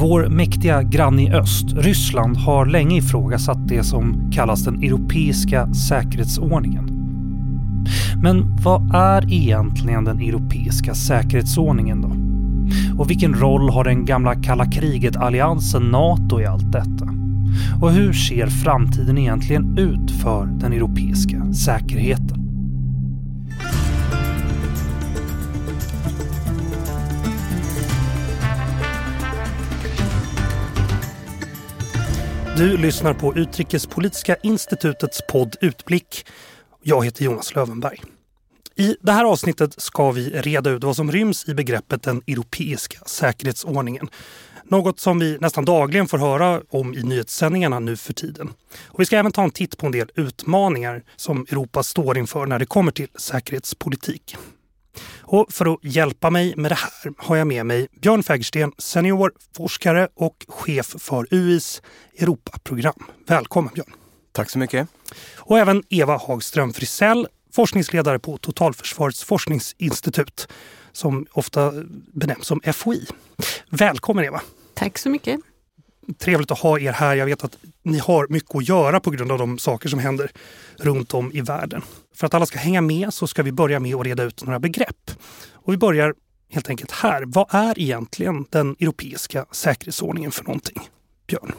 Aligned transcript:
Vår 0.00 0.28
mäktiga 0.28 0.82
granne 0.82 1.22
i 1.22 1.30
öst, 1.30 1.66
Ryssland, 1.72 2.36
har 2.36 2.66
länge 2.66 2.96
ifrågasatt 2.96 3.68
det 3.68 3.82
som 3.82 4.30
kallas 4.32 4.64
den 4.64 4.82
europeiska 4.82 5.74
säkerhetsordningen. 5.74 6.84
Men 8.22 8.56
vad 8.62 8.94
är 8.94 9.32
egentligen 9.32 10.04
den 10.04 10.20
europeiska 10.20 10.94
säkerhetsordningen 10.94 12.00
då? 12.00 12.12
Och 13.02 13.10
vilken 13.10 13.34
roll 13.34 13.70
har 13.70 13.84
den 13.84 14.04
gamla 14.04 14.34
kalla 14.34 14.66
kriget-alliansen 14.66 15.82
NATO 15.82 16.40
i 16.40 16.46
allt 16.46 16.72
detta? 16.72 17.08
Och 17.80 17.92
hur 17.92 18.12
ser 18.12 18.46
framtiden 18.46 19.18
egentligen 19.18 19.78
ut 19.78 20.10
för 20.10 20.46
den 20.46 20.72
europeiska 20.72 21.52
säkerheten? 21.52 22.47
Du 32.58 32.76
lyssnar 32.76 33.14
på 33.14 33.36
Utrikespolitiska 33.36 34.36
institutets 34.42 35.20
podd 35.28 35.56
Utblick. 35.60 36.26
Jag 36.82 37.04
heter 37.04 37.24
Jonas 37.24 37.54
Lövenberg. 37.54 38.02
I 38.76 38.96
det 39.00 39.12
här 39.12 39.24
avsnittet 39.24 39.80
ska 39.80 40.10
vi 40.10 40.30
reda 40.30 40.70
ut 40.70 40.84
vad 40.84 40.96
som 40.96 41.12
ryms 41.12 41.48
i 41.48 41.54
begreppet 41.54 42.02
den 42.02 42.22
europeiska 42.26 42.98
säkerhetsordningen. 43.06 44.08
Något 44.64 45.00
som 45.00 45.18
vi 45.18 45.38
nästan 45.40 45.64
dagligen 45.64 46.08
får 46.08 46.18
höra 46.18 46.62
om 46.70 46.94
i 46.94 47.02
nyhetssändningarna 47.02 47.78
nu 47.78 47.96
för 47.96 48.12
tiden. 48.12 48.52
Och 48.86 49.00
vi 49.00 49.04
ska 49.06 49.16
även 49.16 49.32
ta 49.32 49.42
en 49.42 49.50
titt 49.50 49.78
på 49.78 49.86
en 49.86 49.92
del 49.92 50.10
utmaningar 50.14 51.02
som 51.16 51.46
Europa 51.50 51.82
står 51.82 52.18
inför 52.18 52.46
när 52.46 52.58
det 52.58 52.66
kommer 52.66 52.92
till 52.92 53.08
säkerhetspolitik. 53.18 54.36
Och 55.20 55.52
för 55.52 55.74
att 55.74 55.78
hjälpa 55.82 56.30
mig 56.30 56.54
med 56.56 56.70
det 56.70 56.74
här 56.74 57.12
har 57.18 57.36
jag 57.36 57.46
med 57.46 57.66
mig 57.66 57.88
Björn 58.00 58.22
Fägersten, 58.22 58.72
senior 58.78 59.32
forskare 59.56 60.08
och 60.14 60.44
chef 60.48 60.94
för 60.98 61.26
UIs 61.30 61.82
Europaprogram. 62.18 63.04
Välkommen 63.26 63.74
Björn! 63.74 63.92
Tack 64.32 64.50
så 64.50 64.58
mycket! 64.58 64.88
Och 65.36 65.58
även 65.58 65.82
Eva 65.88 66.16
Hagström 66.16 66.72
Frisell, 66.72 67.26
forskningsledare 67.54 68.18
på 68.18 68.36
Totalförsvarets 68.38 69.24
forskningsinstitut 69.24 70.48
som 70.92 71.26
ofta 71.32 71.72
benämns 72.12 72.46
som 72.46 72.60
FOI. 72.72 73.06
Välkommen 73.70 74.24
Eva! 74.24 74.40
Tack 74.74 74.98
så 74.98 75.08
mycket! 75.08 75.40
Trevligt 76.18 76.50
att 76.50 76.58
ha 76.58 76.78
er 76.78 76.92
här. 76.92 77.16
Jag 77.16 77.26
vet 77.26 77.44
att 77.44 77.58
ni 77.82 77.98
har 77.98 78.26
mycket 78.28 78.56
att 78.56 78.68
göra 78.68 79.00
på 79.00 79.10
grund 79.10 79.32
av 79.32 79.38
de 79.38 79.58
saker 79.58 79.88
som 79.88 79.98
händer 79.98 80.30
runt 80.76 81.14
om 81.14 81.32
i 81.32 81.40
världen. 81.40 81.82
För 82.14 82.26
att 82.26 82.34
alla 82.34 82.46
ska 82.46 82.58
hänga 82.58 82.80
med 82.80 83.14
så 83.14 83.26
ska 83.26 83.42
vi 83.42 83.52
börja 83.52 83.80
med 83.80 83.94
att 83.94 84.06
reda 84.06 84.22
ut 84.22 84.44
några 84.44 84.58
begrepp. 84.58 85.10
Och 85.52 85.72
vi 85.72 85.76
börjar 85.76 86.14
helt 86.50 86.68
enkelt 86.68 86.90
här. 86.90 87.22
Vad 87.26 87.46
är 87.50 87.78
egentligen 87.78 88.46
den 88.50 88.76
europeiska 88.80 89.46
säkerhetsordningen 89.50 90.30
för 90.30 90.44
någonting? 90.44 90.88
Björn? 91.26 91.52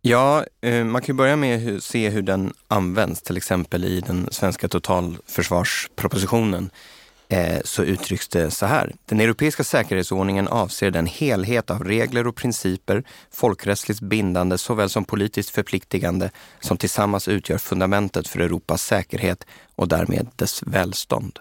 Ja, 0.00 0.44
eh, 0.60 0.84
man 0.84 1.02
kan 1.02 1.16
börja 1.16 1.36
med 1.36 1.76
att 1.76 1.84
se 1.84 2.08
hur 2.08 2.22
den 2.22 2.52
används, 2.68 3.22
till 3.22 3.36
exempel 3.36 3.84
i 3.84 4.00
den 4.00 4.28
svenska 4.30 4.68
totalförsvarspropositionen 4.68 6.70
Eh, 7.28 7.60
så 7.64 7.82
uttrycks 7.82 8.28
det 8.28 8.50
så 8.50 8.66
här. 8.66 8.92
Den 9.04 9.20
europeiska 9.20 9.64
säkerhetsordningen 9.64 10.48
avser 10.48 10.90
den 10.90 11.06
helhet 11.06 11.70
av 11.70 11.84
regler 11.84 12.26
och 12.26 12.36
principer, 12.36 13.04
folkrättsligt 13.32 14.00
bindande 14.00 14.58
såväl 14.58 14.90
som 14.90 15.04
politiskt 15.04 15.50
förpliktigande, 15.50 16.30
som 16.60 16.76
tillsammans 16.76 17.28
utgör 17.28 17.58
fundamentet 17.58 18.28
för 18.28 18.40
Europas 18.40 18.82
säkerhet 18.82 19.46
och 19.74 19.88
därmed 19.88 20.28
dess 20.36 20.62
välstånd. 20.62 21.38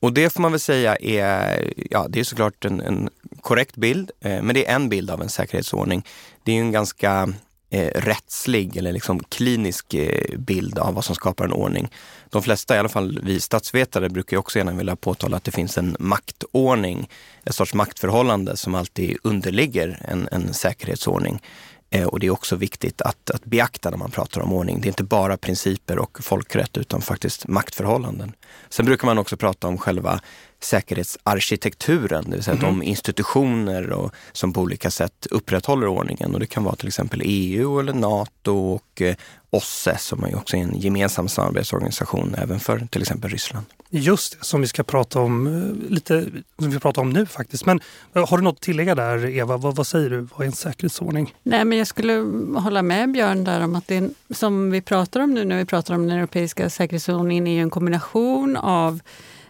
Och 0.00 0.12
det 0.12 0.30
får 0.30 0.42
man 0.42 0.52
väl 0.52 0.60
säga 0.60 0.96
är, 0.96 1.72
ja 1.90 2.06
det 2.08 2.20
är 2.20 2.24
såklart 2.24 2.64
en, 2.64 2.80
en 2.80 3.08
korrekt 3.40 3.76
bild, 3.76 4.10
eh, 4.20 4.42
men 4.42 4.54
det 4.54 4.66
är 4.66 4.74
en 4.74 4.88
bild 4.88 5.10
av 5.10 5.22
en 5.22 5.28
säkerhetsordning. 5.28 6.06
Det 6.44 6.52
är 6.52 6.56
ju 6.56 6.62
en 6.62 6.72
ganska 6.72 7.32
eh, 7.70 8.00
rättslig 8.00 8.76
eller 8.76 8.92
liksom 8.92 9.20
klinisk 9.20 9.94
eh, 9.94 10.38
bild 10.38 10.78
av 10.78 10.94
vad 10.94 11.04
som 11.04 11.14
skapar 11.14 11.44
en 11.44 11.52
ordning. 11.52 11.88
De 12.30 12.42
flesta, 12.42 12.76
i 12.76 12.78
alla 12.78 12.88
fall 12.88 13.20
vi 13.22 13.40
statsvetare, 13.40 14.08
brukar 14.08 14.36
också 14.36 14.58
gärna 14.58 14.72
vilja 14.72 14.96
påtala 14.96 15.36
att 15.36 15.44
det 15.44 15.50
finns 15.50 15.78
en 15.78 15.96
maktordning, 15.98 17.08
ett 17.44 17.54
sorts 17.54 17.74
maktförhållande 17.74 18.56
som 18.56 18.74
alltid 18.74 19.16
underligger 19.22 20.02
en, 20.08 20.28
en 20.32 20.54
säkerhetsordning. 20.54 21.42
Eh, 21.90 22.06
och 22.06 22.20
det 22.20 22.26
är 22.26 22.30
också 22.30 22.56
viktigt 22.56 23.00
att, 23.02 23.30
att 23.30 23.44
beakta 23.44 23.90
när 23.90 23.96
man 23.96 24.10
pratar 24.10 24.40
om 24.40 24.52
ordning. 24.52 24.80
Det 24.80 24.86
är 24.86 24.90
inte 24.90 25.04
bara 25.04 25.36
principer 25.36 25.98
och 25.98 26.24
folkrätt 26.24 26.78
utan 26.78 27.00
faktiskt 27.00 27.48
maktförhållanden. 27.48 28.32
Sen 28.68 28.86
brukar 28.86 29.06
man 29.06 29.18
också 29.18 29.36
prata 29.36 29.68
om 29.68 29.78
själva 29.78 30.20
säkerhetsarkitekturen, 30.62 32.24
det 32.24 32.36
vill 32.36 32.42
säga 32.42 32.56
mm. 32.56 32.66
de 32.66 32.82
institutioner 32.82 33.90
och, 33.90 34.12
som 34.32 34.52
på 34.52 34.60
olika 34.60 34.90
sätt 34.90 35.26
upprätthåller 35.30 35.86
ordningen. 35.86 36.34
Och 36.34 36.40
det 36.40 36.46
kan 36.46 36.64
vara 36.64 36.76
till 36.76 36.88
exempel 36.88 37.22
EU 37.24 37.80
eller 37.80 37.92
NATO 37.92 38.52
och 38.52 39.02
eh, 39.02 39.14
OSSE 39.50 39.98
som 39.98 40.24
är 40.24 40.36
också 40.36 40.56
en 40.56 40.78
gemensam 40.78 41.28
samarbetsorganisation 41.28 42.34
även 42.38 42.60
för 42.60 42.86
till 42.90 43.02
exempel 43.02 43.30
Ryssland. 43.30 43.66
Just 43.92 44.38
det, 44.38 44.44
som 44.44 44.60
vi 44.60 44.66
ska 44.66 44.82
prata 44.82 45.20
om 45.20 45.46
eh, 45.46 45.90
lite 45.90 46.26
som 46.58 46.70
vi 46.70 46.78
pratar 46.78 47.02
om 47.02 47.10
nu 47.10 47.26
faktiskt. 47.26 47.66
Men 47.66 47.80
eh, 48.14 48.28
har 48.28 48.38
du 48.38 48.44
något 48.44 48.54
att 48.54 48.60
tillägga 48.60 48.94
där 48.94 49.26
Eva? 49.26 49.56
Vad, 49.56 49.76
vad, 49.76 49.86
säger 49.86 50.10
du? 50.10 50.20
Vad 50.20 50.40
är 50.40 50.44
en 50.44 50.52
säkerhetsordning? 50.52 51.34
Nej, 51.42 51.64
men 51.64 51.78
jag 51.78 51.86
skulle 51.86 52.14
hålla 52.60 52.82
med 52.82 53.12
Björn 53.12 53.44
där 53.44 53.60
om 53.60 53.74
att 53.74 53.88
det 53.88 54.10
som 54.30 54.70
vi 54.70 54.80
pratar 54.80 55.20
om 55.20 55.34
nu 55.34 55.44
när 55.44 55.58
vi 55.58 55.64
pratar 55.64 55.94
om 55.94 56.06
den 56.06 56.18
europeiska 56.18 56.70
säkerhetsordningen 56.70 57.46
är 57.46 57.62
en 57.62 57.70
kombination 57.70 58.56
av 58.56 59.00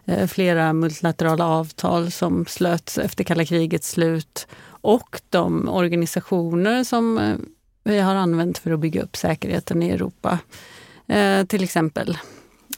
eh, 0.04 0.26
flera 0.26 0.72
multilaterala 0.72 1.46
avtal 1.46 2.10
som 2.10 2.46
slöts 2.46 2.98
efter 2.98 3.24
kalla 3.24 3.44
krigets 3.44 3.90
slut 3.90 4.46
och 4.82 5.20
de 5.30 5.68
organisationer 5.68 6.84
som 6.84 7.36
vi 7.84 7.98
har 7.98 8.14
använt 8.14 8.58
för 8.58 8.70
att 8.70 8.80
bygga 8.80 9.02
upp 9.02 9.16
säkerheten 9.16 9.82
i 9.82 9.90
Europa. 9.90 10.38
Eh, 11.06 11.44
till 11.44 11.64
exempel 11.64 12.18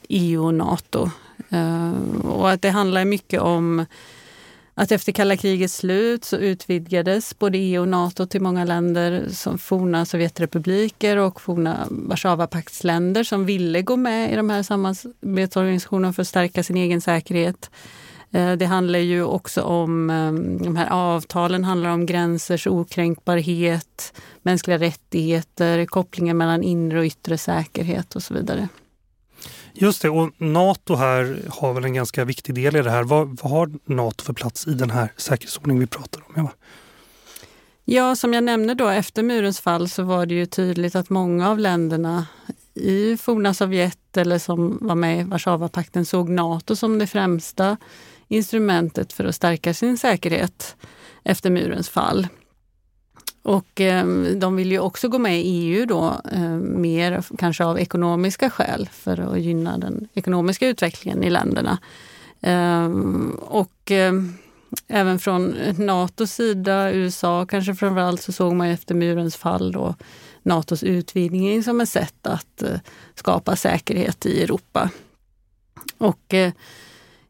EU 0.08 0.44
och 0.44 0.54
Nato. 0.54 1.10
Eh, 1.52 1.92
och 2.24 2.50
att 2.50 2.62
det 2.62 2.70
handlar 2.70 3.04
mycket 3.04 3.40
om 3.40 3.86
att 4.74 4.92
efter 4.92 5.12
kalla 5.12 5.36
krigets 5.36 5.76
slut 5.76 6.24
så 6.24 6.36
utvidgades 6.36 7.38
både 7.38 7.58
EU 7.58 7.80
och 7.80 7.88
Nato 7.88 8.26
till 8.26 8.40
många 8.40 8.64
länder 8.64 9.28
som 9.30 9.58
forna 9.58 10.04
Sovjetrepubliker 10.04 11.16
och 11.16 11.40
forna 11.40 11.86
Warszawapaktsländer 11.90 13.24
som 13.24 13.46
ville 13.46 13.82
gå 13.82 13.96
med 13.96 14.32
i 14.32 14.36
de 14.36 14.50
här 14.50 14.62
samarbetsorganisationerna 14.62 16.12
för 16.12 16.22
att 16.22 16.28
stärka 16.28 16.62
sin 16.62 16.76
egen 16.76 17.00
säkerhet. 17.00 17.70
Eh, 18.30 18.52
det 18.52 18.66
handlar 18.66 18.98
ju 18.98 19.24
också 19.24 19.62
om, 19.62 20.10
ehm, 20.10 20.58
de 20.58 20.76
här 20.76 20.90
avtalen 20.90 21.64
handlar 21.64 21.90
om 21.90 22.06
gränsers 22.06 22.66
okränkbarhet, 22.66 24.20
mänskliga 24.42 24.78
rättigheter, 24.78 25.86
kopplingen 25.86 26.36
mellan 26.36 26.62
inre 26.62 26.98
och 26.98 27.04
yttre 27.04 27.38
säkerhet 27.38 28.16
och 28.16 28.22
så 28.22 28.34
vidare. 28.34 28.68
Just 29.72 30.02
det, 30.02 30.10
och 30.10 30.30
Nato 30.38 30.94
här 30.94 31.42
har 31.48 31.74
väl 31.74 31.84
en 31.84 31.94
ganska 31.94 32.24
viktig 32.24 32.54
del 32.54 32.76
i 32.76 32.82
det 32.82 32.90
här. 32.90 33.04
Vad, 33.04 33.38
vad 33.42 33.52
har 33.52 33.70
Nato 33.84 34.24
för 34.24 34.32
plats 34.32 34.66
i 34.66 34.74
den 34.74 34.90
här 34.90 35.12
säkerhetsordningen 35.16 35.80
vi 35.80 35.86
pratar 35.86 36.22
om? 36.26 36.40
Eva? 36.40 36.50
Ja, 37.84 38.16
som 38.16 38.34
jag 38.34 38.44
nämnde 38.44 38.74
då, 38.74 38.88
efter 38.88 39.22
murens 39.22 39.60
fall 39.60 39.88
så 39.88 40.02
var 40.02 40.26
det 40.26 40.34
ju 40.34 40.46
tydligt 40.46 40.94
att 40.94 41.10
många 41.10 41.50
av 41.50 41.58
länderna 41.58 42.26
i 42.74 43.16
forna 43.16 43.54
Sovjet 43.54 44.16
eller 44.16 44.38
som 44.38 44.78
var 44.80 44.94
med 44.94 45.20
i 45.20 45.22
Warszawapakten 45.22 46.04
såg 46.04 46.28
Nato 46.28 46.76
som 46.76 46.98
det 46.98 47.06
främsta 47.06 47.76
instrumentet 48.28 49.12
för 49.12 49.24
att 49.24 49.34
stärka 49.34 49.74
sin 49.74 49.98
säkerhet 49.98 50.76
efter 51.24 51.50
murens 51.50 51.88
fall. 51.88 52.28
Och 53.42 53.80
eh, 53.80 54.06
de 54.36 54.56
vill 54.56 54.72
ju 54.72 54.78
också 54.78 55.08
gå 55.08 55.18
med 55.18 55.40
i 55.40 55.42
EU 55.42 55.86
då, 55.86 56.20
eh, 56.32 56.50
mer 56.56 57.24
kanske 57.38 57.64
av 57.64 57.80
ekonomiska 57.80 58.50
skäl 58.50 58.88
för 58.92 59.18
att 59.18 59.40
gynna 59.40 59.78
den 59.78 60.08
ekonomiska 60.14 60.68
utvecklingen 60.68 61.24
i 61.24 61.30
länderna. 61.30 61.78
Eh, 62.40 62.90
och 63.40 63.90
eh, 63.90 64.12
även 64.88 65.18
från 65.18 65.54
Natos 65.76 66.32
sida, 66.32 66.92
USA 66.92 67.46
kanske 67.46 67.74
framförallt, 67.74 68.22
så 68.22 68.32
såg 68.32 68.54
man 68.54 68.66
efter 68.66 68.94
murens 68.94 69.36
fall 69.36 69.72
då 69.72 69.94
Natos 70.42 70.82
utvidgning 70.82 71.62
som 71.62 71.80
ett 71.80 71.88
sätt 71.88 72.26
att 72.26 72.62
eh, 72.62 72.80
skapa 73.14 73.56
säkerhet 73.56 74.26
i 74.26 74.42
Europa. 74.42 74.90
Och 75.98 76.34
eh, 76.34 76.52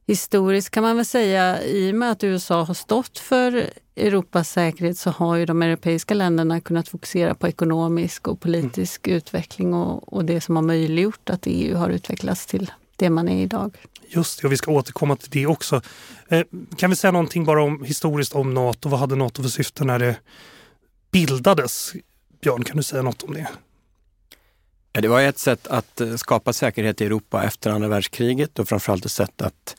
historiskt 0.06 0.70
kan 0.70 0.82
man 0.82 0.96
väl 0.96 1.04
säga, 1.04 1.62
i 1.62 1.92
och 1.92 1.94
med 1.94 2.10
att 2.10 2.24
USA 2.24 2.62
har 2.62 2.74
stått 2.74 3.18
för 3.18 3.70
Europas 3.96 4.50
säkerhet 4.50 4.98
så 4.98 5.10
har 5.10 5.36
ju 5.36 5.46
de 5.46 5.62
europeiska 5.62 6.14
länderna 6.14 6.60
kunnat 6.60 6.88
fokusera 6.88 7.34
på 7.34 7.48
ekonomisk 7.48 8.28
och 8.28 8.40
politisk 8.40 9.06
mm. 9.06 9.16
utveckling 9.16 9.74
och, 9.74 10.12
och, 10.12 10.24
det 10.24 10.40
som 10.40 10.56
har 10.56 10.62
möjliggjort 10.62 11.30
att 11.30 11.42
EU 11.46 11.76
har 11.76 11.90
utvecklats 11.90 12.46
till 12.46 12.70
det 12.96 13.10
man 13.10 13.28
är 13.28 13.42
idag. 13.42 13.76
Just 14.08 14.40
det, 14.40 14.46
och 14.46 14.52
vi 14.52 14.56
ska 14.56 14.72
återkomma 14.72 15.16
till 15.16 15.30
det 15.30 15.46
också. 15.46 15.82
Eh, 16.28 16.42
kan 16.76 16.90
vi 16.90 16.96
säga 16.96 17.10
någonting 17.10 17.44
bara 17.44 17.62
om 17.62 17.84
historiskt 17.84 18.32
om 18.32 18.54
Nato? 18.54 18.88
Vad 18.88 19.00
hade 19.00 19.16
Nato 19.16 19.42
för 19.42 19.50
syfte 19.50 19.84
när 19.84 19.98
det 19.98 20.16
bildades? 21.10 21.92
Björn, 22.42 22.64
kan 22.64 22.76
du 22.76 22.82
säga 22.82 23.02
något 23.02 23.22
om 23.22 23.34
det? 23.34 23.48
Ja, 24.92 25.00
det 25.00 25.08
var 25.08 25.20
ett 25.20 25.38
sätt 25.38 25.66
att 25.66 26.00
eh, 26.00 26.16
skapa 26.16 26.52
säkerhet 26.52 27.00
i 27.00 27.04
Europa 27.04 27.44
efter 27.44 27.70
andra 27.70 27.88
världskriget 27.88 28.58
och 28.58 28.68
framförallt 28.68 29.04
ett 29.04 29.12
sätt 29.12 29.42
att 29.42 29.76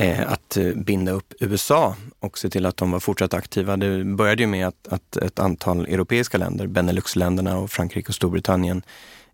Eh, 0.00 0.32
att 0.32 0.56
eh, 0.56 0.72
binda 0.74 1.12
upp 1.12 1.34
USA 1.40 1.96
och 2.20 2.38
se 2.38 2.50
till 2.50 2.66
att 2.66 2.76
de 2.76 2.90
var 2.90 3.00
fortsatt 3.00 3.34
aktiva. 3.34 3.76
Det 3.76 4.04
började 4.04 4.42
ju 4.42 4.46
med 4.46 4.66
att, 4.66 4.88
att 4.88 5.16
ett 5.16 5.38
antal 5.38 5.86
europeiska 5.86 6.38
länder, 6.38 6.66
Beneluxländerna 6.66 7.58
och 7.58 7.70
Frankrike 7.70 8.08
och 8.08 8.14
Storbritannien, 8.14 8.82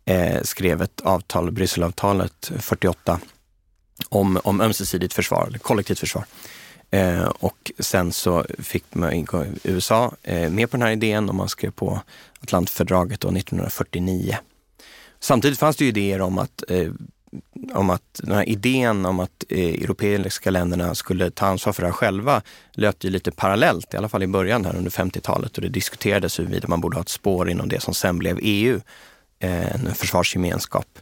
eh, 0.05 0.43
skrev 0.43 0.83
ett 0.83 1.01
avtal, 1.01 1.51
Brysselavtalet 1.51 2.53
48, 2.59 3.21
om, 4.09 4.41
om 4.45 4.61
ömsesidigt 4.61 5.15
försvar, 5.15 5.47
eller 5.47 5.59
kollektivt 5.59 5.99
försvar. 5.99 6.25
Eh, 6.91 7.23
och 7.25 7.73
sen 7.79 8.13
så 8.13 8.47
fick 8.59 8.85
man 8.95 9.27
USA 9.63 10.13
eh, 10.23 10.51
med 10.51 10.71
på 10.71 10.77
den 10.77 10.87
här 10.87 10.93
idén 10.93 11.29
och 11.29 11.35
man 11.35 11.49
skrev 11.49 11.71
på 11.71 12.01
Atlantfördraget 12.41 13.25
1949. 13.25 14.37
Samtidigt 15.21 15.59
fanns 15.59 15.77
det 15.77 15.85
ju 15.85 15.89
idéer 15.89 16.21
om 16.21 16.39
att, 16.39 16.65
eh, 16.69 16.91
om 17.75 17.91
att 17.91 18.21
den 18.23 18.35
här 18.35 18.49
idén 18.49 19.07
om 19.07 19.21
att 19.21 19.45
eh, 19.49 19.59
europeiska 19.59 20.51
länderna 20.51 20.95
skulle 20.95 21.31
ta 21.31 21.47
ansvar 21.47 21.73
för 21.73 21.83
det 21.83 21.89
här 21.89 21.93
själva 21.93 22.43
löpte 22.73 23.07
ju 23.07 23.13
lite 23.13 23.31
parallellt, 23.31 23.95
i 23.95 23.97
alla 23.97 24.09
fall 24.09 24.23
i 24.23 24.27
början 24.27 24.65
här 24.65 24.77
under 24.77 24.91
50-talet 24.91 25.57
och 25.57 25.63
det 25.63 25.69
diskuterades 25.69 26.39
huruvida 26.39 26.69
man 26.69 26.81
borde 26.81 26.97
ha 26.97 27.03
ett 27.03 27.09
spår 27.09 27.51
inom 27.51 27.69
det 27.69 27.81
som 27.81 27.95
sen 27.95 28.19
blev 28.19 28.39
EU, 28.43 28.81
eh, 29.39 29.75
en 29.75 29.95
försvarsgemenskap. 29.95 30.99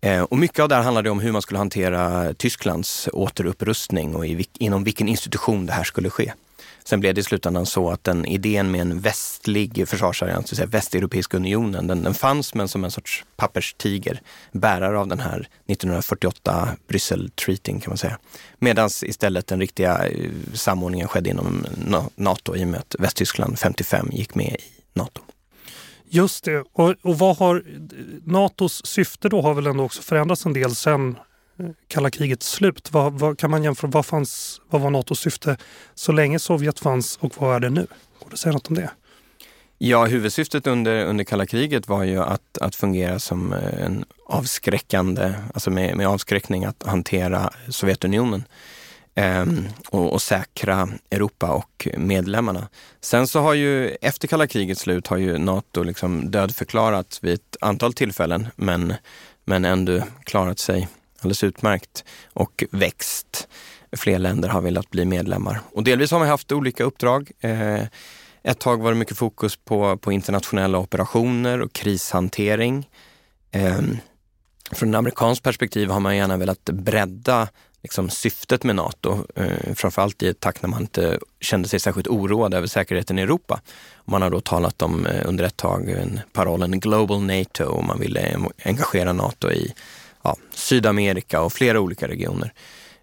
Eh, 0.00 0.22
och 0.22 0.38
mycket 0.38 0.58
av 0.58 0.68
det 0.68 0.74
här 0.74 0.82
handlade 0.82 1.10
om 1.10 1.20
hur 1.20 1.32
man 1.32 1.42
skulle 1.42 1.58
hantera 1.58 2.34
Tysklands 2.34 3.08
återupprustning 3.12 4.16
och 4.16 4.26
i, 4.26 4.46
inom 4.58 4.84
vilken 4.84 5.08
institution 5.08 5.66
det 5.66 5.72
här 5.72 5.84
skulle 5.84 6.10
ske. 6.10 6.32
Sen 6.86 7.00
blev 7.00 7.14
det 7.14 7.20
i 7.20 7.24
slutändan 7.24 7.66
så 7.66 7.90
att 7.90 8.04
den 8.04 8.26
idén 8.26 8.70
med 8.70 8.80
en 8.80 9.00
västlig 9.00 9.88
försvarsallians, 9.88 10.44
det 10.44 10.52
vill 10.52 10.56
säga 10.56 10.66
Västeuropeiska 10.66 11.36
unionen, 11.36 11.86
den, 11.86 12.02
den 12.02 12.14
fanns 12.14 12.54
men 12.54 12.68
som 12.68 12.84
en 12.84 12.90
sorts 12.90 13.24
papperstiger, 13.36 14.20
bärare 14.52 14.98
av 14.98 15.08
den 15.08 15.20
här 15.20 15.48
1948 15.66 16.68
Bryssel-treating 16.88 17.80
kan 17.80 17.90
man 17.90 17.98
säga. 17.98 18.18
Medan 18.58 18.90
istället 19.02 19.46
den 19.46 19.60
riktiga 19.60 20.06
eh, 20.06 20.30
samordningen 20.54 21.08
skedde 21.08 21.30
inom 21.30 21.66
NATO 22.16 22.56
i 22.56 22.64
och 22.64 22.68
med 22.68 22.80
att 22.80 22.96
Västtyskland 22.98 23.58
55 23.58 24.08
gick 24.12 24.34
med 24.34 24.46
i 24.46 24.64
NATO. 24.92 25.20
Just 26.08 26.44
det. 26.44 26.64
Och, 26.72 26.94
och 27.02 27.18
vad 27.18 27.36
har 27.36 27.56
eh, 27.56 27.62
Natos 28.24 28.86
syfte 28.86 29.28
då 29.28 29.42
har 29.42 29.54
väl 29.54 29.66
ändå 29.66 29.84
också 29.84 30.02
förändrats 30.02 30.46
en 30.46 30.52
del 30.52 30.74
sen 30.74 31.16
kalla 31.88 32.10
krigets 32.10 32.50
slut. 32.50 32.92
Vad, 32.92 33.12
vad, 33.12 33.38
kan 33.38 33.50
man 33.50 33.64
jämföra? 33.64 33.90
Vad, 33.90 34.06
fanns, 34.06 34.60
vad 34.70 34.80
var 34.80 34.90
Natos 34.90 35.20
syfte 35.20 35.56
så 35.94 36.12
länge 36.12 36.38
Sovjet 36.38 36.80
fanns 36.80 37.16
och 37.16 37.32
vad 37.38 37.56
är 37.56 37.60
det 37.60 37.70
nu? 37.70 37.86
Går 38.18 38.28
det 38.28 38.32
att 38.32 38.38
säga 38.38 38.52
något 38.52 38.68
om 38.68 38.74
det? 38.74 38.90
Ja, 39.78 40.06
huvudsyftet 40.06 40.66
under, 40.66 41.04
under 41.04 41.24
kalla 41.24 41.46
kriget 41.46 41.88
var 41.88 42.04
ju 42.04 42.22
att, 42.22 42.58
att 42.58 42.76
fungera 42.76 43.18
som 43.18 43.52
eh, 43.52 43.84
en 43.84 44.04
avskräckande, 44.26 45.34
alltså 45.54 45.70
med, 45.70 45.96
med 45.96 46.08
avskräckning 46.08 46.64
att 46.64 46.82
hantera 46.82 47.50
Sovjetunionen 47.68 48.44
eh, 49.14 49.46
och, 49.88 50.12
och, 50.12 50.22
säkra 50.22 50.88
Europa 51.10 51.50
och 51.50 51.88
medlemmarna. 51.96 52.68
Sen 53.00 53.26
så 53.26 53.40
har 53.40 53.54
ju 53.54 53.88
efter 53.88 54.28
kalla 54.28 54.46
krigets 54.46 54.80
slut 54.80 55.06
har 55.06 55.16
ju 55.16 55.38
Nato 55.38 55.82
liksom 55.82 56.30
dödförklarats 56.30 57.24
vid 57.24 57.34
ett 57.34 57.56
antal 57.60 57.92
tillfällen 57.92 58.46
men, 58.56 58.94
men 59.44 59.64
ändå 59.64 60.02
klarat 60.24 60.58
sig 60.58 60.88
alldeles 61.24 61.44
utmärkt 61.44 62.04
och 62.32 62.64
växt. 62.70 63.48
Fler 63.96 64.18
länder 64.18 64.48
har 64.48 64.60
velat 64.60 64.90
bli 64.90 65.04
medlemmar 65.04 65.60
och 65.72 65.84
delvis 65.84 66.10
har 66.10 66.18
man 66.18 66.28
haft 66.28 66.52
olika 66.52 66.84
uppdrag. 66.84 67.30
Eh, 67.40 67.82
ett 68.42 68.58
tag 68.58 68.82
var 68.82 68.90
det 68.90 68.96
mycket 68.96 69.16
fokus 69.16 69.56
på, 69.56 69.96
på 69.96 70.12
internationella 70.12 70.78
operationer 70.78 71.60
och 71.60 71.72
krishantering. 71.72 72.88
Ehm, 73.50 73.98
från 74.72 74.90
ett 74.90 74.98
amerikanskt 74.98 75.44
perspektiv 75.44 75.90
har 75.90 76.00
man 76.00 76.16
gärna 76.16 76.36
velat 76.36 76.64
bredda 76.64 77.48
liksom, 77.82 78.10
syftet 78.10 78.64
med 78.64 78.76
Nato, 78.76 79.26
eh, 79.34 79.74
framförallt 79.74 80.22
i 80.22 80.28
ett 80.28 80.40
takt 80.40 80.62
när 80.62 80.68
man 80.68 80.80
inte 80.80 81.18
kände 81.40 81.68
sig 81.68 81.80
särskilt 81.80 82.08
oroad 82.08 82.54
över 82.54 82.66
säkerheten 82.66 83.18
i 83.18 83.22
Europa. 83.22 83.60
Man 84.04 84.22
har 84.22 84.30
då 84.30 84.40
talat 84.40 84.82
om 84.82 85.06
eh, 85.06 85.28
under 85.28 85.44
ett 85.44 85.56
tag 85.56 85.90
en 85.90 86.20
parollen 86.32 86.80
Global 86.80 87.22
NATO 87.22 87.64
och 87.64 87.84
man 87.84 88.00
ville 88.00 88.38
engagera 88.64 89.12
Nato 89.12 89.50
i 89.50 89.74
ja, 90.24 90.36
Sydamerika 90.54 91.40
och 91.40 91.52
flera 91.52 91.80
olika 91.80 92.08
regioner. 92.08 92.52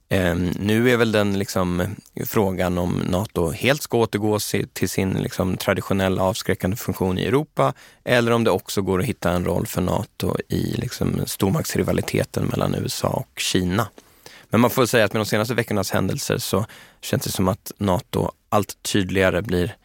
Eh, 0.10 0.36
nu 0.60 0.92
är 0.92 0.98
väl 0.98 1.12
den 1.12 1.40
liksom, 1.40 1.80
eh, 1.80 1.88
frågan 2.26 2.78
om 2.78 2.92
Nato 2.92 3.52
helt 3.52 3.82
ska 3.82 3.98
återgå 3.98 4.40
till 4.74 4.90
sin 4.90 5.14
liksom, 5.14 5.58
traditionella 5.58 6.24
avskräckande 6.24 6.78
funktion 6.78 7.18
i 7.18 7.26
Europa 7.26 7.74
eller 8.04 8.32
om 8.32 8.44
det 8.44 8.52
också 8.52 8.82
går 8.82 9.00
att 9.00 9.06
hitta 9.06 9.32
en 9.32 9.46
roll 9.46 9.68
för 9.68 9.82
Nato 9.82 10.36
i 10.50 10.76
liksom, 10.78 11.22
stormaktsrivaliteten 11.26 12.46
mellan 12.46 12.76
USA 12.76 13.08
och 13.08 13.40
Kina. 13.40 13.88
Men 14.50 14.62
man 14.62 14.70
får 14.70 14.86
säga 14.86 15.06
att 15.06 15.14
med 15.14 15.20
de 15.20 15.26
senaste 15.26 15.54
veckornas 15.54 15.92
händelser 15.92 16.38
så 16.38 16.66
känns 17.02 17.24
det 17.24 17.32
som 17.32 17.48
att 17.48 17.72
Nato 17.78 18.32
allt 18.50 18.84
tydligare 18.84 19.42
blir 19.42 19.76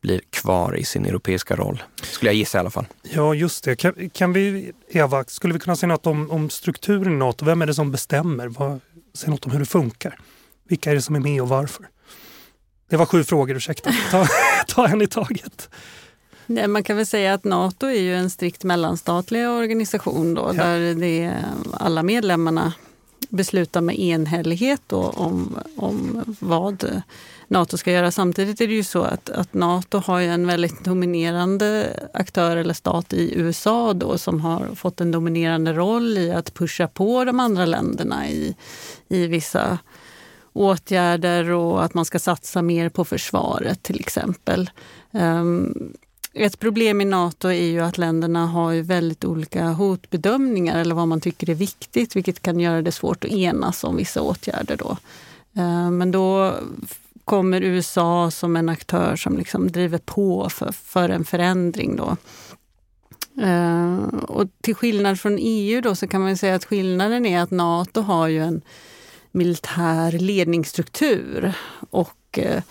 blir 0.00 0.20
kvar 0.30 0.76
i 0.76 0.84
sin 0.84 1.06
europeiska 1.06 1.56
roll. 1.56 1.82
Skulle 2.02 2.28
jag 2.28 2.36
gissa 2.36 2.58
i 2.58 2.60
alla 2.60 2.70
fall. 2.70 2.86
Ja, 3.02 3.34
just 3.34 3.64
det. 3.64 3.76
Kan, 3.76 4.10
kan 4.10 4.32
vi, 4.32 4.72
Eva, 4.88 5.24
skulle 5.24 5.54
vi 5.54 5.60
kunna 5.60 5.76
säga 5.76 5.88
något 5.88 6.06
om, 6.06 6.30
om 6.30 6.50
strukturen 6.50 7.12
i 7.12 7.16
Nato? 7.16 7.44
Vem 7.44 7.62
är 7.62 7.66
det 7.66 7.74
som 7.74 7.90
bestämmer? 7.90 8.48
Vad, 8.48 8.80
säg 9.14 9.30
något 9.30 9.46
om 9.46 9.52
hur 9.52 9.58
det 9.58 9.66
funkar. 9.66 10.18
Vilka 10.68 10.90
är 10.90 10.94
det 10.94 11.02
som 11.02 11.14
är 11.14 11.20
med 11.20 11.42
och 11.42 11.48
varför? 11.48 11.88
Det 12.88 12.96
var 12.96 13.06
sju 13.06 13.24
frågor, 13.24 13.56
ursäkta. 13.56 13.92
Ta, 14.10 14.26
ta 14.68 14.88
en 14.88 15.02
i 15.02 15.06
taget. 15.06 15.68
Nej, 16.46 16.68
man 16.68 16.82
kan 16.82 16.96
väl 16.96 17.06
säga 17.06 17.34
att 17.34 17.44
Nato 17.44 17.86
är 17.86 18.00
ju 18.00 18.16
en 18.16 18.30
strikt 18.30 18.64
mellanstatlig 18.64 19.48
organisation 19.48 20.34
då, 20.34 20.42
ja. 20.56 20.64
där 20.64 20.94
det 20.94 21.22
är 21.22 21.44
alla 21.72 22.02
medlemmarna 22.02 22.72
besluta 23.28 23.80
med 23.80 23.98
enhällighet 23.98 24.92
om, 24.92 25.58
om 25.76 26.24
vad 26.40 27.02
Nato 27.50 27.76
ska 27.76 27.92
göra. 27.92 28.10
Samtidigt 28.10 28.60
är 28.60 28.66
det 28.66 28.74
ju 28.74 28.84
så 28.84 29.02
att, 29.02 29.30
att 29.30 29.54
Nato 29.54 29.98
har 29.98 30.20
en 30.20 30.46
väldigt 30.46 30.84
dominerande 30.84 31.96
aktör 32.14 32.56
eller 32.56 32.74
stat 32.74 33.12
i 33.12 33.38
USA 33.38 33.94
då 33.94 34.18
som 34.18 34.40
har 34.40 34.74
fått 34.74 35.00
en 35.00 35.10
dominerande 35.10 35.72
roll 35.72 36.18
i 36.18 36.32
att 36.32 36.54
pusha 36.54 36.88
på 36.88 37.24
de 37.24 37.40
andra 37.40 37.66
länderna 37.66 38.28
i, 38.28 38.56
i 39.08 39.26
vissa 39.26 39.78
åtgärder 40.52 41.50
och 41.50 41.84
att 41.84 41.94
man 41.94 42.04
ska 42.04 42.18
satsa 42.18 42.62
mer 42.62 42.88
på 42.88 43.04
försvaret 43.04 43.82
till 43.82 44.00
exempel. 44.00 44.70
Um, 45.10 45.92
ett 46.32 46.58
problem 46.58 47.00
i 47.00 47.04
Nato 47.04 47.48
är 47.48 47.64
ju 47.64 47.80
att 47.80 47.98
länderna 47.98 48.46
har 48.46 48.72
ju 48.72 48.82
väldigt 48.82 49.24
olika 49.24 49.64
hotbedömningar 49.64 50.78
eller 50.78 50.94
vad 50.94 51.08
man 51.08 51.20
tycker 51.20 51.50
är 51.50 51.54
viktigt, 51.54 52.16
vilket 52.16 52.42
kan 52.42 52.60
göra 52.60 52.82
det 52.82 52.92
svårt 52.92 53.24
att 53.24 53.30
enas 53.30 53.84
om 53.84 53.96
vissa 53.96 54.22
åtgärder. 54.22 54.76
Då. 54.76 54.96
Ehm, 55.60 55.98
men 55.98 56.10
då 56.10 56.54
kommer 57.24 57.60
USA 57.60 58.30
som 58.30 58.56
en 58.56 58.68
aktör 58.68 59.16
som 59.16 59.38
liksom 59.38 59.72
driver 59.72 59.98
på 59.98 60.48
för, 60.50 60.72
för 60.72 61.08
en 61.08 61.24
förändring. 61.24 61.96
Då. 61.96 62.16
Uh, 63.42 64.04
och 64.14 64.48
till 64.60 64.74
skillnad 64.74 65.20
från 65.20 65.38
EU 65.40 65.80
då 65.80 65.94
så 65.94 66.06
kan 66.06 66.20
man 66.20 66.36
säga 66.36 66.54
att 66.54 66.64
skillnaden 66.64 67.26
är 67.26 67.40
att 67.40 67.50
Nato 67.50 68.00
har 68.00 68.28
ju 68.28 68.42
en 68.42 68.62
militär 69.32 70.12
ledningsstruktur 70.12 71.52
och 71.90 72.38
uh, 72.38 72.62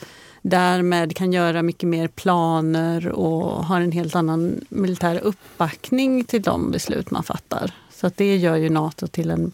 därmed 0.41 1.15
kan 1.15 1.33
göra 1.33 1.61
mycket 1.61 1.89
mer 1.89 2.07
planer 2.07 3.07
och 3.09 3.65
har 3.65 3.81
en 3.81 3.91
helt 3.91 4.15
annan 4.15 4.65
militär 4.69 5.19
uppbackning 5.23 6.23
till 6.23 6.41
de 6.41 6.71
beslut 6.71 7.11
man 7.11 7.23
fattar. 7.23 7.73
Så 7.91 8.07
att 8.07 8.17
det 8.17 8.37
gör 8.37 8.55
ju 8.55 8.69
Nato 8.69 9.07
till 9.07 9.31
en, 9.31 9.51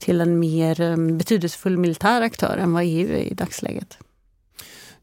till 0.00 0.20
en 0.20 0.38
mer 0.38 0.80
um, 0.80 1.18
betydelsefull 1.18 1.78
militär 1.78 2.22
aktör 2.22 2.56
än 2.56 2.72
vad 2.72 2.82
EU 2.86 3.12
är 3.12 3.22
i 3.22 3.34
dagsläget. 3.34 3.98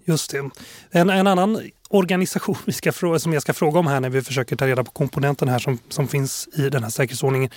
Just 0.06 0.32
det. 0.32 0.50
En, 0.92 1.10
en 1.10 1.28
annan 1.28 1.62
organisation 1.90 2.56
vi 2.66 2.74
ska 2.74 2.92
fråga, 2.92 3.20
som 3.20 3.34
jag 3.34 3.42
ska 3.42 3.54
fråga 3.54 3.80
om 3.80 3.88
här 3.88 4.00
när 4.00 4.10
vi 4.10 4.22
försöker 4.22 4.56
ta 4.56 4.68
reda 4.68 4.84
på 4.84 4.92
komponenten 4.92 5.48
här 5.48 5.60
som, 5.60 5.80
som 5.90 6.08
finns 6.08 6.50
i 6.54 6.70
den 6.70 6.84
här 6.84 6.90
säkerhetsordningen. 6.90 7.50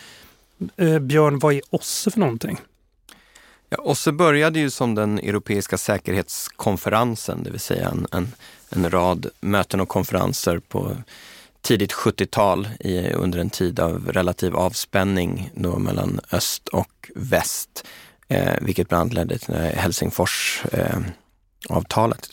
Eh, 0.76 0.99
Björn, 0.99 1.38
vad 1.38 1.54
är 1.54 1.62
OSSE 1.70 2.11
för 2.11 2.20
någonting? 2.20 2.61
Ja, 3.68 3.78
OSSE 3.78 4.12
började 4.12 4.61
ju 4.61 4.70
som 4.70 4.94
den 4.94 5.18
europeiska 5.18 5.78
säkerhetskonferensen, 5.78 7.42
det 7.42 7.50
vill 7.50 7.61
säga 7.61 7.88
en, 7.88 8.06
en, 8.12 8.32
en 8.68 8.90
rad 8.90 9.26
möten 9.40 9.80
och 9.80 9.88
konferenser 9.88 10.59
på 10.59 10.97
tidigt 11.61 11.93
70-tal 11.93 12.69
under 13.14 13.38
en 13.38 13.50
tid 13.50 13.81
av 13.81 14.12
relativ 14.12 14.57
avspänning 14.57 15.50
då 15.55 15.79
mellan 15.79 16.21
öst 16.33 16.69
och 16.69 17.11
väst, 17.14 17.87
eh, 18.29 18.55
vilket 18.61 18.88
bland 18.88 19.00
annat 19.00 19.14
ledde 19.14 19.38
till 19.38 19.55
Helsingforsavtalet 19.55 22.31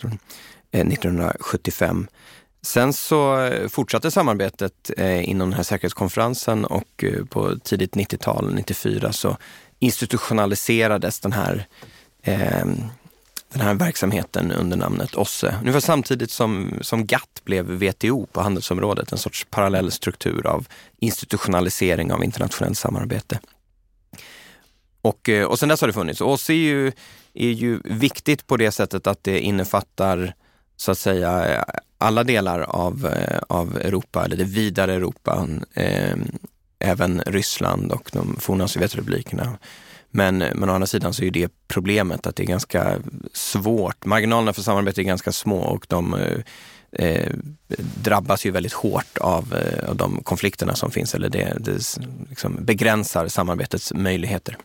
eh, 0.72 0.88
1975. 0.88 2.08
Eh, 2.12 2.18
Sen 2.62 2.94
så 2.94 3.50
fortsatte 3.70 4.12
samarbetet 4.12 4.92
eh, 4.98 5.30
inom 5.30 5.50
den 5.50 5.58
här 5.58 5.64
säkerhetskonferensen 5.64 6.66
och 6.66 7.04
eh, 7.04 7.26
på 7.26 7.56
tidigt 7.64 7.96
90-tal, 7.96 8.56
94, 8.56 9.14
så 9.14 9.38
institutionaliserades 9.80 11.20
den 11.20 11.32
här, 11.32 11.68
eh, 12.24 12.66
den 13.58 13.68
här 13.68 13.74
verksamheten 13.74 14.52
under 14.52 14.78
namnet 14.78 15.16
OSSE. 15.16 15.56
Ungefär 15.62 15.80
samtidigt 15.80 16.32
som, 16.32 16.74
som 16.82 17.06
GATT 17.06 17.44
blev 17.44 17.66
WTO 17.66 18.26
på 18.26 18.42
handelsområdet, 18.42 19.12
en 19.12 19.18
sorts 19.18 19.48
parallell 19.50 19.92
struktur 19.92 20.48
av 20.48 20.68
institutionalisering 21.00 22.12
av 22.12 22.24
internationellt 22.24 22.78
samarbete. 22.78 23.40
Och, 25.02 25.30
eh, 25.30 25.46
och 25.46 25.60
sen 25.60 25.70
dess 25.70 25.82
har 25.82 25.88
det 25.88 25.94
funnits. 25.94 26.22
OSSE 26.22 26.54
är 26.54 26.58
ju 26.58 26.92
är 27.38 27.52
ju 27.52 27.80
viktigt 27.84 28.48
på 28.48 28.58
det 28.58 28.72
sättet 28.72 29.08
att 29.08 29.24
det 29.24 29.40
innefattar 29.40 30.34
så 30.78 30.92
att 30.92 30.98
säga 30.98 31.64
alla 31.98 32.24
delar 32.24 32.60
av, 32.60 33.06
eh, 33.06 33.40
av 33.50 33.78
Europa, 33.78 34.26
eller 34.26 34.36
det 34.38 34.44
vidare 34.44 34.94
Europa, 34.94 35.48
eh, 35.74 36.16
även 36.80 37.22
Ryssland 37.26 37.92
och 37.92 38.10
de 38.14 38.36
forna 38.40 38.68
Sovjetrepublikerna. 38.68 39.58
Men, 40.12 40.38
men 40.38 40.70
å 40.70 40.74
andra 40.74 40.88
sidan 40.88 41.14
så 41.14 41.24
är 41.24 41.32
det 41.32 41.52
problemet 41.68 42.28
att 42.28 42.36
det 42.36 42.44
är 42.44 42.48
ganska 42.48 42.96
svårt. 43.34 44.06
Marginalerna 44.06 44.54
för 44.54 44.62
samarbete 44.62 45.02
är 45.02 45.04
ganska 45.04 45.32
små 45.32 45.60
och 45.60 45.86
de 45.90 46.14
eh, 46.14 46.40
eh 46.92 47.32
drabbas 48.04 48.46
ju 48.46 48.52
väldigt 48.52 48.74
hårt 48.74 49.18
av, 49.18 49.54
eh, 49.54 49.90
av 49.90 49.96
de 49.96 50.24
konflikterna 50.24 50.76
som 50.76 50.92
finns 50.92 51.16
eller 51.16 51.30
det, 51.30 51.58
det 51.60 52.00
liksom 52.30 52.58
begränsar 52.66 53.28
samarbetets 53.28 53.94
möjligheter. 53.94 54.58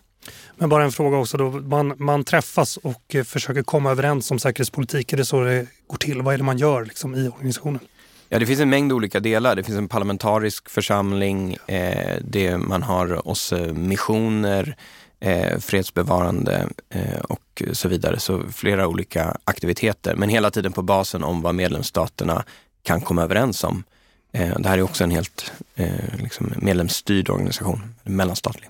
Men 0.57 0.69
bara 0.69 0.85
en 0.85 0.93
fråga 0.93 1.17
också 1.17 1.37
då. 1.37 1.51
Man, 1.51 1.95
man 1.97 2.25
träffas 2.25 2.77
och 2.77 3.15
eh, 3.15 3.25
försöker 3.25 3.63
komma 3.63 3.91
överens 3.91 4.31
om 4.31 4.39
säkerhetspolitik. 4.39 5.13
Är 5.13 5.17
det 5.17 5.25
så 5.25 5.41
det 5.41 5.67
går 5.87 5.97
till? 5.97 6.23
Vad 6.23 6.35
är 6.35 6.39
det 6.39 6.45
man 6.45 6.59
gör 6.59 6.85
liksom, 6.85 7.15
i 7.15 7.29
organisationen? 7.29 7.81
Ja, 8.29 8.39
det 8.39 8.47
finns 8.47 8.61
en 8.61 8.71
mängd 8.71 8.93
olika 8.93 9.21
delar. 9.21 9.57
Det 9.57 9.63
finns 9.63 9.79
en 9.79 9.89
parlamentarisk 9.89 10.71
församling, 10.71 11.57
eh, 11.67 12.17
det, 12.25 12.59
man 12.59 12.83
har 12.83 13.29
oss 13.29 13.53
missioner, 13.75 14.77
eh, 15.23 15.59
fredsbevarande 15.59 16.69
eh, 16.89 17.21
och 17.21 17.63
så 17.73 17.89
vidare. 17.89 18.21
Så 18.21 18.43
flera 18.53 18.87
olika 18.87 19.37
aktiviteter, 19.45 20.15
men 20.15 20.29
hela 20.29 20.51
tiden 20.51 20.73
på 20.73 20.83
basen 20.83 21.25
om 21.25 21.43
vad 21.43 21.55
medlemsstaterna 21.55 22.45
kan 22.83 23.01
komma 23.01 23.23
överens 23.23 23.65
om. 23.65 23.85
Eh, 24.33 24.59
det 24.59 24.69
här 24.69 24.79
är 24.79 24.83
också 24.83 25.05
en 25.05 25.11
helt 25.11 25.53
eh, 25.75 26.17
liksom 26.19 26.53
medlemsstyrd 26.57 27.31
organisation, 27.31 27.95
mellanstatlig. 28.03 28.69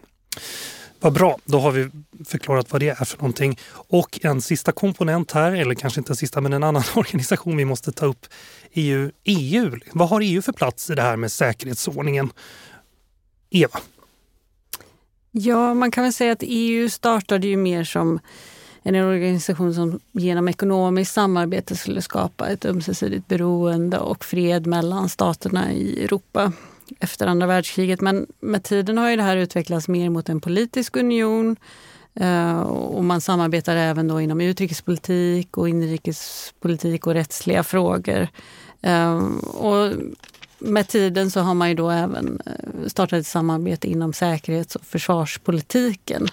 Vad 1.00 1.12
bra, 1.12 1.38
då 1.44 1.60
har 1.60 1.70
vi 1.70 1.90
förklarat 2.26 2.72
vad 2.72 2.80
det 2.80 2.88
är 2.88 3.04
för 3.04 3.18
någonting. 3.18 3.58
Och 3.72 4.20
en 4.22 4.40
sista 4.40 4.72
komponent 4.72 5.32
här, 5.32 5.52
eller 5.52 5.74
kanske 5.74 6.00
inte 6.00 6.12
en 6.12 6.16
sista 6.16 6.40
men 6.40 6.52
en 6.52 6.62
annan 6.62 6.82
organisation 6.94 7.56
vi 7.56 7.64
måste 7.64 7.92
ta 7.92 8.06
upp 8.06 8.26
är 8.72 8.82
ju 8.82 9.10
EU. 9.24 9.78
Vad 9.92 10.08
har 10.08 10.20
EU 10.20 10.42
för 10.42 10.52
plats 10.52 10.90
i 10.90 10.94
det 10.94 11.02
här 11.02 11.16
med 11.16 11.32
säkerhetsordningen? 11.32 12.32
Eva? 13.50 13.80
Ja, 15.32 15.74
man 15.74 15.90
kan 15.90 16.04
väl 16.04 16.12
säga 16.12 16.32
att 16.32 16.42
EU 16.42 16.88
startade 16.88 17.46
ju 17.46 17.56
mer 17.56 17.84
som 17.84 18.20
en 18.82 18.94
organisation 18.94 19.74
som 19.74 20.00
genom 20.12 20.48
ekonomiskt 20.48 21.12
samarbete 21.12 21.76
skulle 21.76 22.02
skapa 22.02 22.48
ett 22.48 22.64
ömsesidigt 22.64 23.28
beroende 23.28 23.98
och 23.98 24.24
fred 24.24 24.66
mellan 24.66 25.08
staterna 25.08 25.72
i 25.72 26.04
Europa 26.04 26.52
efter 27.00 27.26
andra 27.26 27.46
världskriget. 27.46 28.00
Men 28.00 28.26
med 28.40 28.62
tiden 28.62 28.98
har 28.98 29.10
ju 29.10 29.16
det 29.16 29.22
här 29.22 29.36
utvecklats 29.36 29.88
mer 29.88 30.10
mot 30.10 30.28
en 30.28 30.40
politisk 30.40 30.96
union 30.96 31.56
eh, 32.14 32.60
och 32.62 33.04
man 33.04 33.20
samarbetar 33.20 33.76
även 33.76 34.08
då 34.08 34.20
inom 34.20 34.40
utrikespolitik 34.40 35.58
och 35.58 35.68
inrikespolitik 35.68 37.06
och 37.06 37.14
rättsliga 37.14 37.62
frågor. 37.62 38.28
Eh, 38.82 39.16
och 39.42 39.92
med 40.64 40.88
tiden 40.88 41.30
så 41.30 41.40
har 41.40 41.54
man 41.54 41.68
ju 41.68 41.74
då 41.74 41.90
även 41.90 42.40
eh, 42.46 42.88
startat 42.88 43.18
ett 43.20 43.26
samarbete 43.26 43.88
inom 43.88 44.12
säkerhets 44.12 44.76
och 44.76 44.84
försvarspolitiken. 44.84 46.28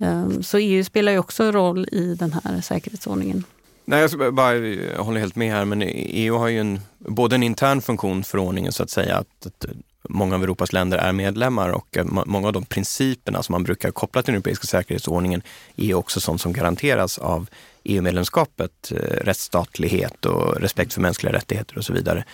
Ehm, 0.00 0.42
så 0.42 0.58
EU 0.58 0.84
spelar 0.84 1.12
ju 1.12 1.18
också 1.18 1.52
roll 1.52 1.88
i 1.92 2.14
den 2.14 2.32
här 2.32 2.60
säkerhetsordningen. 2.60 3.44
Nej, 3.84 4.08
jag, 4.18 4.34
bara, 4.34 4.54
jag 4.56 5.04
håller 5.04 5.20
helt 5.20 5.36
med 5.36 5.52
här, 5.52 5.64
men 5.64 5.82
EU 5.82 6.36
har 6.36 6.48
ju 6.48 6.60
en, 6.60 6.80
både 6.98 7.34
en 7.34 7.42
intern 7.42 7.82
funktion 7.82 8.24
för 8.24 8.38
ordningen 8.38 8.72
så 8.72 8.82
att 8.82 8.90
säga, 8.90 9.16
att, 9.16 9.46
att 9.46 9.66
många 10.08 10.34
av 10.34 10.42
Europas 10.42 10.72
länder 10.72 10.98
är 10.98 11.12
medlemmar 11.12 11.68
och 11.68 11.98
många 12.26 12.46
av 12.46 12.52
de 12.52 12.64
principerna 12.64 13.42
som 13.42 13.52
man 13.52 13.62
brukar 13.64 13.90
koppla 13.90 14.22
till 14.22 14.32
den 14.32 14.36
europeiska 14.36 14.66
säkerhetsordningen 14.66 15.42
är 15.76 15.94
också 15.94 16.20
sånt 16.20 16.40
som 16.40 16.52
garanteras 16.52 17.18
av 17.18 17.48
EU-medlemskapet, 17.84 18.92
eh, 18.92 18.96
rättsstatlighet 19.24 20.26
och 20.26 20.60
respekt 20.60 20.92
för 20.92 21.00
mänskliga 21.00 21.32
rättigheter 21.32 21.78
och 21.78 21.84
så 21.84 21.92
vidare. 21.92 22.24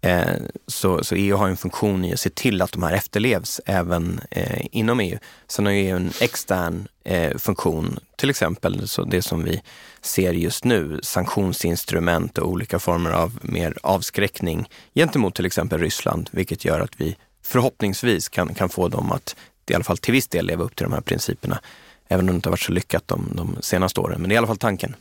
Eh, 0.00 0.34
så, 0.66 1.04
så, 1.04 1.14
EU 1.14 1.36
har 1.36 1.48
en 1.48 1.56
funktion 1.56 2.04
i 2.04 2.12
att 2.12 2.20
se 2.20 2.30
till 2.30 2.62
att 2.62 2.72
de 2.72 2.82
här 2.82 2.92
efterlevs 2.92 3.60
även 3.66 4.20
eh, 4.30 4.66
inom 4.72 5.00
EU. 5.00 5.18
Sen 5.46 5.66
har 5.66 5.72
EU 5.72 5.96
en 5.96 6.12
extern 6.20 6.88
eh, 7.04 7.36
funktion, 7.36 7.98
till 8.16 8.30
exempel 8.30 8.88
så 8.88 9.04
det 9.04 9.22
som 9.22 9.44
vi 9.44 9.62
ser 10.00 10.32
just 10.32 10.64
nu, 10.64 11.00
sanktionsinstrument 11.02 12.38
och 12.38 12.48
olika 12.48 12.78
former 12.78 13.10
av 13.10 13.38
mer 13.42 13.78
avskräckning 13.82 14.68
gentemot 14.94 15.34
till 15.34 15.46
exempel 15.46 15.80
Ryssland, 15.80 16.30
vilket 16.32 16.64
gör 16.64 16.80
att 16.80 17.00
vi 17.00 17.16
förhoppningsvis 17.44 18.28
kan, 18.28 18.54
kan 18.54 18.68
få 18.68 18.88
dem 18.88 19.12
att 19.12 19.36
i 19.70 19.74
alla 19.74 19.84
fall 19.84 19.98
till 19.98 20.12
viss 20.12 20.28
del 20.28 20.46
leva 20.46 20.64
upp 20.64 20.76
till 20.76 20.84
de 20.84 20.92
här 20.92 21.00
principerna. 21.00 21.60
Även 22.08 22.28
om 22.28 22.34
det 22.34 22.36
inte 22.36 22.48
har 22.48 22.52
varit 22.52 22.60
så 22.60 22.72
lyckat 22.72 23.08
de, 23.08 23.32
de 23.34 23.56
senaste 23.60 24.00
åren, 24.00 24.20
men 24.20 24.28
det 24.28 24.32
är 24.32 24.34
i 24.34 24.38
alla 24.38 24.46
fall 24.46 24.56
tanken. 24.56 24.94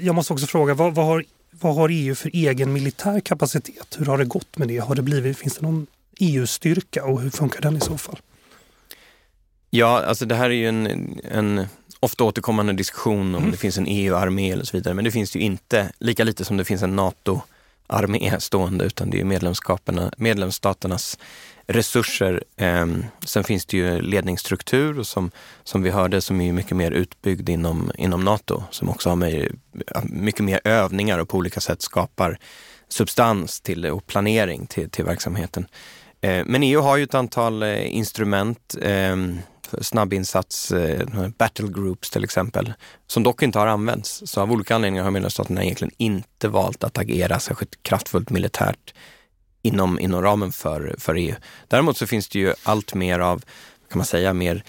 Jag 0.00 0.14
måste 0.14 0.32
också 0.32 0.46
fråga, 0.46 0.74
vad, 0.74 0.94
vad 0.94 1.06
har 1.06 1.24
vad 1.60 1.74
har 1.74 1.88
EU 1.88 2.14
för 2.14 2.30
egen 2.32 2.72
militär 2.72 3.20
kapacitet? 3.20 3.96
Hur 3.98 4.06
har 4.06 4.18
det 4.18 4.24
gått 4.24 4.58
med 4.58 4.68
det? 4.68 4.78
Har 4.78 4.94
det 4.94 5.02
blivit, 5.02 5.38
finns 5.38 5.56
det 5.56 5.62
någon 5.62 5.86
EU-styrka 6.18 7.04
och 7.04 7.20
hur 7.20 7.30
funkar 7.30 7.60
den 7.60 7.76
i 7.76 7.80
så 7.80 7.98
fall? 7.98 8.18
Ja, 9.70 10.04
alltså 10.04 10.26
det 10.26 10.34
här 10.34 10.50
är 10.50 10.54
ju 10.54 10.68
en, 10.68 11.20
en 11.24 11.66
ofta 12.00 12.24
återkommande 12.24 12.72
diskussion 12.72 13.34
om 13.34 13.34
mm. 13.34 13.50
det 13.50 13.56
finns 13.56 13.78
en 13.78 13.86
EU-armé 13.88 14.50
eller 14.50 14.64
så 14.64 14.76
vidare. 14.76 14.94
Men 14.94 15.04
det 15.04 15.10
finns 15.10 15.36
ju 15.36 15.40
inte, 15.40 15.92
lika 15.98 16.24
lite 16.24 16.44
som 16.44 16.56
det 16.56 16.64
finns 16.64 16.82
en 16.82 16.96
NATO-armé 16.96 18.40
stående, 18.40 18.84
utan 18.84 19.10
det 19.10 19.20
är 19.20 19.24
medlemsstaternas 20.16 21.18
resurser. 21.68 22.44
Ehm, 22.56 23.04
sen 23.24 23.44
finns 23.44 23.66
det 23.66 23.76
ju 23.76 24.00
ledningsstruktur 24.00 25.02
som, 25.02 25.30
som 25.64 25.82
vi 25.82 25.90
hörde 25.90 26.20
som 26.20 26.40
är 26.40 26.52
mycket 26.52 26.76
mer 26.76 26.90
utbyggd 26.90 27.48
inom, 27.48 27.92
inom 27.98 28.24
Nato, 28.24 28.62
som 28.70 28.88
också 28.88 29.08
har 29.08 29.16
med, 29.16 29.58
mycket 30.04 30.44
mer 30.44 30.60
övningar 30.64 31.18
och 31.18 31.28
på 31.28 31.36
olika 31.36 31.60
sätt 31.60 31.82
skapar 31.82 32.38
substans 32.88 33.60
till 33.60 33.86
och 33.86 34.06
planering 34.06 34.66
till, 34.66 34.90
till 34.90 35.04
verksamheten. 35.04 35.66
Eh, 36.20 36.44
men 36.46 36.62
EU 36.62 36.80
har 36.80 36.96
ju 36.96 37.02
ett 37.04 37.14
antal 37.14 37.62
eh, 37.62 37.96
instrument, 37.96 38.74
ehm, 38.82 39.38
snabbinsats, 39.80 40.72
eh, 40.72 41.28
battle 41.38 41.68
groups 41.68 42.10
till 42.10 42.24
exempel, 42.24 42.72
som 43.06 43.22
dock 43.22 43.42
inte 43.42 43.58
har 43.58 43.66
använts. 43.66 44.22
Så 44.26 44.40
av 44.40 44.52
olika 44.52 44.74
anledningar 44.74 45.04
har 45.04 45.10
medlemsstaterna 45.10 45.64
egentligen 45.64 45.94
inte 45.96 46.48
valt 46.48 46.84
att 46.84 46.98
agera 46.98 47.38
särskilt 47.38 47.82
kraftfullt 47.82 48.30
militärt 48.30 48.94
inom, 49.62 50.00
inom 50.00 50.22
ramen 50.22 50.52
för, 50.52 50.94
för 50.98 51.14
EU. 51.14 51.34
Däremot 51.68 51.96
så 51.96 52.06
finns 52.06 52.28
det 52.28 52.38
ju 52.38 52.54
allt 52.62 52.94
mer 52.94 53.18
av, 53.18 53.44
kan 53.90 53.98
man 53.98 54.06
säga, 54.06 54.32
mer 54.32 54.64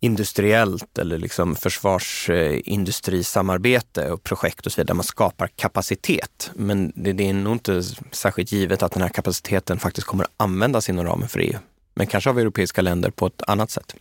industriellt 0.00 0.98
eller 0.98 1.18
liksom 1.18 1.56
försvarsindustrisamarbete 1.56 4.10
och 4.10 4.24
projekt 4.24 4.66
och 4.66 4.72
så 4.72 4.76
vidare, 4.76 4.86
där 4.86 4.94
man 4.94 5.04
skapar 5.04 5.48
kapacitet. 5.56 6.50
Men 6.54 6.92
det, 6.94 7.12
det, 7.12 7.28
är 7.28 7.32
nog 7.32 7.54
inte 7.54 7.82
särskilt 8.10 8.52
givet 8.52 8.82
att 8.82 8.92
den 8.92 9.02
här 9.02 9.08
kapaciteten 9.08 9.78
faktiskt 9.78 10.06
kommer 10.06 10.24
att 10.24 10.30
användas 10.36 10.88
inom 10.88 11.06
ramen 11.06 11.28
för 11.28 11.40
EU. 11.40 11.58
Men 11.94 12.06
kanske 12.06 12.30
av 12.30 12.38
europeiska 12.38 12.82
länder 12.82 13.10
på 13.10 13.26
ett 13.26 13.42
annat 13.46 13.70
sätt. 13.70 13.94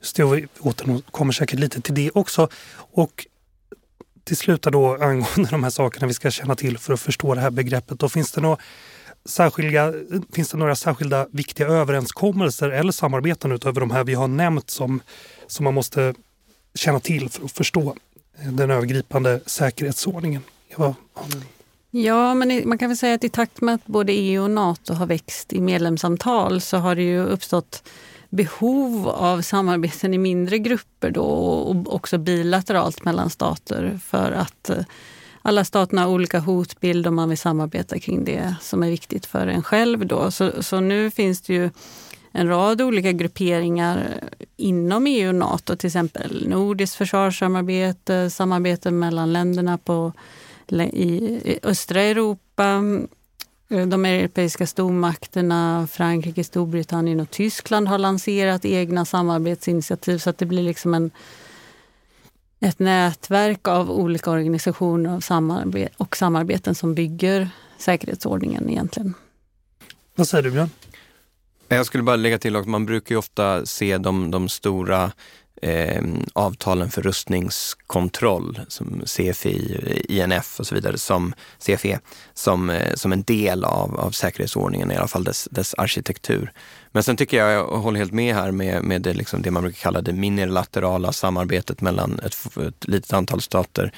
Just 0.00 0.16
det, 0.16 0.24
och 0.24 0.36
vi 0.36 0.46
återkommer 0.60 1.32
säkert 1.32 1.58
lite 1.58 1.80
till 1.80 1.94
det 1.94 2.10
också. 2.14 2.48
Och 2.92 3.26
till 4.24 4.36
slut 4.36 4.62
då 4.62 4.94
angående 4.94 5.50
de 5.50 5.64
här 5.64 5.70
sakerna 5.70 6.06
vi 6.06 6.14
ska 6.14 6.30
känna 6.30 6.54
till 6.54 6.78
för 6.78 6.92
att 6.92 7.00
förstå 7.00 7.34
det 7.34 7.40
här 7.40 7.50
begreppet. 7.50 7.98
Då 7.98 8.08
finns 8.08 8.32
det 8.32 8.40
några 8.40 8.58
särskilda, 9.26 9.92
finns 10.32 10.48
det 10.48 10.56
några 10.56 10.76
särskilda 10.76 11.26
viktiga 11.30 11.66
överenskommelser 11.66 12.70
eller 12.70 12.92
samarbeten 12.92 13.52
utöver 13.52 13.80
de 13.80 13.90
här 13.90 14.04
vi 14.04 14.14
har 14.14 14.28
nämnt 14.28 14.70
som, 14.70 15.00
som 15.46 15.64
man 15.64 15.74
måste 15.74 16.14
känna 16.74 17.00
till 17.00 17.28
för 17.28 17.44
att 17.44 17.52
förstå 17.52 17.96
den 18.52 18.70
övergripande 18.70 19.40
säkerhetsordningen? 19.46 20.42
Eva, 20.68 20.94
Ja, 21.90 22.34
men 22.34 22.68
man 22.68 22.78
kan 22.78 22.88
väl 22.88 22.96
säga 22.96 23.14
att 23.14 23.24
i 23.24 23.28
takt 23.28 23.60
med 23.60 23.74
att 23.74 23.86
både 23.86 24.12
EU 24.12 24.42
och 24.42 24.50
Nato 24.50 24.94
har 24.94 25.06
växt 25.06 25.52
i 25.52 25.60
medlemsantal 25.60 26.60
så 26.60 26.76
har 26.76 26.94
det 26.94 27.02
ju 27.02 27.24
uppstått 27.24 27.88
behov 28.30 29.08
av 29.08 29.42
samarbeten 29.42 30.14
i 30.14 30.18
mindre 30.18 30.58
grupper 30.58 31.10
då 31.10 31.24
och 31.24 31.94
också 31.94 32.18
bilateralt 32.18 33.04
mellan 33.04 33.30
stater 33.30 33.98
för 34.04 34.32
att 34.32 34.70
eh, 34.70 34.84
alla 35.46 35.64
staterna 35.64 36.02
har 36.02 36.08
olika 36.08 36.38
hotbild 36.38 37.06
och 37.06 37.12
man 37.12 37.28
vill 37.28 37.38
samarbeta 37.38 37.98
kring 37.98 38.24
det 38.24 38.54
som 38.60 38.82
är 38.82 38.90
viktigt 38.90 39.26
för 39.26 39.46
en 39.46 39.62
själv. 39.62 40.06
Då. 40.06 40.30
Så, 40.30 40.62
så 40.62 40.80
nu 40.80 41.10
finns 41.10 41.40
det 41.40 41.52
ju 41.54 41.70
en 42.32 42.48
rad 42.48 42.82
olika 42.82 43.12
grupperingar 43.12 44.20
inom 44.56 45.06
EU 45.06 45.28
och 45.28 45.34
Nato, 45.34 45.76
till 45.76 45.86
exempel 45.86 46.48
nordiskt 46.48 46.96
försvarssamarbete, 46.96 48.30
samarbete 48.30 48.90
mellan 48.90 49.32
länderna 49.32 49.78
på, 49.78 50.12
i 50.92 51.58
östra 51.62 52.02
Europa, 52.02 52.82
de 53.68 54.04
europeiska 54.04 54.66
stormakterna, 54.66 55.88
Frankrike, 55.90 56.44
Storbritannien 56.44 57.20
och 57.20 57.30
Tyskland 57.30 57.88
har 57.88 57.98
lanserat 57.98 58.64
egna 58.64 59.04
samarbetsinitiativ 59.04 60.18
så 60.18 60.30
att 60.30 60.38
det 60.38 60.46
blir 60.46 60.62
liksom 60.62 60.94
en 60.94 61.10
ett 62.60 62.78
nätverk 62.78 63.68
av 63.68 63.90
olika 63.90 64.30
organisationer 64.30 65.16
och, 65.16 65.24
samarbete, 65.24 65.94
och 65.96 66.16
samarbeten 66.16 66.74
som 66.74 66.94
bygger 66.94 67.48
säkerhetsordningen 67.78 68.70
egentligen. 68.70 69.14
Vad 70.14 70.28
säger 70.28 70.44
du 70.44 70.50
Björn? 70.50 70.70
Jag 71.68 71.86
skulle 71.86 72.02
bara 72.02 72.16
lägga 72.16 72.38
till 72.38 72.56
att 72.56 72.66
man 72.66 72.86
brukar 72.86 73.14
ju 73.14 73.18
ofta 73.18 73.66
se 73.66 73.98
de, 73.98 74.30
de 74.30 74.48
stora 74.48 75.12
eh, 75.62 76.04
avtalen 76.32 76.90
för 76.90 77.02
rustningskontroll, 77.02 78.60
som 78.68 79.02
CFI, 79.06 80.04
INF 80.08 80.60
och 80.60 80.66
så 80.66 80.74
vidare, 80.74 80.98
som 80.98 81.34
CFE, 81.58 81.98
som, 82.34 82.70
eh, 82.70 82.94
som 82.94 83.12
en 83.12 83.22
del 83.22 83.64
av, 83.64 84.00
av 84.00 84.10
säkerhetsordningen, 84.10 84.90
i 84.90 84.96
alla 84.96 85.08
fall 85.08 85.24
dess, 85.24 85.48
dess 85.50 85.74
arkitektur. 85.74 86.52
Men 86.96 87.02
sen 87.02 87.16
tycker 87.16 87.36
jag, 87.36 87.52
jag 87.52 87.66
håller 87.66 87.98
helt 87.98 88.12
med 88.12 88.34
här 88.34 88.50
med, 88.50 88.84
med 88.84 89.02
det, 89.02 89.14
liksom 89.14 89.42
det 89.42 89.50
man 89.50 89.62
brukar 89.62 89.78
kalla 89.78 90.02
det 90.02 90.12
minilaterala 90.12 91.12
samarbetet 91.12 91.80
mellan 91.80 92.20
ett, 92.24 92.56
ett 92.56 92.88
litet 92.88 93.12
antal 93.12 93.40
stater 93.40 93.92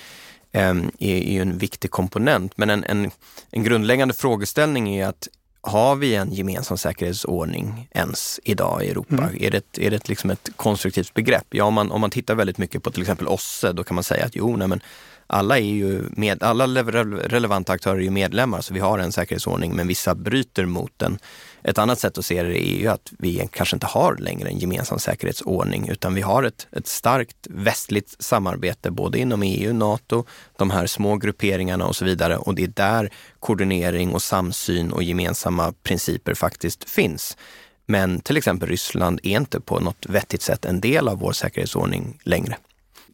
eh, 0.52 0.74
är, 0.98 1.16
är 1.16 1.42
en 1.42 1.58
viktig 1.58 1.90
komponent. 1.90 2.52
Men 2.56 2.70
en, 2.70 2.84
en, 2.84 3.10
en 3.50 3.62
grundläggande 3.62 4.14
frågeställning 4.14 4.94
är 4.94 5.06
att 5.06 5.28
har 5.60 5.96
vi 5.96 6.14
en 6.14 6.32
gemensam 6.32 6.78
säkerhetsordning 6.78 7.88
ens 7.90 8.40
idag 8.44 8.84
i 8.84 8.90
Europa? 8.90 9.14
Mm. 9.14 9.36
Är 9.40 9.50
det, 9.50 9.58
ett, 9.58 9.78
är 9.78 9.90
det 9.90 9.96
ett, 9.96 10.08
liksom 10.08 10.30
ett 10.30 10.50
konstruktivt 10.56 11.14
begrepp? 11.14 11.46
Ja, 11.50 11.64
om 11.64 11.74
man, 11.74 11.90
om 11.90 12.00
man 12.00 12.10
tittar 12.10 12.34
väldigt 12.34 12.58
mycket 12.58 12.82
på 12.82 12.90
till 12.90 13.02
exempel 13.02 13.28
OSSE, 13.28 13.72
då 13.72 13.84
kan 13.84 13.94
man 13.94 14.04
säga 14.04 14.24
att 14.24 14.36
jo, 14.36 14.56
nej, 14.56 14.68
men 14.68 14.80
alla, 15.30 15.58
är 15.58 15.62
ju 15.62 16.02
med, 16.10 16.42
alla 16.42 16.66
relevanta 16.66 17.72
aktörer 17.72 17.96
är 17.96 18.02
ju 18.02 18.10
medlemmar, 18.10 18.60
så 18.60 18.74
vi 18.74 18.80
har 18.80 18.98
en 18.98 19.12
säkerhetsordning, 19.12 19.76
men 19.76 19.88
vissa 19.88 20.14
bryter 20.14 20.66
mot 20.66 20.92
den. 20.96 21.18
Ett 21.62 21.78
annat 21.78 21.98
sätt 21.98 22.18
att 22.18 22.24
se 22.24 22.42
det 22.42 22.68
är 22.68 22.78
ju 22.80 22.88
att 22.88 23.12
vi 23.18 23.48
kanske 23.52 23.76
inte 23.76 23.86
har 23.86 24.16
längre 24.16 24.48
en 24.48 24.58
gemensam 24.58 24.98
säkerhetsordning, 24.98 25.88
utan 25.88 26.14
vi 26.14 26.20
har 26.20 26.42
ett, 26.42 26.66
ett 26.72 26.86
starkt 26.86 27.46
västligt 27.50 28.16
samarbete 28.18 28.90
både 28.90 29.18
inom 29.18 29.42
EU, 29.42 29.72
Nato, 29.72 30.24
de 30.56 30.70
här 30.70 30.86
små 30.86 31.16
grupperingarna 31.16 31.86
och 31.86 31.96
så 31.96 32.04
vidare. 32.04 32.36
Och 32.36 32.54
det 32.54 32.64
är 32.64 32.68
där 32.68 33.10
koordinering 33.40 34.14
och 34.14 34.22
samsyn 34.22 34.92
och 34.92 35.02
gemensamma 35.02 35.72
principer 35.82 36.34
faktiskt 36.34 36.90
finns. 36.90 37.36
Men 37.86 38.20
till 38.20 38.36
exempel 38.36 38.68
Ryssland 38.68 39.20
är 39.22 39.36
inte 39.36 39.60
på 39.60 39.80
något 39.80 40.06
vettigt 40.08 40.42
sätt 40.42 40.64
en 40.64 40.80
del 40.80 41.08
av 41.08 41.18
vår 41.18 41.32
säkerhetsordning 41.32 42.20
längre. 42.22 42.56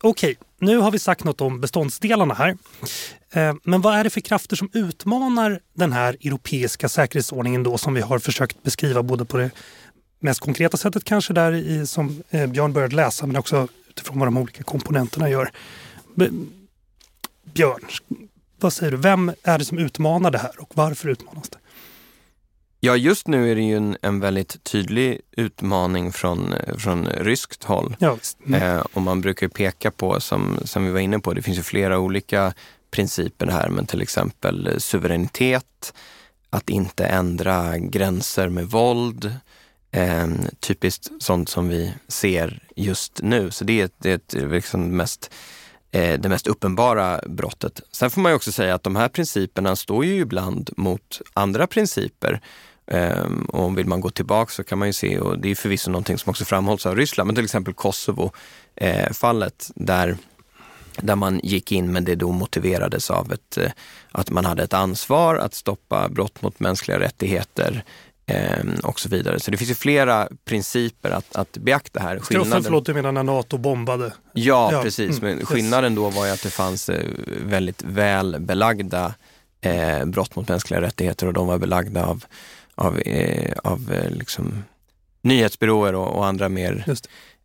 Okej, 0.06 0.36
nu 0.58 0.78
har 0.78 0.90
vi 0.90 0.98
sagt 0.98 1.24
något 1.24 1.40
om 1.40 1.60
beståndsdelarna 1.60 2.34
här. 2.34 2.56
Eh, 3.32 3.54
men 3.62 3.80
vad 3.80 3.94
är 3.94 4.04
det 4.04 4.10
för 4.10 4.20
krafter 4.20 4.56
som 4.56 4.70
utmanar 4.72 5.60
den 5.74 5.92
här 5.92 6.16
europeiska 6.20 6.88
säkerhetsordningen 6.88 7.62
då 7.62 7.78
som 7.78 7.94
vi 7.94 8.00
har 8.00 8.18
försökt 8.18 8.62
beskriva 8.62 9.02
både 9.02 9.24
på 9.24 9.36
det 9.36 9.50
mest 10.20 10.40
konkreta 10.40 10.76
sättet 10.76 11.04
kanske 11.04 11.32
där 11.32 11.52
i, 11.52 11.86
som 11.86 12.22
eh, 12.30 12.46
Björn 12.46 12.72
började 12.72 12.96
läsa 12.96 13.26
men 13.26 13.36
också 13.36 13.68
utifrån 13.88 14.18
vad 14.18 14.28
de 14.28 14.36
olika 14.36 14.62
komponenterna 14.62 15.30
gör. 15.30 15.50
Björn, 17.54 17.80
vad 18.60 18.72
säger 18.72 18.92
du? 18.92 18.98
Vem 18.98 19.32
är 19.42 19.58
det 19.58 19.64
som 19.64 19.78
utmanar 19.78 20.30
det 20.30 20.38
här 20.38 20.60
och 20.60 20.70
varför 20.74 21.08
utmanas 21.08 21.48
det? 21.48 21.58
Ja, 22.84 22.96
just 22.96 23.28
nu 23.28 23.50
är 23.50 23.54
det 23.54 23.62
ju 23.62 23.76
en, 23.76 23.96
en 24.02 24.20
väldigt 24.20 24.64
tydlig 24.64 25.20
utmaning 25.36 26.12
från, 26.12 26.54
från 26.78 27.06
ryskt 27.06 27.64
håll. 27.64 27.96
Ja, 27.98 28.18
mm. 28.46 28.62
eh, 28.62 28.84
och 28.92 29.02
man 29.02 29.20
brukar 29.20 29.48
peka 29.48 29.90
på, 29.90 30.20
som, 30.20 30.58
som 30.64 30.84
vi 30.84 30.90
var 30.90 31.00
inne 31.00 31.18
på, 31.18 31.32
det 31.32 31.42
finns 31.42 31.58
ju 31.58 31.62
flera 31.62 31.98
olika 31.98 32.54
principer 32.90 33.46
här, 33.46 33.68
men 33.68 33.86
till 33.86 34.02
exempel 34.02 34.80
suveränitet, 34.80 35.94
att 36.50 36.70
inte 36.70 37.06
ändra 37.06 37.78
gränser 37.78 38.48
med 38.48 38.66
våld, 38.66 39.36
eh, 39.90 40.28
typiskt 40.60 41.10
sånt 41.18 41.48
som 41.48 41.68
vi 41.68 41.94
ser 42.08 42.62
just 42.76 43.22
nu. 43.22 43.50
Så 43.50 43.64
det 43.64 43.80
är, 43.80 43.90
det 43.98 44.34
är 44.34 44.48
liksom 44.48 44.96
mest 44.96 45.30
eh, 45.90 46.20
det 46.20 46.28
mest 46.28 46.46
uppenbara 46.46 47.20
brottet. 47.26 47.80
Sen 47.92 48.10
får 48.10 48.20
man 48.20 48.32
ju 48.32 48.36
också 48.36 48.52
säga 48.52 48.74
att 48.74 48.82
de 48.82 48.96
här 48.96 49.08
principerna 49.08 49.76
står 49.76 50.04
ju 50.04 50.20
ibland 50.20 50.70
mot 50.76 51.20
andra 51.34 51.66
principer. 51.66 52.40
Um, 52.86 53.44
och 53.44 53.78
vill 53.78 53.86
man 53.86 54.00
gå 54.00 54.10
tillbaka 54.10 54.52
så 54.52 54.64
kan 54.64 54.78
man 54.78 54.88
ju 54.88 54.92
se, 54.92 55.18
och 55.18 55.38
det 55.38 55.50
är 55.50 55.54
förvisso 55.54 55.90
någonting 55.90 56.18
som 56.18 56.30
också 56.30 56.44
framhålls 56.44 56.86
av 56.86 56.96
Ryssland, 56.96 57.26
men 57.26 57.34
till 57.34 57.44
exempel 57.44 57.74
Kosovo-fallet 57.74 59.70
eh, 59.76 59.82
där, 59.84 60.16
där 60.96 61.16
man 61.16 61.40
gick 61.42 61.72
in 61.72 61.92
men 61.92 62.04
det 62.04 62.14
då 62.14 62.32
motiverades 62.32 63.10
av 63.10 63.32
ett, 63.32 63.56
eh, 63.56 63.70
att 64.12 64.30
man 64.30 64.44
hade 64.44 64.62
ett 64.62 64.72
ansvar 64.72 65.36
att 65.36 65.54
stoppa 65.54 66.08
brott 66.08 66.42
mot 66.42 66.60
mänskliga 66.60 67.00
rättigheter 67.00 67.84
eh, 68.26 68.64
och 68.82 69.00
så 69.00 69.08
vidare. 69.08 69.40
Så 69.40 69.50
det 69.50 69.56
finns 69.56 69.70
ju 69.70 69.74
flera 69.74 70.28
principer 70.44 71.10
att, 71.10 71.36
att 71.36 71.52
beakta 71.58 72.00
här. 72.00 72.18
Skillnaden... 72.18 72.64
Förlåt, 72.64 72.86
du 72.86 72.94
menar 72.94 73.12
när 73.12 73.22
NATO 73.22 73.58
bombade? 73.58 74.12
Ja, 74.32 74.72
ja. 74.72 74.82
precis. 74.82 75.18
Mm. 75.18 75.36
Men 75.36 75.46
skillnaden 75.46 75.94
då 75.94 76.10
var 76.10 76.26
ju 76.26 76.32
att 76.32 76.42
det 76.42 76.50
fanns 76.50 76.88
eh, 76.88 77.06
väldigt 77.46 77.82
väl 77.82 78.36
belagda 78.40 79.14
brott 80.04 80.36
mot 80.36 80.48
mänskliga 80.48 80.80
rättigheter 80.80 81.26
och 81.26 81.32
de 81.32 81.46
var 81.46 81.58
belagda 81.58 82.06
av 82.06 82.24
av, 82.74 82.98
eh, 82.98 83.52
av 83.64 83.92
eh, 83.92 84.10
liksom, 84.10 84.64
nyhetsbyråer 85.22 85.94
och, 85.94 86.16
och 86.16 86.26
andra 86.26 86.48
mer 86.48 86.84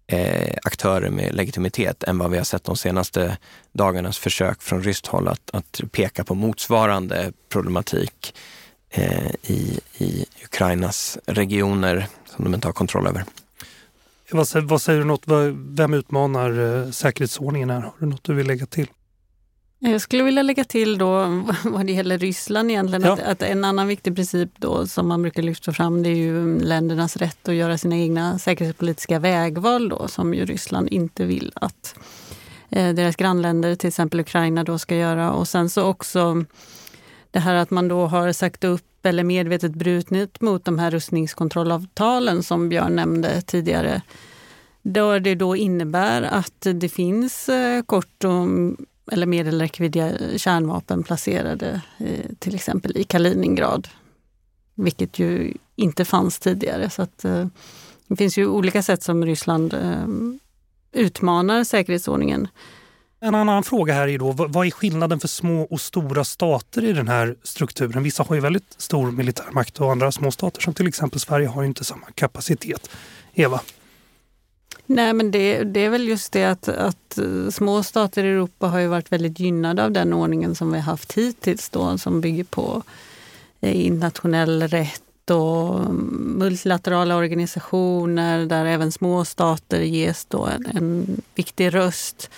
eh, 0.07 0.57
aktörer 0.63 1.09
med 1.09 1.35
legitimitet 1.35 2.03
än 2.03 2.17
vad 2.17 2.31
vi 2.31 2.37
har 2.37 2.43
sett 2.43 2.63
de 2.63 2.75
senaste 2.75 3.37
dagarnas 3.71 4.17
försök 4.17 4.61
från 4.61 4.83
ryskt 4.83 5.07
håll 5.07 5.27
att, 5.27 5.49
att 5.53 5.81
peka 5.91 6.23
på 6.23 6.35
motsvarande 6.35 7.31
problematik 7.49 8.33
eh, 8.89 9.31
i, 9.43 9.79
i 9.97 10.25
Ukrainas 10.43 11.17
regioner 11.25 12.07
som 12.25 12.45
de 12.45 12.53
inte 12.53 12.67
har 12.67 12.73
kontroll 12.73 13.07
över. 13.07 13.25
Vad, 14.31 14.47
vad 14.63 14.81
säger 14.81 14.99
du 14.99 15.05
något? 15.05 15.23
Vem 15.53 15.93
utmanar 15.93 16.83
eh, 16.85 16.91
säkerhetsordningen 16.91 17.69
här? 17.69 17.81
Har 17.81 17.93
du 17.99 18.05
något 18.05 18.23
du 18.23 18.33
vill 18.33 18.47
lägga 18.47 18.65
till? 18.65 18.87
Jag 19.81 20.01
skulle 20.01 20.23
vilja 20.23 20.41
lägga 20.41 20.63
till 20.63 20.97
då 20.97 21.43
vad 21.63 21.85
det 21.85 21.93
gäller 21.93 22.17
Ryssland 22.17 22.71
egentligen, 22.71 23.01
ja. 23.01 23.13
att, 23.13 23.19
att, 23.19 23.41
en 23.41 23.65
annan 23.65 23.87
viktig 23.87 24.15
princip 24.15 24.49
då 24.55 24.87
som 24.87 25.07
man 25.07 25.21
brukar 25.21 25.41
lyfta 25.41 25.73
fram 25.73 26.03
det 26.03 26.09
är 26.09 26.15
ju 26.15 26.59
ländernas 26.59 27.17
rätt 27.17 27.47
att 27.47 27.55
göra 27.55 27.77
sina 27.77 27.97
egna 27.97 28.39
säkerhetspolitiska 28.39 29.19
vägval 29.19 29.89
då 29.89 30.07
som 30.07 30.33
ju 30.33 30.45
Ryssland 30.45 30.89
inte 30.89 31.25
vill 31.25 31.51
att 31.55 31.95
eh, 32.69 32.93
deras 32.93 33.15
grannländer, 33.15 33.75
till 33.75 33.87
exempel 33.87 34.19
Ukraina, 34.19 34.63
då 34.63 34.79
ska 34.79 34.95
göra. 34.95 35.31
Och 35.31 35.47
sen 35.47 35.69
så 35.69 35.83
också 35.83 36.45
det 37.31 37.39
här 37.39 37.55
att 37.55 37.69
man 37.69 37.87
då 37.87 38.05
har 38.05 38.31
sagt 38.31 38.63
upp 38.63 39.05
eller 39.05 39.23
medvetet 39.23 39.71
brutit 39.71 40.41
mot 40.41 40.65
de 40.65 40.79
här 40.79 40.91
rustningskontrollavtalen 40.91 42.43
som 42.43 42.69
Björn 42.69 42.95
nämnde 42.95 43.41
tidigare. 43.41 44.01
Då 44.81 45.19
det 45.19 45.35
då 45.35 45.55
innebär 45.55 46.21
att 46.21 46.67
det 46.73 46.89
finns 46.89 47.49
eh, 47.49 47.83
kort 47.83 48.23
och 48.23 48.47
eller 49.11 49.25
medelräckviddiga 49.25 50.37
kärnvapen 50.37 51.03
placerade 51.03 51.81
till 52.39 52.55
exempel 52.55 52.97
i 52.97 53.03
Kaliningrad. 53.03 53.87
Vilket 54.75 55.19
ju 55.19 55.53
inte 55.75 56.05
fanns 56.05 56.39
tidigare. 56.39 56.89
Så 56.89 57.01
att, 57.01 57.25
eh, 57.25 57.47
det 58.07 58.15
finns 58.15 58.37
ju 58.37 58.47
olika 58.47 58.83
sätt 58.83 59.03
som 59.03 59.25
Ryssland 59.25 59.73
eh, 59.73 60.07
utmanar 60.91 61.63
säkerhetsordningen. 61.63 62.47
En 63.21 63.35
annan 63.35 63.63
fråga 63.63 63.93
här 63.93 64.07
är 64.07 64.19
då, 64.19 64.31
vad 64.31 64.67
är 64.67 64.71
skillnaden 64.71 65.19
för 65.19 65.27
små 65.27 65.61
och 65.61 65.81
stora 65.81 66.23
stater 66.23 66.83
i 66.83 66.93
den 66.93 67.07
här 67.07 67.35
strukturen? 67.43 68.03
Vissa 68.03 68.23
har 68.23 68.35
ju 68.35 68.41
väldigt 68.41 68.75
stor 68.77 69.11
militärmakt 69.11 69.79
och 69.79 69.91
andra 69.91 70.11
små 70.11 70.31
stater 70.31 70.61
som 70.61 70.73
till 70.73 70.87
exempel 70.87 71.19
Sverige 71.19 71.47
har 71.47 71.63
inte 71.63 71.83
samma 71.83 72.05
kapacitet. 72.15 72.89
Eva? 73.33 73.61
Nej, 74.91 75.13
men 75.13 75.31
det, 75.31 75.63
det, 75.63 75.79
är 75.79 75.89
väl 75.89 76.07
just 76.07 76.31
det 76.31 76.43
att, 76.43 76.67
att, 76.67 77.17
eh, 77.17 77.49
små 77.49 77.83
stater 77.83 78.23
i 78.23 78.27
Europa 78.27 78.67
har 78.67 78.79
ju 78.79 78.87
varit 78.87 79.11
väldigt 79.11 79.39
gynnade 79.39 79.83
av 79.83 79.91
den 79.91 80.13
ordningen 80.13 80.55
som 80.55 80.71
vi 80.71 80.79
har 80.79 80.91
haft 80.91 81.13
hittills 81.13 81.69
då, 81.69 81.97
som 81.97 82.21
bygger 82.21 82.43
på 82.43 82.83
eh, 83.61 83.85
internationell 83.85 84.63
rätt 84.67 85.29
och 85.31 85.79
mm, 85.79 86.35
multilaterala 86.37 87.15
organisationer 87.15 88.45
där 88.45 88.65
även 88.65 88.91
små 88.91 89.25
stater 89.25 89.81
ges 89.81 90.25
då 90.25 90.45
en, 90.45 90.65
en 90.65 91.21
viktig 91.35 91.73
röst. 91.73 92.29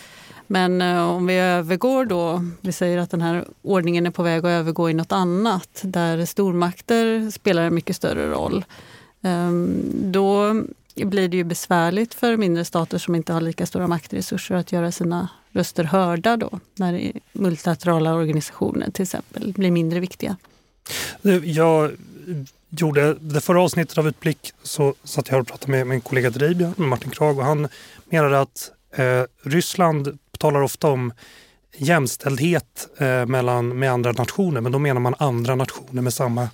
Men 0.48 0.82
eh, 0.82 1.10
om 1.10 1.28
vi 1.28 1.36
övergår 1.36 2.06
då, 2.06 2.46
vi 2.62 2.72
säger 2.72 2.98
att 2.98 3.12
den 3.12 3.22
här 3.22 3.46
ordningen 3.62 4.06
är 4.06 4.12
på 4.12 4.24
väg 4.24 4.46
att 4.46 4.50
övergå 4.50 4.90
i 4.90 4.94
något 4.94 5.12
annat 5.12 5.82
där 5.82 6.26
stormakter 6.26 7.32
spelar 7.32 7.64
en 7.64 7.76
mycket 7.76 7.96
större 7.96 8.32
roll. 8.32 8.66
Ehm, 9.22 9.82
då 9.94 10.56
blir 10.95 11.27
det 11.27 11.38
ju 11.38 11.43
besvärligt 11.43 12.13
för 12.13 12.38
mindre 12.38 12.65
stater 12.65 12.97
som 12.97 13.15
inte 13.15 13.34
har 13.34 13.41
lika 13.41 13.65
stora 13.65 13.88
maktresurser 13.88 14.56
att 14.56 14.71
göra 14.71 14.91
sina 14.91 15.30
röster 15.51 15.84
hörda 15.84 16.38
då, 16.38 16.60
när 16.75 17.12
multilaterala 17.34 18.13
organisationer 18.13 18.91
till 18.91 19.04
exempel 19.04 19.54
blir 19.54 19.71
mindre 19.71 19.99
viktiga. 19.99 20.38
Jag 21.43 21.91
gjorde 22.69 23.13
det 23.13 23.41
förra 23.41 23.62
avsnittet 23.62 23.97
av 23.97 24.08
Utblick 24.08 24.54
så 24.63 24.93
satt 25.04 25.30
jag 25.30 25.41
och 25.41 25.47
pratade 25.47 25.71
med 25.71 25.88
min 25.88 26.01
kollega 26.01 26.30
Drejbjörn, 26.30 26.73
Martin 26.77 27.12
Krag, 27.12 27.38
och 27.39 27.45
han 27.45 27.67
menade 28.10 28.39
att 28.39 28.71
eh, 28.95 29.23
Ryssland 29.43 30.19
talar 30.39 30.62
ofta 30.62 30.88
om 30.88 31.13
jämställdhet 31.77 32.88
eh, 32.97 33.25
mellan, 33.25 33.80
med 33.80 33.91
andra 33.91 34.12
nationer, 34.12 34.62
men 34.62 34.71
då 34.71 34.80
menar 34.80 35.01
man 35.01 35.15
andra 35.17 35.56
nationer 35.56 36.01
med 36.01 36.13
samma 36.13 36.49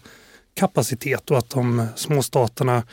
kapacitet 0.53 1.31
och 1.31 1.37
att 1.37 1.49
de 1.49 1.87
små 1.95 2.23
staterna 2.23 2.83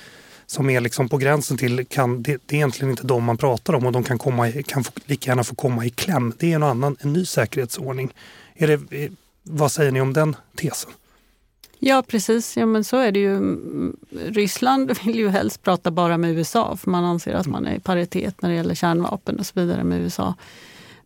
som 0.54 0.70
är 0.70 0.80
liksom 0.80 1.08
på 1.08 1.16
gränsen 1.16 1.56
till, 1.56 1.86
kan, 1.86 2.22
det, 2.22 2.38
det, 2.46 2.54
är 2.54 2.56
egentligen 2.56 2.90
inte 2.90 3.06
de 3.06 3.24
man 3.24 3.36
pratar 3.36 3.74
om 3.74 3.86
och 3.86 3.92
de 3.92 4.02
kan, 4.02 4.18
komma 4.18 4.52
kan 4.52 4.84
få, 4.84 4.92
lika 5.04 5.30
gärna 5.30 5.44
få 5.44 5.54
komma 5.54 5.84
i 5.84 5.90
kläm. 5.90 6.32
Det 6.38 6.52
är 6.52 6.56
en 6.56 6.62
annan, 6.62 6.96
en 7.00 7.12
ny 7.12 7.24
säkerhetsordning. 7.24 8.14
Är 8.54 8.66
det, 8.66 9.04
eh, 9.04 9.10
vad 9.42 9.72
säger 9.72 9.90
ni 9.92 10.00
om 10.00 10.12
den 10.12 10.36
tesen? 10.56 10.90
Ja, 11.78 12.02
precis. 12.06 12.56
Ja, 12.56 12.66
men 12.66 12.84
så 12.84 12.96
är 12.96 13.12
det 13.12 13.18
ju. 13.18 13.36
Mm, 13.36 13.96
Ryssland 14.10 14.98
vill 15.04 15.16
ju 15.16 15.28
helst 15.28 15.62
prata 15.62 15.90
bara 15.90 16.18
med 16.18 16.30
USA 16.30 16.76
för 16.76 16.90
man 16.90 17.04
anser 17.04 17.34
att 17.34 17.46
man 17.46 17.66
är 17.66 17.74
i 17.74 17.80
paritet 17.80 18.42
när 18.42 18.48
det 18.48 18.56
gäller 18.56 18.74
kärnvapen 18.74 19.38
och 19.38 19.46
så 19.46 19.60
vidare 19.60 19.84
med 19.84 20.00
USA. 20.00 20.34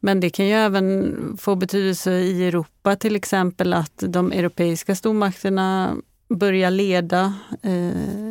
Men 0.01 0.21
det 0.21 0.31
kan 0.31 0.47
ju 0.47 0.53
även 0.53 1.17
få 1.41 1.55
betydelse 1.55 2.13
i 2.13 2.49
Europa 2.49 2.97
till 2.97 3.17
exempel 3.17 3.75
att 3.75 4.03
de 4.07 4.33
europeiska 4.33 4.95
stormakterna 4.95 5.97
börjar 6.29 6.71
leda 6.71 7.35
eh, 7.63 8.28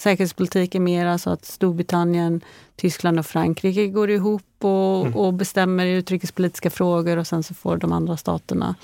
säkerhetspolitiken 0.00 0.84
mer, 0.84 1.06
alltså 1.06 1.30
att 1.30 1.44
Storbritannien, 1.44 2.40
Tyskland 2.76 3.18
och 3.18 3.26
Frankrike 3.26 3.86
går 3.86 4.10
ihop 4.10 4.42
och, 4.58 5.00
mm. 5.00 5.16
och, 5.16 5.34
bestämmer 5.34 5.86
utrikespolitiska 5.86 6.70
frågor 6.70 7.16
och 7.16 7.26
sen 7.26 7.42
så 7.42 7.54
får 7.54 7.76
de 7.76 7.92
andra 7.92 8.16
staterna 8.16 8.74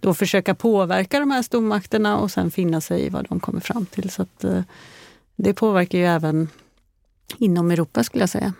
då 0.00 0.14
försöka 0.14 0.54
påverka 0.54 1.20
de 1.20 1.30
här 1.30 1.42
stormakterna 1.42 2.18
och 2.18 2.30
sen 2.30 2.50
finna 2.50 2.80
sig 2.80 3.06
i 3.06 3.08
vad 3.08 3.26
de 3.28 3.40
kommer 3.40 3.60
fram 3.60 3.86
till. 3.86 4.10
Så 4.10 4.22
att, 4.22 4.44
eh, 4.44 4.62
det 5.36 5.54
påverkar 5.54 5.98
ju 5.98 6.06
även 6.06 6.48
inom 7.38 7.70
Europa 7.70 8.04
skulle 8.04 8.22
jag 8.22 8.30
säga. 8.30 8.52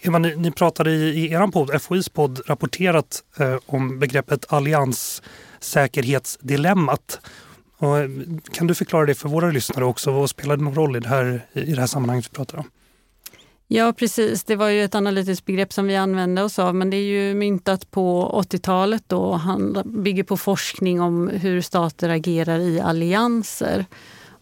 Eva, 0.00 0.18
ni, 0.18 0.36
ni 0.36 0.50
pratade 0.50 0.90
i, 0.90 1.08
i 1.08 1.32
er 1.32 1.46
podd, 1.46 1.82
FOIs 1.82 2.08
podd, 2.08 2.40
rapporterat 2.46 3.22
eh, 3.38 3.56
om 3.66 3.98
begreppet 3.98 4.52
allianssäkerhetsdilemmat. 4.52 7.20
Och, 7.76 7.98
eh, 7.98 8.10
kan 8.52 8.66
du 8.66 8.74
förklara 8.74 9.06
det 9.06 9.14
för 9.14 9.28
våra 9.28 9.50
lyssnare 9.50 9.84
också? 9.84 10.12
Vad 10.12 10.30
spelar 10.30 10.56
det 10.56 10.64
någon 10.64 10.74
roll 10.74 10.96
i 10.96 11.00
det 11.00 11.08
här, 11.08 11.46
i 11.52 11.72
det 11.74 11.80
här 11.80 11.86
sammanhanget 11.86 12.26
vi 12.26 12.36
pratar 12.36 12.58
om? 12.58 12.64
Ja, 13.68 13.92
precis. 13.92 14.44
Det 14.44 14.56
var 14.56 14.68
ju 14.68 14.84
ett 14.84 14.94
analytiskt 14.94 15.44
begrepp 15.44 15.72
som 15.72 15.86
vi 15.86 15.96
använde 15.96 16.42
oss 16.42 16.58
av, 16.58 16.74
men 16.74 16.90
det 16.90 16.96
är 16.96 17.28
ju 17.28 17.34
myntat 17.34 17.90
på 17.90 18.30
80-talet 18.42 19.04
då. 19.06 19.32
Han 19.32 19.82
bygger 19.84 20.22
på 20.22 20.36
forskning 20.36 21.00
om 21.00 21.28
hur 21.28 21.60
stater 21.60 22.08
agerar 22.08 22.58
i 22.58 22.80
allianser. 22.80 23.86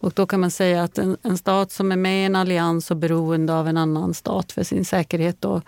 Och 0.03 0.11
då 0.15 0.25
kan 0.25 0.39
man 0.39 0.51
säga 0.51 0.83
att 0.83 0.97
en, 0.97 1.17
en 1.23 1.37
stat 1.37 1.71
som 1.71 1.91
är 1.91 1.95
med 1.95 2.21
i 2.21 2.25
en 2.25 2.35
allians 2.35 2.91
och 2.91 2.97
beroende 2.97 3.53
av 3.53 3.67
en 3.67 3.77
annan 3.77 4.13
stat 4.13 4.51
för 4.51 4.63
sin 4.63 4.85
säkerhet 4.85 5.41
då, 5.41 5.61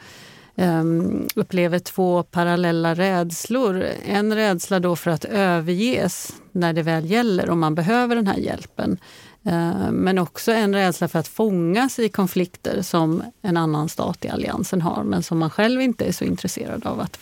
um, 0.56 1.28
upplever 1.36 1.80
två 1.80 2.24
parallella 2.24 2.94
rädslor. 2.94 3.86
En 4.06 4.36
rädsla 4.36 4.80
då 4.80 4.96
för 4.96 5.12
att 5.12 5.26
överges 5.26 6.34
när 6.52 6.74
det 6.74 6.82
väl 6.82 7.12
gäller 7.12 7.50
och 7.50 7.58
man 7.58 7.76
behöver 7.76 8.16
den 8.16 8.28
här 8.28 8.38
hjälpen. 8.38 8.98
Uh, 9.48 9.92
men 9.92 10.18
också 10.18 10.52
en 10.52 10.74
rädsla 10.74 11.08
för 11.08 11.20
att 11.20 11.28
fångas 11.28 12.00
i 12.00 12.10
konflikter 12.10 12.82
som 12.82 13.24
en 13.42 13.58
annan 13.58 13.90
stat 13.90 14.26
i 14.26 14.30
alliansen 14.30 14.82
har 14.82 15.04
men 15.04 15.24
som 15.24 15.38
man 15.38 15.50
själv 15.50 15.82
inte 15.82 16.06
är 16.06 16.12
så 16.12 16.24
intresserad 16.24 16.86
av 16.86 17.00
att 17.00 17.20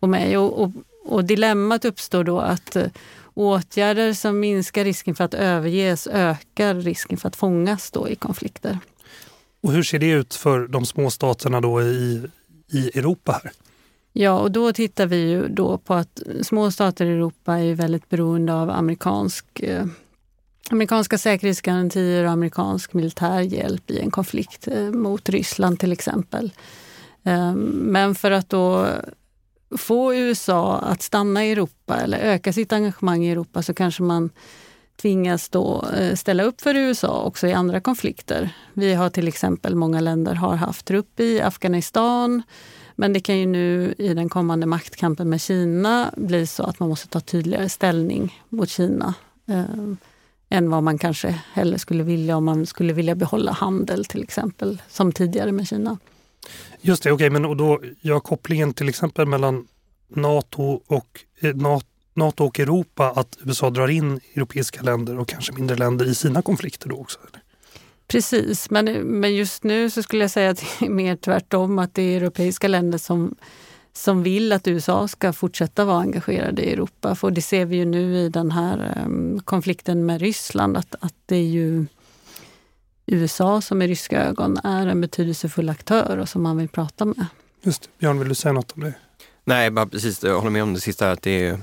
gå 0.00 0.06
med 0.06 0.32
i. 0.32 0.36
Och, 0.36 0.62
och, 0.62 0.70
och 1.04 1.24
dilemmat 1.24 1.84
uppstår 1.84 2.24
då 2.24 2.38
att 2.38 2.76
eh, 2.76 2.86
åtgärder 3.34 4.12
som 4.12 4.40
minskar 4.40 4.84
risken 4.84 5.14
för 5.14 5.24
att 5.24 5.34
överges 5.34 6.06
ökar 6.06 6.74
risken 6.74 7.16
för 7.18 7.28
att 7.28 7.36
fångas 7.36 7.90
då 7.90 8.08
i 8.08 8.14
konflikter. 8.16 8.78
Och 9.62 9.72
hur 9.72 9.82
ser 9.82 9.98
det 9.98 10.10
ut 10.10 10.34
för 10.34 10.66
de 10.68 10.86
små 10.86 11.10
staterna 11.10 11.60
då 11.60 11.82
i, 11.82 12.26
i 12.70 12.98
Europa 12.98 13.40
här? 13.42 13.52
Ja, 14.12 14.38
och 14.38 14.50
då 14.50 14.72
tittar 14.72 15.06
vi 15.06 15.16
ju 15.16 15.48
då 15.48 15.78
på 15.78 15.94
att 15.94 16.22
små 16.42 16.70
stater 16.70 17.06
i 17.06 17.12
Europa 17.12 17.58
är 17.58 17.74
väldigt 17.74 18.08
beroende 18.08 18.54
av 18.54 18.70
amerikansk, 18.70 19.60
eh, 19.60 19.86
amerikanska 20.70 21.18
säkerhetsgarantier 21.18 22.24
och 22.24 22.30
amerikansk 22.30 22.92
militär 22.92 23.40
hjälp 23.40 23.90
i 23.90 23.98
en 23.98 24.10
konflikt 24.10 24.68
eh, 24.68 24.90
mot 24.90 25.28
Ryssland 25.28 25.78
till 25.78 25.92
exempel. 25.92 26.52
Eh, 27.22 27.54
men 27.72 28.14
för 28.14 28.30
att 28.30 28.48
då 28.48 28.86
få 29.78 30.14
USA 30.14 30.78
att 30.78 31.02
stanna 31.02 31.44
i 31.44 31.52
Europa 31.52 31.96
eller 31.96 32.18
öka 32.18 32.52
sitt 32.52 32.72
engagemang 32.72 33.24
i 33.24 33.30
Europa 33.30 33.62
så 33.62 33.74
kanske 33.74 34.02
man 34.02 34.30
tvingas 35.00 35.48
då 35.48 35.84
eh, 35.96 36.14
ställa 36.14 36.42
upp 36.42 36.60
för 36.60 36.74
USA 36.74 37.22
också 37.22 37.46
i 37.46 37.52
andra 37.52 37.80
konflikter. 37.80 38.50
Vi 38.72 38.94
har 38.94 39.10
till 39.10 39.28
exempel, 39.28 39.74
många 39.74 40.00
länder 40.00 40.34
har 40.34 40.54
haft 40.54 40.86
trupp 40.86 41.20
i 41.20 41.40
Afghanistan. 41.40 42.42
Men 42.96 43.12
det 43.12 43.20
kan 43.20 43.38
ju 43.38 43.46
nu 43.46 43.94
i 43.98 44.14
den 44.14 44.28
kommande 44.28 44.66
maktkampen 44.66 45.28
med 45.28 45.40
Kina 45.40 46.10
bli 46.16 46.46
så 46.46 46.62
att 46.62 46.80
man 46.80 46.88
måste 46.88 47.08
ta 47.08 47.20
tydligare 47.20 47.68
ställning 47.68 48.42
mot 48.48 48.68
Kina. 48.68 49.14
Eh, 49.48 49.64
än 50.48 50.70
vad 50.70 50.82
man 50.82 50.98
kanske 50.98 51.40
hellre 51.52 51.78
skulle 51.78 52.02
vilja 52.02 52.36
om 52.36 52.44
man 52.44 52.66
skulle 52.66 52.92
vilja 52.92 53.14
behålla 53.14 53.52
handel 53.52 54.04
till 54.04 54.22
exempel, 54.22 54.82
som 54.88 55.12
tidigare 55.12 55.52
med 55.52 55.68
Kina. 55.68 55.98
Just 56.80 57.02
det, 57.02 57.12
okej, 57.12 57.26
okay, 57.26 57.30
men 57.30 57.44
och 57.44 57.56
då 57.56 57.80
gör 58.00 58.20
kopplingen 58.20 58.74
till 58.74 58.88
exempel 58.88 59.26
mellan 59.26 59.66
Nato 60.08 60.80
och, 60.86 61.20
eh, 61.40 61.54
Nato 61.54 61.89
och 62.36 62.60
Europa 62.60 63.12
att 63.16 63.38
USA 63.44 63.70
drar 63.70 63.88
in 63.88 64.20
europeiska 64.34 64.82
länder 64.82 65.18
och 65.18 65.28
kanske 65.28 65.52
mindre 65.52 65.76
länder 65.76 66.06
i 66.06 66.14
sina 66.14 66.42
konflikter 66.42 66.88
då 66.88 66.96
också? 66.96 67.18
Eller? 67.30 67.42
Precis, 68.06 68.70
men, 68.70 68.84
men 69.02 69.34
just 69.34 69.64
nu 69.64 69.90
så 69.90 70.02
skulle 70.02 70.24
jag 70.24 70.30
säga 70.30 70.50
att 70.50 70.64
det 70.78 70.86
är 70.86 70.90
mer 70.90 71.16
tvärtom, 71.16 71.78
att 71.78 71.94
det 71.94 72.02
är 72.02 72.16
europeiska 72.16 72.68
länder 72.68 72.98
som, 72.98 73.34
som 73.92 74.22
vill 74.22 74.52
att 74.52 74.68
USA 74.68 75.08
ska 75.08 75.32
fortsätta 75.32 75.84
vara 75.84 76.00
engagerade 76.00 76.62
i 76.62 76.72
Europa. 76.72 77.14
För 77.14 77.30
det 77.30 77.42
ser 77.42 77.64
vi 77.64 77.76
ju 77.76 77.84
nu 77.84 78.16
i 78.16 78.28
den 78.28 78.50
här 78.50 79.02
um, 79.06 79.40
konflikten 79.44 80.06
med 80.06 80.20
Ryssland, 80.20 80.76
att, 80.76 80.94
att 81.00 81.14
det 81.26 81.36
är 81.36 81.48
ju 81.48 81.86
USA 83.06 83.60
som 83.60 83.82
i 83.82 83.86
ryska 83.86 84.24
ögon 84.24 84.58
är 84.64 84.86
en 84.86 85.00
betydelsefull 85.00 85.68
aktör 85.68 86.18
och 86.18 86.28
som 86.28 86.42
man 86.42 86.56
vill 86.56 86.68
prata 86.68 87.04
med. 87.04 87.26
Just 87.62 87.82
det. 87.82 87.88
Björn, 87.98 88.18
vill 88.18 88.28
du 88.28 88.34
säga 88.34 88.52
något 88.52 88.72
om 88.72 88.82
det? 88.82 88.94
Nej, 89.44 89.70
bara 89.70 89.86
precis. 89.86 90.24
Jag 90.24 90.38
håller 90.38 90.50
med 90.50 90.62
om 90.62 90.74
det 90.74 90.80
sista. 90.80 91.10
Att 91.10 91.22
det 91.22 91.46
är, 91.46 91.60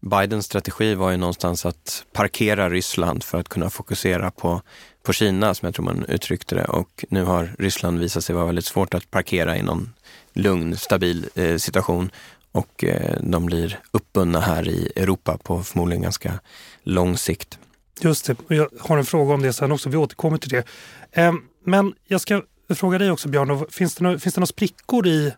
Bidens 0.00 0.46
strategi 0.46 0.94
var 0.94 1.10
ju 1.10 1.16
någonstans 1.16 1.66
att 1.66 2.04
parkera 2.12 2.70
Ryssland 2.70 3.24
för 3.24 3.38
att 3.38 3.48
kunna 3.48 3.70
fokusera 3.70 4.30
på, 4.30 4.62
på 5.02 5.12
Kina, 5.12 5.54
som 5.54 5.66
jag 5.66 5.74
tror 5.74 5.84
man 5.84 6.04
uttryckte 6.08 6.54
det. 6.54 6.64
Och 6.64 7.04
nu 7.08 7.24
har 7.24 7.54
Ryssland 7.58 7.98
visat 7.98 8.24
sig 8.24 8.34
vara 8.34 8.46
väldigt 8.46 8.64
svårt 8.64 8.94
att 8.94 9.10
parkera 9.10 9.56
i 9.56 9.62
någon 9.62 9.94
lugn, 10.32 10.76
stabil 10.76 11.26
eh, 11.34 11.56
situation. 11.56 12.10
Och 12.52 12.84
eh, 12.84 13.16
de 13.20 13.46
blir 13.46 13.80
uppbundna 13.90 14.40
här 14.40 14.68
i 14.68 14.92
Europa 14.96 15.38
på 15.42 15.62
förmodligen 15.62 16.02
ganska 16.02 16.40
lång 16.82 17.16
sikt. 17.16 17.58
Just 18.00 18.26
det, 18.26 18.36
jag 18.48 18.68
har 18.80 18.98
en 18.98 19.04
fråga 19.04 19.34
om 19.34 19.42
det 19.42 19.52
sen 19.52 19.72
också. 19.72 19.88
Vi 19.88 19.96
återkommer 19.96 20.38
till 20.38 20.50
det. 20.50 20.64
Eh, 21.12 21.32
men 21.64 21.94
jag 22.06 22.20
ska 22.20 22.42
fråga 22.68 22.98
dig 22.98 23.10
också 23.10 23.28
Björn, 23.28 23.66
finns 23.70 23.94
det, 23.94 24.04
några, 24.04 24.18
finns 24.18 24.34
det 24.34 24.40
några 24.40 24.46
sprickor 24.46 25.06
i 25.06 25.32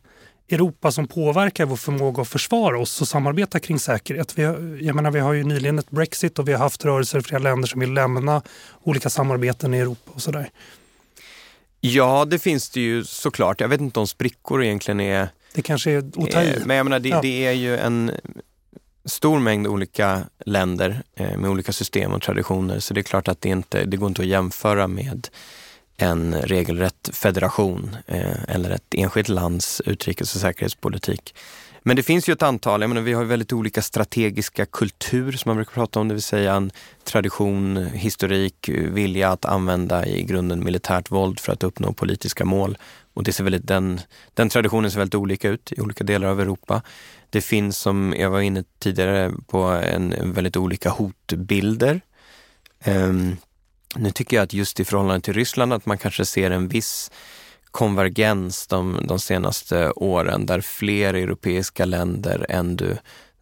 Europa 0.51 0.93
som 0.93 1.07
påverkar 1.07 1.67
vår 1.67 1.77
förmåga 1.77 2.23
att 2.23 2.29
försvara 2.29 2.79
oss 2.79 3.01
och 3.01 3.09
samarbeta 3.09 3.61
kring 3.61 3.79
säkerhet? 3.79 4.39
Vi, 4.39 4.43
jag 4.81 4.97
menar, 4.97 5.11
vi 5.11 5.21
har 5.21 5.33
ju 5.33 5.45
nyligen 5.45 5.79
ett 5.79 5.91
Brexit 5.91 6.39
och 6.39 6.49
vi 6.49 6.53
har 6.53 6.59
haft 6.59 6.85
rörelser 6.85 7.19
i 7.19 7.23
flera 7.23 7.43
länder 7.43 7.69
som 7.69 7.81
vill 7.81 7.93
lämna 7.93 8.43
olika 8.83 9.11
samarbeten 9.11 9.75
i 9.75 9.79
Europa 9.79 10.13
och 10.15 10.23
sådär. 10.23 10.51
Ja, 11.81 12.25
det 12.25 12.39
finns 12.39 12.71
det 12.71 12.81
ju 12.81 13.05
såklart. 13.05 13.61
Jag 13.61 13.69
vet 13.69 13.81
inte 13.81 14.01
om 14.01 14.07
sprickor 14.07 14.63
egentligen 14.65 15.01
är... 15.01 15.29
Det 15.55 15.63
kanske 15.63 15.91
är 15.91 15.99
att 15.99 16.31
ta 16.31 16.43
i. 16.43 16.63
Men 16.65 16.77
jag 16.77 16.85
menar, 16.85 16.99
det, 16.99 17.09
ja. 17.09 17.21
det 17.23 17.47
är 17.47 17.53
ju 17.53 17.77
en 17.77 18.13
stor 19.05 19.39
mängd 19.39 19.67
olika 19.67 20.21
länder 20.47 21.03
eh, 21.15 21.37
med 21.39 21.51
olika 21.51 21.73
system 21.73 22.13
och 22.13 22.23
traditioner. 22.23 22.79
Så 22.79 22.95
det 22.95 23.01
är 23.01 23.03
klart 23.03 23.29
att 23.29 23.41
det 23.41 23.49
inte 23.49 23.85
det 23.85 23.97
går 23.97 24.09
inte 24.09 24.23
att 24.23 24.29
jämföra 24.29 24.89
med 24.89 25.29
en 26.03 26.35
regelrätt 26.35 27.11
federation 27.13 27.97
eh, 28.07 28.45
eller 28.49 28.71
ett 28.71 28.95
enskilt 28.95 29.29
lands 29.29 29.83
utrikes 29.87 30.35
och 30.35 30.41
säkerhetspolitik. 30.41 31.35
Men 31.83 31.97
det 31.97 32.03
finns 32.03 32.29
ju 32.29 32.33
ett 32.33 32.43
antal, 32.43 32.81
jag 32.81 32.89
menar, 32.89 33.03
vi 33.03 33.13
har 33.13 33.25
väldigt 33.25 33.53
olika 33.53 33.83
strategiska 33.83 34.67
kultur 34.67 35.33
som 35.33 35.49
man 35.49 35.57
brukar 35.57 35.73
prata 35.73 36.01
om, 36.01 36.09
det 36.09 36.15
vill 36.15 36.23
säga 36.23 36.55
en 36.55 36.71
tradition, 37.05 37.77
historik, 37.77 38.69
vilja 38.69 39.31
att 39.31 39.45
använda 39.45 40.07
i 40.07 40.23
grunden 40.23 40.65
militärt 40.65 41.11
våld 41.11 41.41
för 41.41 41.53
att 41.53 41.65
uppnå 41.65 41.93
politiska 41.93 42.45
mål. 42.45 42.79
Och 43.15 43.25
det 43.25 43.33
ser 43.33 43.45
väldigt, 43.45 43.67
den, 43.67 44.01
den 44.35 44.49
traditionen 44.49 44.91
ser 44.91 44.99
väldigt 44.99 45.15
olika 45.15 45.49
ut 45.49 45.73
i 45.73 45.81
olika 45.81 46.05
delar 46.05 46.29
av 46.29 46.41
Europa. 46.41 46.83
Det 47.31 47.41
finns, 47.41 47.79
som 47.79 48.15
jag 48.19 48.31
var 48.31 48.41
inne 48.41 48.65
tidigare 48.79 49.33
på, 49.47 49.63
en 49.63 50.33
väldigt 50.33 50.57
olika 50.57 50.91
hotbilder. 50.91 52.01
Um, 52.87 53.37
nu 53.97 54.11
tycker 54.11 54.37
jag 54.37 54.45
att 54.45 54.53
just 54.53 54.81
i 54.81 54.85
förhållande 54.85 55.21
till 55.21 55.35
Ryssland 55.35 55.73
att 55.73 55.87
man 55.87 55.99
kanske 55.99 56.25
ser 56.25 56.51
en 56.51 56.69
viss 56.69 57.11
konvergens 57.71 58.67
de, 58.67 59.01
de 59.09 59.19
senaste 59.19 59.91
åren 59.91 60.47
där 60.47 60.61
fler 60.61 61.15
europeiska 61.15 61.85
länder 61.85 62.47
ändå 62.49 62.87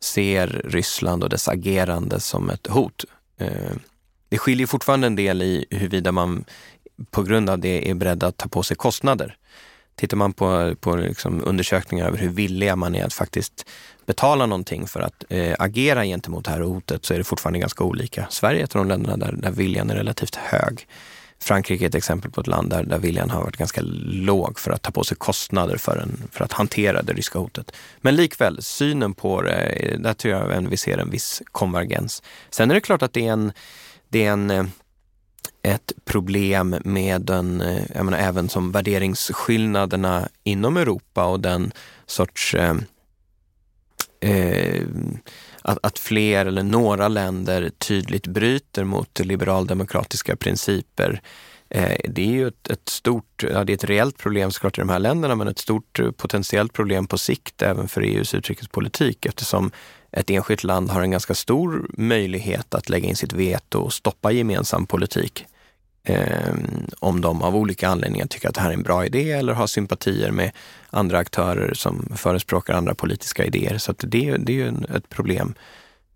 ser 0.00 0.62
Ryssland 0.64 1.24
och 1.24 1.30
dess 1.30 1.48
agerande 1.48 2.20
som 2.20 2.50
ett 2.50 2.66
hot. 2.66 3.04
Eh, 3.38 3.72
det 4.28 4.38
skiljer 4.38 4.66
fortfarande 4.66 5.06
en 5.06 5.16
del 5.16 5.42
i 5.42 5.66
huruvida 5.70 6.12
man 6.12 6.44
på 7.10 7.22
grund 7.22 7.50
av 7.50 7.58
det 7.58 7.90
är 7.90 7.94
beredd 7.94 8.24
att 8.24 8.36
ta 8.36 8.48
på 8.48 8.62
sig 8.62 8.76
kostnader. 8.76 9.36
Tittar 9.94 10.16
man 10.16 10.32
på, 10.32 10.74
på 10.80 10.96
liksom 10.96 11.42
undersökningar 11.44 12.06
över 12.06 12.18
hur 12.18 12.28
villiga 12.28 12.76
man 12.76 12.94
är 12.94 13.04
att 13.04 13.14
faktiskt 13.14 13.66
betala 14.08 14.46
någonting 14.46 14.86
för 14.86 15.00
att 15.00 15.24
eh, 15.28 15.54
agera 15.58 16.04
gentemot 16.04 16.44
det 16.44 16.50
här 16.50 16.60
hotet 16.60 17.04
så 17.04 17.14
är 17.14 17.18
det 17.18 17.24
fortfarande 17.24 17.58
ganska 17.58 17.84
olika. 17.84 18.26
Sverige 18.30 18.60
är 18.60 18.64
ett 18.64 18.76
av 18.76 18.84
de 18.84 18.88
länderna 18.88 19.16
där, 19.16 19.32
där 19.32 19.50
viljan 19.50 19.90
är 19.90 19.94
relativt 19.94 20.34
hög. 20.34 20.86
Frankrike 21.40 21.84
är 21.84 21.88
ett 21.88 21.94
exempel 21.94 22.30
på 22.30 22.40
ett 22.40 22.46
land 22.46 22.70
där, 22.70 22.84
där 22.84 22.98
viljan 22.98 23.30
har 23.30 23.42
varit 23.42 23.56
ganska 23.56 23.80
låg 23.82 24.58
för 24.58 24.70
att 24.70 24.82
ta 24.82 24.90
på 24.90 25.04
sig 25.04 25.16
kostnader 25.16 25.76
för, 25.76 25.96
en, 25.96 26.22
för 26.32 26.44
att 26.44 26.52
hantera 26.52 27.02
det 27.02 27.12
ryska 27.12 27.38
hotet. 27.38 27.72
Men 28.00 28.16
likväl, 28.16 28.62
synen 28.62 29.14
på 29.14 29.42
det, 29.42 29.96
där 29.98 30.14
tror 30.14 30.34
jag 30.34 30.70
vi 30.70 30.76
ser 30.76 30.98
en 30.98 31.10
viss 31.10 31.42
konvergens. 31.52 32.22
Sen 32.50 32.70
är 32.70 32.74
det 32.74 32.80
klart 32.80 33.02
att 33.02 33.12
det 33.12 33.26
är 33.26 33.32
en 33.32 33.52
det 34.08 34.26
är 34.26 34.32
en, 34.32 34.50
eh, 34.50 34.64
ett 35.62 35.92
problem 36.04 36.76
med 36.84 37.20
den, 37.22 37.60
eh, 37.60 37.82
jag 37.94 38.04
menar, 38.04 38.18
även 38.18 38.48
som 38.48 38.72
värderingsskillnaderna 38.72 40.28
inom 40.44 40.76
Europa 40.76 41.24
och 41.24 41.40
den 41.40 41.72
sorts 42.06 42.54
eh, 42.54 42.74
eh, 44.20 44.82
att, 45.62 45.78
att 45.82 45.98
fler 45.98 46.46
eller 46.46 46.62
några 46.62 47.08
länder 47.08 47.70
tydligt 47.78 48.26
bryter 48.26 48.84
mot 48.84 49.20
liberaldemokratiska 49.20 50.36
principer. 50.36 51.20
Eh, 51.70 51.96
det 52.08 52.22
är 52.22 52.26
ju 52.26 52.48
ett, 52.48 52.70
ett, 52.70 52.88
stort, 52.88 53.44
ja, 53.52 53.64
det 53.64 53.72
är 53.72 53.74
ett 53.74 53.84
reellt 53.84 54.18
problem 54.18 54.50
såklart 54.50 54.78
i 54.78 54.80
de 54.80 54.88
här 54.88 54.98
länderna, 54.98 55.34
men 55.34 55.48
ett 55.48 55.58
stort 55.58 55.98
eh, 55.98 56.10
potentiellt 56.10 56.72
problem 56.72 57.06
på 57.06 57.18
sikt 57.18 57.62
även 57.62 57.88
för 57.88 58.02
EUs 58.02 58.34
utrikespolitik 58.34 59.26
eftersom 59.26 59.70
ett 60.12 60.30
enskilt 60.30 60.64
land 60.64 60.90
har 60.90 61.02
en 61.02 61.10
ganska 61.10 61.34
stor 61.34 61.86
möjlighet 61.88 62.74
att 62.74 62.88
lägga 62.88 63.08
in 63.08 63.16
sitt 63.16 63.32
veto 63.32 63.78
och 63.78 63.92
stoppa 63.92 64.32
gemensam 64.32 64.86
politik. 64.86 65.46
Eh, 66.04 66.54
om 66.98 67.20
de 67.20 67.42
av 67.42 67.56
olika 67.56 67.88
anledningar 67.88 68.26
tycker 68.26 68.48
att 68.48 68.54
det 68.54 68.60
här 68.60 68.70
är 68.70 68.74
en 68.74 68.82
bra 68.82 69.06
idé 69.06 69.32
eller 69.32 69.52
har 69.52 69.66
sympatier 69.66 70.30
med 70.30 70.50
andra 70.90 71.18
aktörer 71.18 71.74
som 71.74 72.12
förespråkar 72.16 72.74
andra 72.74 72.94
politiska 72.94 73.44
idéer. 73.44 73.78
Så 73.78 73.94
det, 73.98 74.36
det 74.36 74.52
är 74.52 74.56
ju 74.56 74.68
ett 74.96 75.08
problem, 75.08 75.54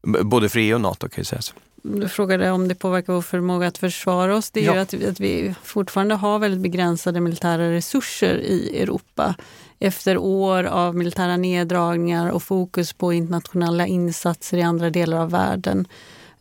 både 0.03 0.49
för 0.49 0.59
EU 0.59 0.75
och 0.75 0.81
NATO 0.81 1.09
kan 1.09 1.21
ju 1.21 1.25
sägas. 1.25 1.55
Du 1.83 2.09
frågade 2.09 2.51
om 2.51 2.69
det 2.69 2.75
påverkar 2.75 3.13
vår 3.13 3.23
förmåga 3.23 3.67
att 3.67 3.79
försvara 3.79 4.37
oss. 4.37 4.51
Det 4.51 4.61
är 4.61 4.65
ja. 4.65 4.75
ju 4.75 4.81
att 4.81 4.95
vi, 4.95 5.07
att 5.07 5.21
vi 5.21 5.55
fortfarande 5.63 6.15
har 6.15 6.39
väldigt 6.39 6.61
begränsade 6.61 7.21
militära 7.21 7.73
resurser 7.73 8.39
i 8.39 8.81
Europa. 8.83 9.35
Efter 9.79 10.19
år 10.19 10.65
av 10.65 10.97
militära 10.97 11.37
neddragningar 11.37 12.31
och 12.31 12.43
fokus 12.43 12.93
på 12.93 13.13
internationella 13.13 13.87
insatser 13.87 14.59
i 14.59 14.63
andra 14.63 14.91
delar 14.91 15.19
av 15.19 15.31
världen 15.31 15.87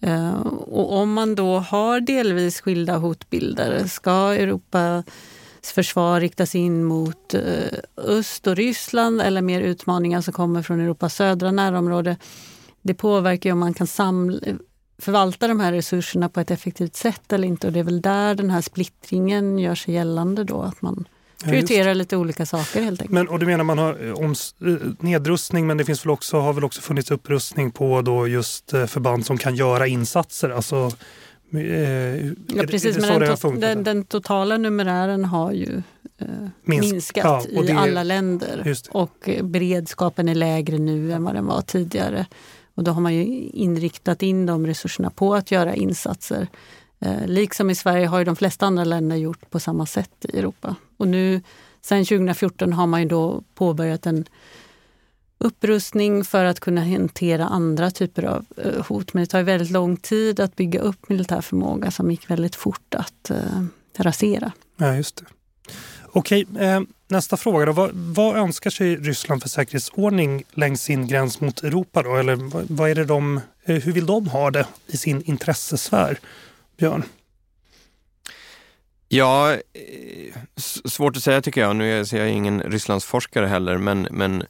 Eh, 0.02 0.42
och 0.48 0.94
om 0.94 1.14
man 1.14 1.36
då 1.36 1.60
har 1.60 2.00
delvis 2.00 2.62
skilda 2.62 2.98
hotbilder, 2.98 3.88
ska 3.88 4.12
Europas 4.34 5.06
försvar 5.64 6.20
riktas 6.20 6.56
in 6.56 6.84
mot 6.84 7.34
eh, 7.34 7.42
öst 7.98 8.48
och 8.48 8.56
Ryssland 8.56 9.22
eller 9.22 9.42
mer 9.42 9.62
utmaningar 9.62 10.22
som 10.22 10.34
kommer 10.34 10.62
från 10.62 10.80
Europas 10.80 11.16
södra 11.16 11.52
närområde? 11.52 12.18
Det 12.82 12.94
påverkar 12.94 13.50
ju 13.50 13.54
om 13.54 13.60
man 13.60 13.74
kan 13.74 13.88
samla, 13.88 14.40
förvalta 14.98 15.48
de 15.48 15.60
här 15.60 15.72
resurserna 15.72 16.30
på 16.30 16.40
ett 16.40 16.52
effektivt 16.52 16.96
sätt 16.96 17.34
eller 17.34 17.48
inte. 17.48 17.68
Och 17.68 17.74
det 17.74 17.80
är 17.80 17.84
väl 17.84 18.02
där 18.02 18.36
den 18.36 18.50
här 18.50 18.62
splittringen 18.62 19.60
gör 19.60 19.76
sig 19.76 19.94
gällande 19.94 20.44
då, 20.44 20.62
att 20.62 20.82
man 20.82 21.08
prioritera 21.44 21.88
ja, 21.88 21.94
lite 21.94 22.18
olika 22.18 22.46
saker 22.46 22.82
helt 22.82 23.02
enkelt. 23.02 23.14
Men, 23.14 23.28
och 23.28 23.40
du 23.40 23.46
menar 23.46 23.64
man 23.64 23.78
har 23.78 24.08
eh, 24.08 24.14
om, 24.14 24.32
eh, 24.32 24.76
nedrustning 25.00 25.68
men 25.68 25.78
det 25.78 25.86
finns 25.86 26.06
väl 26.06 26.12
också, 26.12 26.40
har 26.40 26.54
väl 26.54 26.64
också 26.64 26.82
funnits 26.82 27.12
upprustning 27.12 27.72
på 27.72 28.02
då 28.02 28.28
just 28.28 28.74
eh, 28.74 28.86
förband 28.86 29.26
som 29.26 29.38
kan 29.38 29.56
göra 29.56 29.88
insatser? 29.88 30.50
Alltså, 30.50 30.92
ja, 32.56 32.64
precis, 32.68 32.98
men 32.98 33.20
den, 33.20 33.38
to 33.38 33.52
den, 33.52 33.84
den, 33.84 34.04
totala 34.04 34.58
numerären 34.58 35.26
har 35.26 35.52
ju 35.52 35.82
eh, 36.18 36.28
Minsk, 36.64 36.92
minskat 36.92 37.48
ja, 37.52 37.64
i 37.64 37.72
alla 37.72 38.04
länder 38.04 38.78
och 38.92 39.30
beredskapen 39.44 40.30
är 40.30 40.36
lägre 40.36 40.78
nu 40.78 41.14
än 41.14 41.24
vad 41.24 41.36
den 41.36 41.46
var 41.46 41.62
tidigare. 41.62 42.26
Och 42.76 42.84
då 42.84 42.92
har 42.92 43.02
man 43.02 43.16
ju 43.16 43.24
inriktat 43.54 44.24
in 44.24 44.46
de 44.46 44.68
resurserna 44.68 45.10
på 45.10 45.36
att 45.36 45.52
göra 45.52 45.76
insatser. 45.76 46.48
Eh, 47.02 47.28
liksom 47.28 47.70
i 47.70 47.76
Sverige 47.76 48.08
har 48.08 48.20
ju 48.20 48.26
de 48.26 48.36
flesta 48.36 48.66
andra 48.66 48.84
länder 48.84 49.16
gjort 49.16 49.50
på 49.50 49.60
samma 49.60 49.86
sätt 49.86 50.26
i 50.30 50.38
Europa. 50.38 50.76
Och 50.98 51.08
nu 51.08 51.42
sen 51.82 52.06
2014 52.06 52.74
har 52.74 52.88
man 52.88 53.02
ju 53.02 53.08
då 53.08 53.44
påbörjat 53.56 54.06
en 54.06 54.26
upprustning 55.38 56.24
för 56.26 56.46
att 56.46 56.60
kunna 56.60 56.84
hantera 56.84 57.48
andra 57.48 57.92
typer 57.92 58.24
av 58.24 58.46
eh, 58.58 58.86
hot. 58.88 59.14
Men 59.14 59.24
det 59.24 59.28
tar 59.28 59.44
väldigt 59.44 59.72
lång 59.72 59.98
tid 59.98 60.40
att 60.40 60.56
bygga 60.56 60.80
upp 60.80 61.10
militär 61.10 61.42
förmåga 61.42 61.92
som 61.92 62.12
gick 62.12 62.30
väldigt 62.30 62.56
fort 62.56 62.96
att 62.96 63.30
eh, 63.30 63.66
rasera. 63.98 64.52
Ja, 64.78 64.96
just 64.96 65.16
det. 65.16 65.26
Okej, 66.14 66.46
eh, 66.60 66.82
nästa 67.08 67.38
fråga 67.38 67.66
då. 67.66 67.72
Vad, 67.72 67.92
vad, 67.94 68.38
önskar 68.38 68.70
sig 68.70 68.96
Ryssland 68.96 69.42
för 69.42 69.50
säkerhetsordning 69.50 70.44
längs 70.54 70.82
sin 70.82 71.08
gräns 71.08 71.42
mot 71.42 71.64
Europa? 71.64 72.04
Då? 72.04 72.16
Eller 72.16 72.36
vad, 72.36 72.66
vad 72.70 72.90
är 72.90 72.96
det 72.96 73.06
de, 73.06 73.42
eh, 73.64 73.76
hur 73.76 73.92
vill 73.92 74.06
de 74.06 74.28
ha 74.28 74.52
det 74.52 74.68
i 74.88 74.98
sin 74.98 75.24
intressesfär? 75.26 76.20
Björn? 76.82 77.04
Ja, 79.08 79.54
eh, 79.54 80.36
svårt 80.86 81.18
att 81.18 81.24
säga 81.24 81.42
tycker 81.42 81.62
jag. 81.62 81.76
Nu 81.76 82.00
är 82.00 82.16
jag 82.16 82.30
ingen 82.30 82.62
Rysslandsforskare 82.62 83.48
heller, 83.48 83.78
men, 83.78 84.08
men 84.12 84.44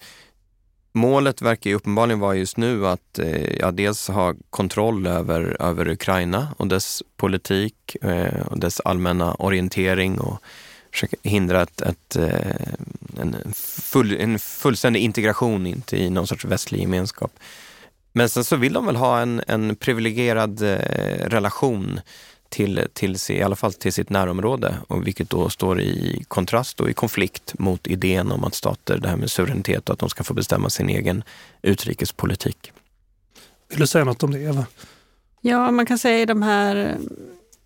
målet 0.91 1.41
verkar 1.41 1.69
ju 1.69 1.75
uppenbarligen 1.75 2.19
vara 2.19 2.35
just 2.35 2.57
nu 2.57 2.87
att 2.87 3.19
eh, 3.19 3.57
ja, 3.59 3.71
dels 3.71 4.07
ha 4.07 4.35
kontroll 4.49 5.07
över, 5.07 5.57
över 5.59 5.87
Ukraina 5.87 6.47
och 6.57 6.67
dess 6.67 7.03
politik 7.17 7.95
eh, 8.01 8.47
och 8.47 8.59
dess 8.59 8.79
allmänna 8.79 9.33
orientering 9.33 10.19
och 10.19 10.41
försöka 10.91 11.17
hindra 11.23 11.61
ett, 11.61 11.81
ett, 11.81 12.15
eh, 12.15 12.73
en, 13.19 13.53
full, 13.55 14.17
en 14.19 14.39
fullständig 14.39 14.99
integration 14.99 15.67
inte 15.67 15.97
i 15.97 16.09
någon 16.09 16.27
sorts 16.27 16.45
västlig 16.45 16.81
gemenskap. 16.81 17.31
Men 18.13 18.29
sen 18.29 18.43
så 18.43 18.55
vill 18.55 18.73
de 18.73 18.85
väl 18.85 18.95
ha 18.95 19.19
en, 19.19 19.41
en 19.47 19.75
privilegierad 19.75 20.61
eh, 20.61 21.29
relation 21.29 21.99
till, 22.49 22.87
till, 22.93 23.15
i 23.29 23.41
alla 23.41 23.55
fall 23.55 23.73
till 23.73 23.93
sitt 23.93 24.09
närområde, 24.09 24.75
och 24.87 25.07
vilket 25.07 25.29
då 25.29 25.49
står 25.49 25.81
i 25.81 26.23
kontrast 26.27 26.79
och 26.79 26.89
i 26.89 26.93
konflikt 26.93 27.59
mot 27.59 27.87
idén 27.87 28.31
om 28.31 28.43
att 28.43 28.55
stater, 28.55 28.97
det 28.97 29.09
här 29.09 29.17
med 29.17 29.31
suveränitet 29.31 29.89
och 29.89 29.93
att 29.93 29.99
de 29.99 30.09
ska 30.09 30.23
få 30.23 30.33
bestämma 30.33 30.69
sin 30.69 30.89
egen 30.89 31.23
utrikespolitik. 31.61 32.71
Vill 33.69 33.79
du 33.79 33.87
säga 33.87 34.05
något 34.05 34.23
om 34.23 34.31
det, 34.31 34.39
Eva? 34.39 34.65
Ja, 35.41 35.71
man 35.71 35.85
kan 35.85 35.97
säga 35.97 36.25
de 36.25 36.41
här 36.41 36.97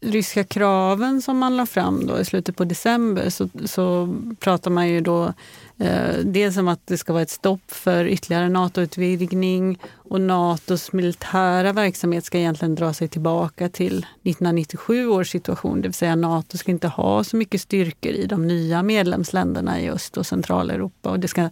ryska 0.06 0.44
kraven 0.44 1.22
som 1.22 1.38
man 1.38 1.58
la 1.58 1.66
fram 1.66 2.08
då 2.08 2.20
i 2.20 2.26
slutet 2.26 2.56
på 2.56 2.64
december 2.64 3.30
så, 3.30 3.50
så 3.66 4.16
pratar 4.40 4.72
man 4.72 4.88
ju 4.88 5.02
då 5.02 5.34
eh, 5.78 6.16
dels 6.24 6.58
om 6.58 6.68
att 6.68 6.88
det 6.88 6.98
ska 6.98 7.14
vara 7.14 7.24
ett 7.24 7.30
stopp 7.30 7.72
för 7.72 8.06
ytterligare 8.06 8.50
NATO-utvidgning 8.50 9.80
och 9.94 10.22
NATOs 10.22 10.94
militära 10.94 11.74
verksamhet 11.74 12.26
ska 12.26 12.38
egentligen 12.38 12.76
dra 12.76 12.94
sig 12.94 13.08
tillbaka 13.08 13.70
till 13.70 13.98
1997 13.98 15.08
års 15.08 15.30
situation. 15.30 15.82
Det 15.82 15.88
vill 15.88 15.94
säga 15.94 16.16
NATO 16.16 16.58
ska 16.58 16.72
inte 16.72 16.88
ha 16.88 17.24
så 17.24 17.38
mycket 17.38 17.62
styrkor 17.62 18.12
i 18.12 18.26
de 18.26 18.48
nya 18.48 18.84
medlemsländerna 18.84 19.82
i 19.82 19.90
Öst 19.90 20.18
och 20.18 20.26
Centraleuropa 20.26 21.10
och 21.10 21.20
det 21.20 21.28
ska 21.28 21.50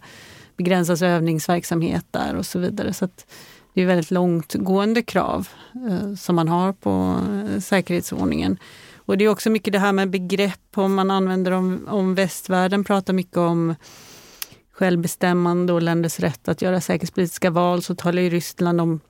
begränsas 0.56 1.02
övningsverksamhet 1.02 2.04
där 2.10 2.36
och 2.36 2.46
så 2.46 2.58
vidare. 2.58 2.92
Så 2.92 3.04
att, 3.04 3.26
det 3.74 3.82
är 3.82 3.86
väldigt 3.86 4.10
långtgående 4.10 5.02
krav 5.02 5.48
eh, 5.90 6.14
som 6.14 6.36
man 6.36 6.48
har 6.48 6.72
på 6.72 7.16
eh, 7.32 7.60
säkerhetsordningen. 7.60 8.58
Och 8.96 9.18
det 9.18 9.24
är 9.24 9.28
också 9.28 9.50
mycket 9.50 9.72
det 9.72 9.78
här 9.78 9.92
med 9.92 10.10
begrepp, 10.10 10.60
om 10.74 10.94
man 10.94 11.10
använder 11.10 11.52
om, 11.52 11.88
om 11.90 12.14
västvärlden 12.14 12.84
pratar 12.84 13.12
mycket 13.12 13.36
om 13.36 13.74
självbestämmande 14.72 15.72
och 15.72 15.82
länders 15.82 16.20
rätt 16.20 16.48
att 16.48 16.62
göra 16.62 16.80
säkerhetspolitiska 16.80 17.50
val, 17.50 17.82
så 17.82 17.94
talar 17.94 18.22
ju 18.22 18.30
Ryssland 18.30 18.80
om 18.80 19.00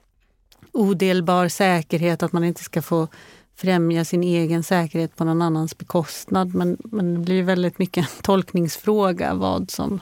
odelbar 0.73 1.49
säkerhet, 1.49 2.23
att 2.23 2.33
man 2.33 2.45
inte 2.45 2.63
ska 2.63 2.83
få 2.83 3.09
främja 3.57 4.05
sin 4.05 4.23
egen 4.23 4.63
säkerhet 4.63 5.17
på 5.17 5.25
någon 5.25 5.43
annans 5.43 5.79
bekostnad. 5.79 6.55
Men, 6.55 6.79
men 6.85 7.15
det 7.15 7.21
blir 7.21 7.43
väldigt 7.43 7.79
mycket 7.79 8.05
en 8.05 8.23
tolkningsfråga 8.23 9.35
vad 9.35 9.71
som, 9.71 10.01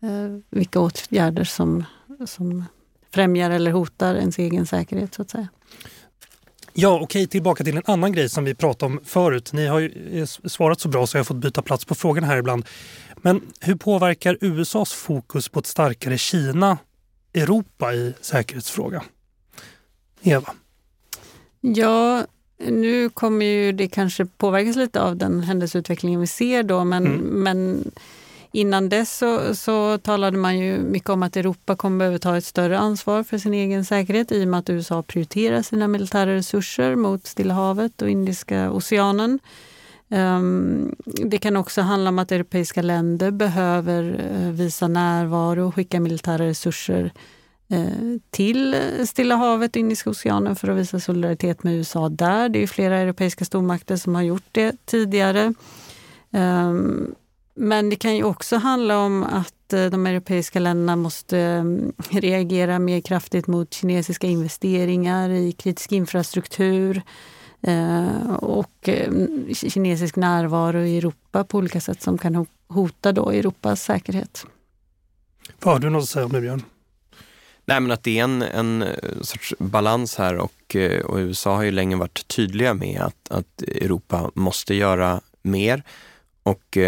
eh, 0.00 0.40
vilka 0.50 0.80
åtgärder 0.80 1.44
som, 1.44 1.84
som 2.26 2.64
främjar 3.14 3.50
eller 3.50 3.70
hotar 3.70 4.14
ens 4.14 4.38
egen 4.38 4.66
säkerhet 4.66 5.14
så 5.14 5.22
att 5.22 5.30
säga. 5.30 5.48
Ja, 6.72 7.00
okej, 7.02 7.26
tillbaka 7.26 7.64
till 7.64 7.76
en 7.76 7.82
annan 7.86 8.12
grej 8.12 8.28
som 8.28 8.44
vi 8.44 8.54
pratade 8.54 8.92
om 8.92 9.00
förut. 9.04 9.52
Ni 9.52 9.66
har 9.66 9.80
ju 9.80 10.20
eh, 10.20 10.26
svarat 10.26 10.80
så 10.80 10.88
bra 10.88 11.06
så 11.06 11.16
jag 11.16 11.20
har 11.20 11.24
fått 11.24 11.36
byta 11.36 11.62
plats 11.62 11.84
på 11.84 11.94
frågan 11.94 12.24
här 12.24 12.36
ibland. 12.36 12.64
Men 13.16 13.40
hur 13.60 13.74
påverkar 13.74 14.38
USAs 14.40 14.92
fokus 14.92 15.48
på 15.48 15.60
ett 15.60 15.66
starkare 15.66 16.18
Kina 16.18 16.78
Europa 17.34 17.94
i 17.94 18.14
säkerhetsfrågan? 18.20 19.04
Eva? 20.22 20.54
Ja, 21.60 22.26
nu 22.58 23.10
kommer 23.10 23.46
ju 23.46 23.72
det 23.72 23.88
kanske 23.88 24.24
påverkas 24.24 24.76
lite 24.76 25.02
av 25.02 25.16
den 25.16 25.40
händelseutvecklingen 25.40 26.20
vi 26.20 26.26
ser 26.26 26.62
då, 26.62 26.84
men, 26.84 27.06
mm. 27.06 27.20
men 27.20 27.90
Innan 28.56 28.88
dess 28.88 29.18
så, 29.18 29.54
så, 29.54 29.98
talade 29.98 30.38
man 30.38 30.58
ju 30.58 30.78
mycket 30.78 31.10
om 31.10 31.22
att 31.22 31.36
Europa 31.36 31.76
kommer 31.76 31.98
behöva 31.98 32.18
ta 32.18 32.36
ett 32.36 32.44
större 32.44 32.78
ansvar 32.78 33.22
för 33.22 33.38
sin 33.38 33.54
egen 33.54 33.84
säkerhet 33.84 34.32
i 34.32 34.44
och 34.44 34.48
med 34.48 34.60
att 34.60 34.70
USA 34.70 35.02
prioriterar 35.02 35.62
sina 35.62 35.88
militära 35.88 36.34
resurser 36.34 36.96
mot 36.96 37.26
Stilla 37.26 37.54
havet 37.54 38.02
och 38.02 38.10
Indiska 38.10 38.70
oceanen. 38.70 39.38
Um, 40.08 40.94
det 41.04 41.38
kan 41.38 41.56
också 41.56 41.80
handla 41.80 42.08
om 42.08 42.18
att 42.18 42.32
europeiska 42.32 42.82
länder 42.82 43.30
behöver 43.30 44.20
eh, 44.30 44.50
visa 44.50 44.88
närvaro 44.88 45.68
och 45.68 45.74
skicka 45.74 46.00
militära 46.00 46.46
resurser 46.46 47.12
eh, 47.68 48.18
till 48.30 48.76
Stilla 49.06 49.36
havet 49.36 49.70
och 49.70 49.80
Indiska 49.80 50.10
oceanen 50.10 50.56
för 50.56 50.68
att 50.68 50.78
visa 50.78 51.00
solidaritet 51.00 51.62
med 51.62 51.74
USA 51.74 52.08
där. 52.08 52.48
Det 52.48 52.62
är 52.62 52.66
flera 52.66 52.98
europeiska 52.98 53.44
stormakter 53.44 53.96
som 53.96 54.14
har 54.14 54.22
gjort 54.22 54.48
det 54.52 54.86
tidigare. 54.86 55.54
Um, 56.30 57.14
men 57.54 57.90
det 57.90 57.96
kan 57.96 58.16
ju 58.16 58.24
också 58.24 58.56
handla 58.56 58.98
om 58.98 59.22
att 59.22 59.72
eh, 59.72 59.86
de 59.86 60.06
europeiska 60.06 60.60
länderna 60.60 60.96
måste 60.96 61.38
mm, 61.38 61.92
reagera 62.10 62.78
mer 62.78 63.00
kraftigt 63.00 63.46
mot 63.46 63.74
kinesiska 63.74 64.26
investeringar 64.26 65.30
i 65.30 65.52
kritisk 65.52 65.92
infrastruktur. 65.92 67.02
eh, 67.62 68.34
och 68.34 68.88
eh, 68.88 69.12
kinesisk 69.54 70.16
närvaro 70.16 70.80
i 70.80 70.98
Europa 70.98 71.44
på 71.44 71.58
olika 71.58 71.80
sätt 71.80 72.02
som 72.02 72.18
kan 72.18 72.46
hota 72.68 73.12
då 73.12 73.30
Europas 73.30 73.82
säkerhet. 73.82 74.46
Vad 75.62 75.74
har 75.74 75.80
du 75.80 75.90
något 75.90 76.02
att 76.02 76.08
säga 76.08 76.24
om 76.24 76.32
det 76.32 76.40
Björn? 76.40 76.62
Nej, 77.66 77.80
men 77.80 77.90
att 77.90 78.02
det 78.02 78.18
är 78.18 78.24
en, 78.24 78.42
en 78.42 78.84
sorts 79.20 79.54
balans 79.58 80.16
här 80.16 80.36
och, 80.36 80.76
och 81.04 81.16
USA 81.16 81.56
har 81.56 81.62
ju 81.62 81.70
länge 81.70 81.96
varit 81.96 82.28
tydliga 82.28 82.74
med 82.74 83.00
att, 83.00 83.30
att 83.30 83.62
Europa 83.62 84.30
måste 84.34 84.74
göra 84.74 85.20
mer. 85.42 85.82
Och 86.42 86.78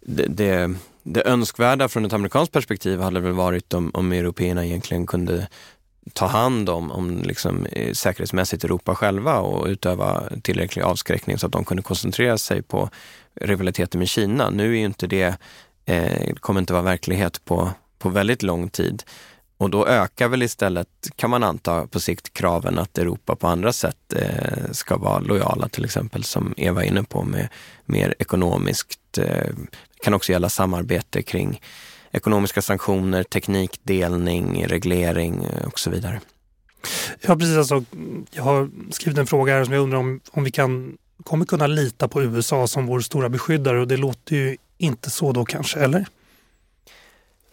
det, 0.00 0.26
det, 0.26 0.74
det 1.02 1.22
önskvärda 1.22 1.88
från 1.88 2.04
ett 2.04 2.12
amerikanskt 2.12 2.52
perspektiv 2.52 3.00
hade 3.00 3.20
väl 3.20 3.32
varit 3.32 3.74
om, 3.74 3.90
om 3.94 4.12
européerna 4.12 4.66
egentligen 4.66 5.06
kunde 5.06 5.48
ta 6.12 6.26
hand 6.26 6.68
om, 6.68 6.90
om 6.90 7.22
liksom, 7.22 7.66
eh, 7.66 7.92
säkerhetsmässigt 7.92 8.64
Europa 8.64 8.94
själva 8.94 9.38
och 9.38 9.66
utöva 9.66 10.22
tillräcklig 10.42 10.82
avskräckning 10.82 11.38
så 11.38 11.46
att 11.46 11.52
de 11.52 11.64
kunde 11.64 11.82
koncentrera 11.82 12.38
sig 12.38 12.62
på 12.62 12.90
rivaliteten 13.34 13.98
med 13.98 14.08
Kina. 14.08 14.50
Nu 14.50 14.64
är 14.64 14.78
ju 14.78 14.84
inte 14.84 15.06
det, 15.06 15.36
eh, 15.86 16.34
kommer 16.34 16.60
inte 16.60 16.72
vara 16.72 16.82
verklighet 16.82 17.44
på, 17.44 17.70
på 17.98 18.08
väldigt 18.08 18.42
lång 18.42 18.68
tid. 18.68 19.02
Och 19.60 19.70
då 19.70 19.86
ökar 19.86 20.28
väl 20.28 20.42
istället, 20.42 20.88
kan 21.16 21.30
man 21.30 21.44
anta 21.44 21.86
på 21.86 22.00
sikt, 22.00 22.32
kraven 22.32 22.78
att 22.78 22.98
Europa 22.98 23.36
på 23.36 23.46
andra 23.46 23.72
sätt 23.72 24.12
eh, 24.16 24.70
ska 24.72 24.96
vara 24.96 25.18
lojala, 25.18 25.68
till 25.68 25.84
exempel 25.84 26.24
som 26.24 26.54
Eva 26.56 26.84
är 26.84 26.88
inne 26.88 27.02
på, 27.02 27.22
med 27.22 27.48
mer 27.84 28.14
ekonomiskt, 28.18 29.18
eh, 29.18 29.46
kan 30.02 30.14
också 30.14 30.32
gälla 30.32 30.48
samarbete 30.48 31.22
kring 31.22 31.60
ekonomiska 32.12 32.62
sanktioner, 32.62 33.22
teknikdelning, 33.22 34.66
reglering 34.66 35.44
eh, 35.44 35.66
och 35.66 35.78
så 35.78 35.90
vidare. 35.90 36.20
Ja, 37.20 37.36
precis. 37.36 37.56
Alltså, 37.56 37.84
jag 38.30 38.42
har 38.42 38.70
skrivit 38.90 39.18
en 39.18 39.26
fråga 39.26 39.52
här 39.52 39.64
som 39.64 39.74
jag 39.74 39.82
undrar 39.82 39.98
om, 39.98 40.20
om 40.30 40.44
vi 40.44 40.50
kan, 40.50 40.96
kommer 41.24 41.44
kunna 41.44 41.66
lita 41.66 42.08
på 42.08 42.22
USA 42.22 42.66
som 42.66 42.86
vår 42.86 43.00
stora 43.00 43.28
beskyddare 43.28 43.80
och 43.80 43.88
det 43.88 43.96
låter 43.96 44.36
ju 44.36 44.56
inte 44.78 45.10
så 45.10 45.32
då 45.32 45.44
kanske, 45.44 45.80
eller? 45.80 46.06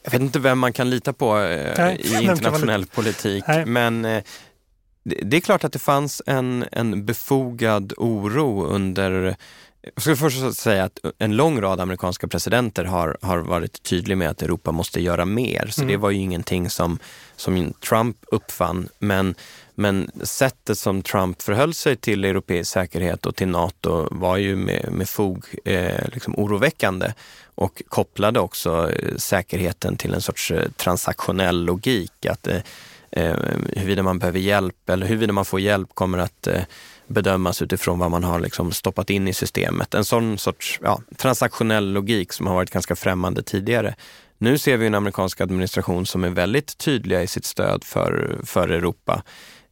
Jag 0.08 0.12
vet 0.12 0.22
inte 0.22 0.40
vem 0.40 0.60
man 0.60 0.74
kan 0.74 0.90
lita 0.90 1.14
på 1.14 1.40
eh, 1.40 1.74
Nej, 1.78 2.02
i 2.04 2.14
internationell 2.24 2.86
politik, 2.86 3.44
Nej. 3.48 3.66
men 3.66 4.06
eh, 4.06 4.24
det 5.04 5.38
är 5.38 5.42
klart 5.42 5.64
att 5.64 5.74
det 5.74 5.80
fanns 5.80 6.22
en, 6.26 6.66
en 6.72 7.06
befogad 7.06 7.94
oro 7.98 8.66
under 8.66 9.36
jag 9.96 10.04
ska 10.04 10.16
först 10.16 10.60
säga 10.60 10.84
att 10.84 11.00
en 11.18 11.36
lång 11.36 11.62
rad 11.62 11.80
amerikanska 11.80 12.28
presidenter 12.28 12.86
har, 12.86 13.18
har 13.22 13.38
varit 13.38 13.84
tydliga 13.84 14.16
med 14.16 14.30
att 14.30 14.42
Europa 14.42 14.72
måste 14.72 15.02
göra 15.02 15.26
mer. 15.26 15.68
Så 15.68 15.82
mm. 15.82 15.92
det 15.92 15.98
var 15.98 16.10
ju 16.10 16.18
ingenting 16.18 16.70
som, 16.70 17.00
som 17.36 17.74
Trump 17.74 18.18
uppfann. 18.28 18.90
Men, 19.00 19.36
men 19.80 20.12
sättet 20.24 20.78
som 20.78 21.02
Trump 21.02 21.42
förhöll 21.42 21.74
sig 21.74 21.96
till 21.96 22.26
europeisk 22.26 22.72
säkerhet 22.72 23.26
och 23.26 23.36
till 23.36 23.48
NATO 23.48 24.08
var 24.12 24.38
ju 24.38 24.56
med, 24.56 24.90
med 24.92 25.10
fog 25.10 25.46
eh, 25.66 26.06
liksom 26.14 26.36
oroväckande 26.38 27.14
och 27.56 27.82
kopplade 27.88 28.40
också 28.40 28.92
eh, 28.92 29.16
säkerheten 29.16 29.98
till 29.98 30.14
en 30.14 30.22
sorts 30.22 30.52
eh, 30.52 30.70
transaktionell 30.72 31.66
logik. 31.66 32.26
Att 32.26 32.48
eh, 32.48 32.62
eh, 33.12 33.36
huruvida 33.76 34.04
man 34.04 34.20
behöver 34.20 34.40
hjälp 34.40 34.90
eller 34.90 35.06
huruvida 35.06 35.34
man 35.34 35.46
får 35.46 35.60
hjälp 35.60 35.90
kommer 35.94 36.18
att 36.18 36.48
eh, 36.48 36.62
bedömas 37.08 37.62
utifrån 37.62 38.00
vad 38.00 38.12
man 38.12 38.24
har 38.24 38.40
liksom 38.40 38.72
stoppat 38.72 39.10
in 39.10 39.28
i 39.28 39.34
systemet. 39.34 39.94
En 39.94 40.06
sån 40.06 40.38
sorts 40.38 40.80
ja, 40.84 41.02
transaktionell 41.18 41.94
logik 41.94 42.34
som 42.34 42.48
har 42.48 42.54
varit 42.54 42.72
ganska 42.72 42.96
främmande 42.96 43.44
tidigare. 43.44 43.96
Nu 44.38 44.58
ser 44.58 44.78
vi 44.78 44.88
en 44.88 44.96
amerikansk 44.96 45.42
administration 45.42 46.06
som 46.06 46.24
är 46.24 46.30
väldigt 46.30 46.78
tydliga 46.78 47.24
i 47.24 47.28
sitt 47.28 47.46
stöd 47.46 47.84
för, 47.84 48.40
för 48.44 48.70
Europa. 48.70 49.24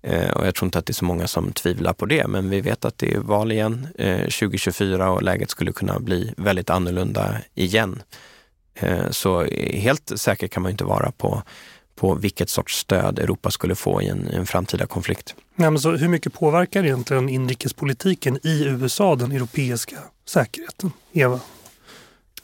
Eh, 0.08 0.32
och 0.32 0.48
jag 0.48 0.56
tror 0.56 0.68
inte 0.68 0.80
att 0.80 0.86
det 0.86 0.91
är 0.91 0.94
så 0.94 1.06
många 1.06 1.28
som 1.28 1.52
tvivlar 1.52 1.94
på 1.94 2.06
det, 2.06 2.28
men 2.28 2.50
vi 2.50 2.62
vet 2.62 2.86
att 2.86 2.98
det 2.98 3.13
är 3.13 3.20
val 3.20 3.52
igen 3.52 3.88
eh, 3.98 4.20
2024 4.20 5.12
och 5.12 5.24
läget 5.24 5.50
skulle 5.50 5.72
kunna 5.72 6.00
bli 6.00 6.34
väldigt 6.38 6.70
annorlunda 6.70 7.38
igen. 7.54 8.02
Eh, 8.76 9.10
så 9.10 9.44
helt 9.74 10.12
säker 10.15 10.48
kan 10.48 10.63
man 10.63 10.72
inte 10.72 10.84
vara 10.84 11.12
på 11.12 11.44
på 11.96 12.15
vilket 12.15 12.50
sorts 12.50 12.78
stöd 12.78 13.20
Europa 13.20 13.52
skulle 13.52 13.76
få 13.76 14.02
i 14.02 14.08
en, 14.08 14.28
en 14.28 14.46
framtida 14.46 14.86
konflikt. 14.86 15.36
Ja, 15.56 15.70
men 15.70 15.80
så 15.80 15.91
hur 15.91 16.08
mycket 16.08 16.34
påverkar 16.34 16.84
egentligen 16.84 17.30
inrikespolitiken 17.30 18.39
i 18.44 18.63
USA 18.63 19.15
den 19.15 19.32
europeiska 19.32 19.98
säkerheten? 20.26 20.91
Eva, 21.13 21.39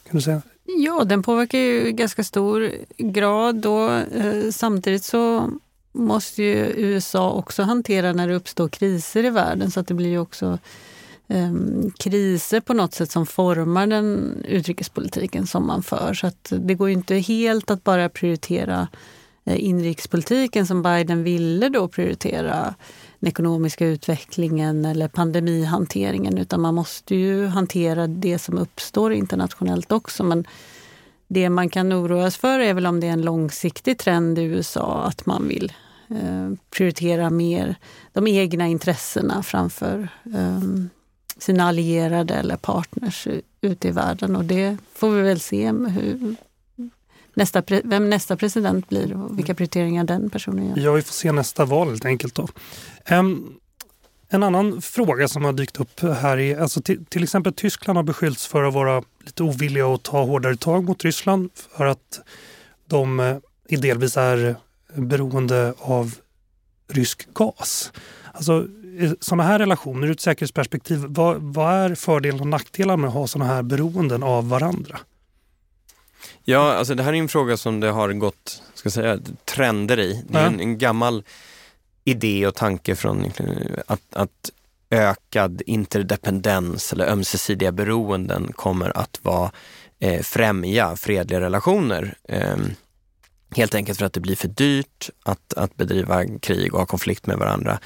kan 0.08 0.16
du 0.16 0.20
säga? 0.20 0.42
Ja, 0.64 1.04
den 1.04 1.22
påverkar 1.22 1.58
ju 1.58 1.88
i 1.88 1.92
ganska 1.92 2.24
stor 2.24 2.70
grad. 2.98 3.56
Då. 3.56 3.88
Eh, 3.90 4.50
samtidigt 4.50 5.04
så 5.04 5.50
måste 5.92 6.42
ju 6.42 6.72
USA 6.76 7.30
också 7.30 7.62
hantera 7.62 8.12
när 8.12 8.28
det 8.28 8.34
uppstår 8.34 8.68
kriser 8.68 9.24
i 9.24 9.30
världen 9.30 9.70
så 9.70 9.80
att 9.80 9.86
det 9.86 9.94
blir 9.94 10.10
ju 10.10 10.18
också 10.18 10.58
eh, 11.28 11.52
kriser 11.98 12.60
på 12.60 12.74
något 12.74 12.94
sätt 12.94 13.10
som 13.10 13.26
formar 13.26 13.86
den 13.86 14.36
utrikespolitiken 14.48 15.46
som 15.46 15.66
man 15.66 15.82
för. 15.82 16.14
Så 16.14 16.26
att 16.26 16.52
det 16.58 16.74
går 16.74 16.88
ju 16.88 16.94
inte 16.94 17.14
helt 17.14 17.70
att 17.70 17.84
bara 17.84 18.08
prioritera 18.08 18.88
Eh, 19.44 19.64
inrikespolitiken 19.64 20.66
som 20.66 20.82
Biden 20.82 21.22
ville 21.22 21.68
då 21.68 21.88
prioritera 21.88 22.74
den 23.20 23.28
ekonomiska 23.28 23.86
utvecklingen 23.86 24.84
eller 24.84 25.08
pandemihanteringen 25.08 26.38
utan 26.38 26.60
man 26.60 26.74
måste 26.74 27.14
ju 27.14 27.46
hantera 27.46 28.06
det 28.06 28.38
som 28.38 28.58
uppstår 28.58 29.12
internationellt 29.12 29.92
också. 29.92 30.24
Men 30.24 30.46
det 31.32 31.50
man 31.50 31.68
kan 31.68 31.92
oroas 31.92 32.36
för 32.36 32.58
är 32.60 32.74
väl 32.74 32.86
om 32.86 33.00
det 33.00 33.06
är 33.06 33.12
en 33.12 33.22
långsiktig 33.22 33.98
trend 33.98 34.38
i 34.38 34.42
USA 34.42 35.02
att 35.04 35.26
man 35.26 35.48
vill 35.48 35.72
eh, 36.10 36.50
prioritera 36.70 37.30
mer 37.30 37.76
de 38.12 38.26
egna 38.26 38.68
intressena 38.68 39.42
framför 39.42 40.08
eh, 40.34 40.60
sina 41.38 41.64
allierade 41.64 42.34
eller 42.34 42.56
partners 42.56 43.28
ute 43.60 43.88
i 43.88 43.90
världen. 43.90 44.36
Och 44.36 44.44
det 44.44 44.76
får 44.94 45.10
vi 45.10 45.22
väl 45.22 45.40
se 45.40 45.72
hur, 45.72 46.36
nästa, 47.34 47.62
vem 47.84 48.10
nästa 48.10 48.36
president 48.36 48.88
blir 48.88 49.12
och 49.12 49.38
vilka 49.38 49.54
prioriteringar 49.54 50.04
den 50.04 50.30
personen 50.30 50.68
gör. 50.68 50.78
Ja, 50.78 50.92
vi 50.92 51.02
får 51.02 51.12
se 51.12 51.32
nästa 51.32 51.64
val 51.64 51.88
helt 51.88 52.04
enkelt. 52.04 52.34
Då. 52.34 52.48
Um, 53.10 53.54
en 54.34 54.42
annan 54.42 54.82
fråga 54.82 55.28
som 55.28 55.44
har 55.44 55.52
dykt 55.52 55.80
upp 55.80 56.00
här 56.00 56.38
är, 56.38 56.58
alltså 56.58 56.82
till, 56.82 57.22
exempel 57.22 57.52
Tyskland 57.52 57.96
har 57.96 58.02
beskyllts 58.02 58.46
för 58.46 58.64
att 58.64 58.74
vara 58.74 59.02
lite 59.24 59.42
ovilliga 59.42 59.86
att 59.86 60.02
ta 60.02 60.24
hårdare 60.24 60.56
tag 60.56 60.84
mot 60.84 61.04
Ryssland 61.04 61.50
för 61.76 61.86
att 61.86 62.20
de 62.88 63.20
eh, 63.20 63.36
delvis 63.78 64.16
är 64.16 64.56
beroende 64.94 65.74
av 65.78 66.14
rysk 66.88 67.28
gas. 67.34 67.92
Alltså 68.32 68.66
sådana 69.20 69.42
här 69.42 69.58
relationer 69.58 70.06
ur 70.06 70.10
ett 70.10 70.20
säkerhetsperspektiv, 70.20 71.04
vad, 71.08 71.36
vad 71.42 71.74
är 71.74 71.94
fördelar 71.94 72.40
och 72.40 72.46
nackdelar 72.46 72.96
med 72.96 73.08
att 73.08 73.14
ha 73.14 73.26
sådana 73.26 73.54
här 73.54 73.62
beroenden 73.62 74.22
av 74.22 74.48
varandra? 74.48 74.98
Ja, 76.44 76.72
alltså 76.72 76.94
det 76.94 77.02
här 77.02 77.12
är 77.12 77.16
en 77.16 77.28
fråga 77.28 77.56
som 77.56 77.80
det 77.80 77.90
har 77.90 78.12
gått 78.12 78.62
ska 78.74 78.90
säga, 78.90 79.18
trender 79.44 80.00
i. 80.00 80.24
Det 80.28 80.38
är 80.38 80.46
en, 80.46 80.60
en 80.60 80.78
gammal 80.78 81.24
idé 82.04 82.46
och 82.46 82.54
tanke 82.54 82.96
från 82.96 83.32
att, 83.86 84.14
att 84.14 84.50
ökad 84.90 85.62
interdependens 85.66 86.92
eller 86.92 87.06
ömsesidiga 87.06 87.72
beroenden 87.72 88.52
kommer 88.52 88.98
att 88.98 89.18
vara, 89.22 89.52
eh, 90.00 90.22
främja 90.22 90.96
fredliga 90.96 91.40
relationer. 91.40 92.14
Eh, 92.28 92.56
helt 93.56 93.74
enkelt 93.74 93.98
för 93.98 94.06
att 94.06 94.12
det 94.12 94.20
blir 94.20 94.36
för 94.36 94.48
dyrt 94.48 95.10
att, 95.22 95.54
att 95.54 95.76
bedriva 95.76 96.24
krig 96.38 96.74
och 96.74 96.80
ha 96.80 96.86
konflikt 96.86 97.26
med 97.26 97.38
varandra. 97.38 97.78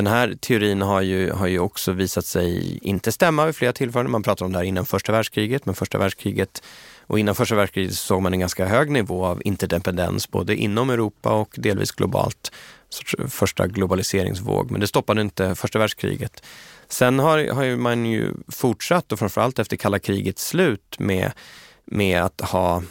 Den 0.00 0.06
här 0.06 0.34
teorin 0.40 0.82
har 0.82 1.00
ju, 1.00 1.30
har 1.30 1.46
ju 1.46 1.58
också 1.58 1.92
visat 1.92 2.26
sig 2.26 2.78
inte 2.82 3.12
stämma 3.12 3.46
vid 3.46 3.56
flera 3.56 3.72
tillfällen. 3.72 4.10
Man 4.10 4.22
pratar 4.22 4.46
om 4.46 4.52
det 4.52 4.58
här 4.58 4.64
innan 4.64 4.86
första 4.86 5.12
världskriget, 5.12 5.66
men 5.66 5.74
första 5.74 5.98
världskriget 5.98 6.62
och 7.06 7.18
innan 7.18 7.34
första 7.34 7.54
världskriget 7.54 7.94
såg 7.94 8.22
man 8.22 8.32
en 8.32 8.40
ganska 8.40 8.66
hög 8.66 8.90
nivå 8.90 9.26
av 9.26 9.42
interdependens 9.44 10.30
både 10.30 10.56
inom 10.56 10.90
Europa 10.90 11.32
och 11.32 11.54
delvis 11.56 11.92
globalt. 11.92 12.52
Första 13.28 13.66
globaliseringsvåg, 13.66 14.70
men 14.70 14.80
det 14.80 14.86
stoppade 14.86 15.20
inte 15.20 15.54
första 15.54 15.78
världskriget. 15.78 16.42
Sen 16.88 17.18
har, 17.18 17.48
har 17.54 17.76
man 17.76 18.06
ju 18.06 18.34
fortsatt 18.48 19.12
och 19.12 19.18
framförallt 19.18 19.58
efter 19.58 19.76
kalla 19.76 19.98
krigets 19.98 20.46
slut 20.46 20.96
med, 20.98 21.32
med 21.84 22.22
att 22.22 22.40
ha 22.40 22.82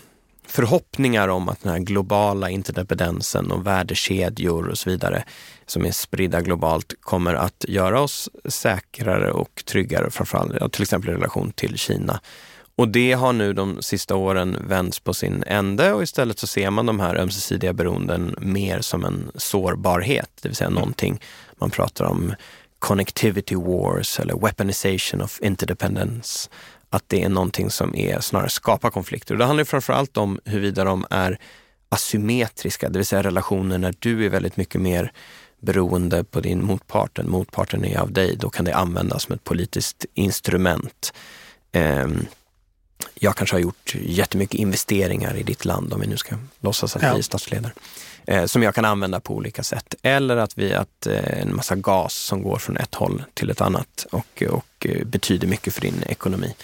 förhoppningar 0.49 1.27
om 1.27 1.49
att 1.49 1.63
den 1.63 1.71
här 1.71 1.79
globala 1.79 2.49
interdependensen 2.49 3.51
och 3.51 3.67
värdekedjor 3.67 4.67
och 4.67 4.77
så 4.77 4.89
vidare 4.89 5.23
som 5.69 5.85
är 5.85 5.91
spridda 5.91 6.41
globalt 6.41 6.93
kommer 7.01 7.33
att 7.33 7.65
göra 7.67 8.01
oss 8.01 8.29
säkrare 8.45 9.31
och 9.31 9.63
tryggare, 9.65 10.11
framförallt 10.11 10.73
till 10.73 10.81
exempel 10.81 11.09
i 11.09 11.13
relation 11.13 11.51
till 11.51 11.77
Kina. 11.77 12.19
Och 12.75 12.87
det 12.87 13.13
har 13.13 13.33
nu 13.33 13.53
de 13.53 13.81
sista 13.81 14.15
åren 14.15 14.57
vänts 14.67 14.99
på 14.99 15.13
sin 15.13 15.43
ände 15.47 15.93
och 15.93 16.03
istället 16.03 16.39
så 16.39 16.47
ser 16.47 16.69
man 16.69 16.85
de 16.85 16.99
här 16.99 17.15
ömsesidiga 17.15 17.73
beroenden 17.73 18.35
mer 18.39 18.81
som 18.81 19.05
en 19.05 19.31
sårbarhet, 19.35 20.29
det 20.41 20.49
vill 20.49 20.55
säga 20.55 20.69
någonting 20.69 21.21
man 21.59 21.69
pratar 21.69 22.05
om 22.05 22.33
connectivity 22.79 23.55
wars 23.55 24.19
eller 24.19 24.35
weaponization 24.35 25.21
of 25.21 25.39
interdependence. 25.41 26.49
Att 26.89 27.03
det 27.07 27.23
är 27.23 27.29
någonting 27.29 27.69
som 27.69 27.95
är, 27.95 28.19
snarare 28.19 28.49
skapar 28.49 28.89
konflikter. 28.89 29.33
Och 29.33 29.37
det 29.37 29.45
handlar 29.45 29.63
framför 29.63 29.93
allt 29.93 30.17
om 30.17 30.39
huruvida 30.45 30.83
de 30.83 31.05
är 31.09 31.39
asymmetriska, 31.89 32.89
det 32.89 32.99
vill 32.99 33.05
säga 33.05 33.23
relationer 33.23 33.77
när 33.77 33.93
du 33.99 34.25
är 34.25 34.29
väldigt 34.29 34.57
mycket 34.57 34.81
mer 34.81 35.11
beroende 35.59 36.23
på 36.23 36.39
din 36.39 36.65
motpart, 36.65 37.19
motparten 37.23 37.85
är 37.85 37.99
av 37.99 38.11
dig, 38.11 38.35
då 38.39 38.49
kan 38.49 38.65
det 38.65 38.75
användas 38.75 39.23
som 39.23 39.35
ett 39.35 39.43
politiskt 39.43 40.05
instrument. 40.13 41.13
Ehm, 41.71 42.25
jag 43.15 43.35
kanske 43.35 43.55
har 43.55 43.61
gjort 43.61 43.95
jättemycket 44.01 44.59
investeringar 44.59 45.35
i 45.35 45.43
ditt 45.43 45.65
land, 45.65 45.93
om 45.93 46.01
vi 46.01 46.07
nu 46.07 46.17
ska 46.17 46.35
låtsas 46.59 46.95
att 46.95 47.01
ja. 47.01 47.13
vi 47.13 47.19
är 47.19 47.23
statsledare, 47.23 47.71
eh, 48.25 48.45
som 48.45 48.63
jag 48.63 48.75
kan 48.75 48.85
använda 48.85 49.19
på 49.19 49.35
olika 49.35 49.63
sätt. 49.63 49.95
Eller 50.01 50.37
att 50.37 50.57
vi 50.57 50.73
att 50.73 51.07
eh, 51.07 51.41
en 51.41 51.55
massa 51.55 51.75
gas 51.75 52.13
som 52.13 52.43
går 52.43 52.57
från 52.57 52.77
ett 52.77 52.95
håll 52.95 53.23
till 53.33 53.49
ett 53.49 53.61
annat 53.61 54.05
och, 54.11 54.43
och 54.49 54.85
eh, 54.85 55.05
betyder 55.05 55.47
mycket 55.47 55.73
för 55.73 55.81
din 55.81 56.03
ekonomi. 56.07 56.55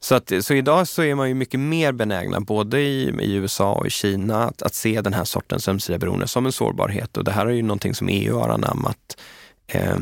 Så, 0.00 0.14
att, 0.14 0.32
så 0.40 0.54
idag 0.54 0.88
så 0.88 1.02
är 1.02 1.14
man 1.14 1.28
ju 1.28 1.34
mycket 1.34 1.60
mer 1.60 1.92
benägna, 1.92 2.40
både 2.40 2.80
i, 2.80 3.14
i 3.20 3.34
USA 3.34 3.72
och 3.72 3.86
i 3.86 3.90
Kina, 3.90 4.44
att, 4.44 4.62
att 4.62 4.74
se 4.74 5.00
den 5.00 5.12
här 5.12 5.24
sortens 5.24 5.68
ömsesidiga 5.68 5.98
beroende 5.98 6.28
som 6.28 6.46
en 6.46 6.52
sårbarhet. 6.52 7.16
Och 7.16 7.24
det 7.24 7.32
här 7.32 7.46
är 7.46 7.50
ju 7.50 7.62
någonting 7.62 7.94
som 7.94 8.08
EU 8.08 8.38
har 8.38 8.48
anammat 8.48 9.20
eh, 9.66 9.96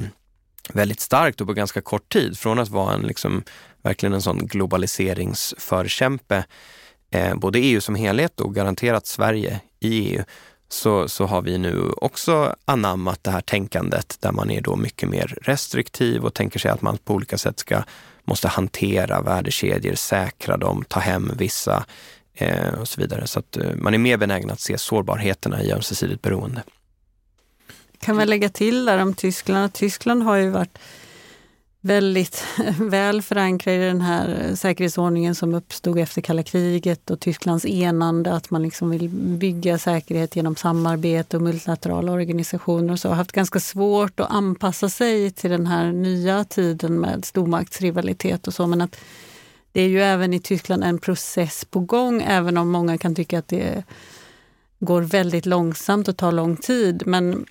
väldigt 0.73 1.01
starkt 1.01 1.41
och 1.41 1.47
på 1.47 1.53
ganska 1.53 1.81
kort 1.81 2.13
tid. 2.13 2.39
Från 2.39 2.59
att 2.59 2.69
vara 2.69 2.95
en, 2.95 3.03
liksom, 3.03 3.43
verkligen 3.83 4.13
en 4.13 4.23
sån 4.23 4.47
globaliseringsförkämpe, 4.47 6.45
eh, 7.11 7.35
både 7.35 7.59
EU 7.59 7.81
som 7.81 7.95
helhet 7.95 8.41
och 8.41 8.55
garanterat 8.55 9.07
Sverige 9.07 9.61
i 9.81 9.89
EU, 9.89 10.25
så, 10.69 11.09
så 11.09 11.27
har 11.27 11.43
vi 11.43 11.59
nu 11.59 11.91
också 11.97 12.55
anammat 12.65 13.25
det 13.25 13.31
här 13.31 13.41
tänkandet 13.41 14.17
där 14.21 14.33
man 14.33 14.51
är 14.51 14.61
då 14.61 14.77
mycket 14.77 15.09
mer 15.09 15.39
restriktiv 15.43 16.25
och 16.25 16.35
tänker 16.35 16.59
sig 16.59 16.71
att 16.71 16.83
man 16.83 16.99
på 16.99 17.15
olika 17.15 17.39
sätt 17.39 17.59
ska 17.59 17.83
måste 18.27 18.49
hantera 18.49 19.23
värdekedjor, 19.23 19.95
säkra 19.95 20.57
dem, 20.57 20.85
ta 20.89 21.01
hem 21.01 21.33
vissa 21.39 21.85
eh, 22.35 22.75
och 22.81 22.89
så 22.89 23.01
vidare. 23.01 23.27
Så 23.27 23.39
att 23.39 23.57
eh, 23.57 23.75
man 23.77 23.95
är 23.95 23.99
mer 23.99 24.17
benägen 24.17 24.51
att 24.51 24.61
se 24.61 24.79
sårbarheterna 24.79 25.63
i 25.63 25.73
ömsesidigt 25.73 26.23
beroende. 26.23 26.63
Kan 27.99 28.17
man 28.17 28.27
lägga 28.27 28.49
till 28.49 28.85
där 28.85 28.99
om 28.99 29.15
Tyskland? 29.15 29.73
Tyskland 29.73 30.23
har 30.23 30.37
ju 30.37 30.51
varit 30.51 30.79
väldigt 31.87 32.45
väl 32.81 33.23
förankrade 33.23 33.77
i 33.77 33.89
den 33.89 34.01
här 34.01 34.55
säkerhetsordningen 34.55 35.35
som 35.35 35.55
uppstod 35.55 35.99
efter 35.99 36.21
kalla 36.21 36.43
kriget 36.43 37.11
och 37.11 37.21
Tysklands 37.21 37.67
enande, 37.67 38.33
att 38.33 38.51
man 38.51 38.63
liksom 38.63 38.91
vill 38.91 39.09
bygga 39.09 39.79
säkerhet 39.79 40.37
genom 40.37 40.57
samarbete 40.57 41.37
och 41.37 41.43
multilaterala 41.43 42.13
organisationer 42.13 42.93
och 42.93 43.01
så. 43.01 43.09
har 43.09 43.17
haft 43.17 43.33
ganska 43.33 43.61
svårt 43.61 44.21
att 44.21 44.31
anpassa 44.31 44.89
sig 44.89 45.31
till 45.31 45.51
den 45.51 45.67
här 45.67 45.93
nya 45.93 46.45
tiden 46.45 47.01
med 47.01 47.25
stormaktsrivalitet 47.25 48.47
och 48.47 48.55
så. 48.55 48.67
Men 48.67 48.81
att 48.81 48.97
det 49.73 49.83
är 49.83 49.89
ju 49.89 50.03
även 50.03 50.35
i 50.35 50.41
Tyskland 50.41 50.85
en 50.85 50.99
process 50.99 51.65
på 51.65 51.81
gång, 51.81 52.23
även 52.23 52.57
om 52.57 52.71
många 52.71 52.99
kan 52.99 53.15
tycka 53.15 53.39
att 53.39 53.49
det 53.49 53.85
går 54.79 55.03
väldigt 55.03 55.47
långsamt 55.47 56.09
och 56.09 56.17
tar 56.17 56.33
lång 56.33 56.57
tid. 56.57 57.03
Men, 57.07 57.47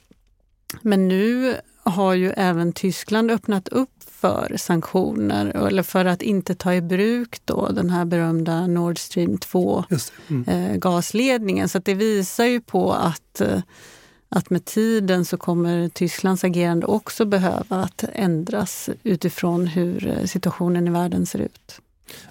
men 0.81 1.07
nu 1.07 1.55
har 1.83 2.13
ju 2.13 2.31
även 2.31 2.73
Tyskland 2.73 3.31
öppnat 3.31 3.67
upp 3.67 3.94
för 4.25 4.57
sanktioner 4.57 5.67
eller 5.67 5.83
för 5.83 6.05
att 6.05 6.21
inte 6.21 6.55
ta 6.55 6.73
i 6.73 6.81
bruk 6.81 7.41
då 7.45 7.69
den 7.69 7.89
här 7.89 8.05
berömda 8.05 8.67
Nord 8.67 8.99
Stream 8.99 9.37
2 9.37 9.83
mm. 10.27 10.79
eh. 10.79 11.67
Så 11.67 11.79
det 11.79 11.93
visar 11.93 12.45
ju 12.45 12.61
på 12.61 12.93
att, 12.93 13.41
eh, 13.41 13.59
att 14.29 14.49
med 14.49 14.65
tiden 14.65 15.25
så 15.25 15.37
kommer 15.37 15.89
Tysklands 15.89 16.43
agerande 16.43 16.85
också 16.85 17.25
behöva 17.25 17.75
att 17.75 18.03
ändras 18.13 18.89
utifrån 19.03 19.67
hur 19.67 20.07
eh, 20.07 20.25
situationen 20.25 20.87
i 20.87 20.91
världen 20.91 21.25
ser 21.25 21.39
ut. 21.39 21.79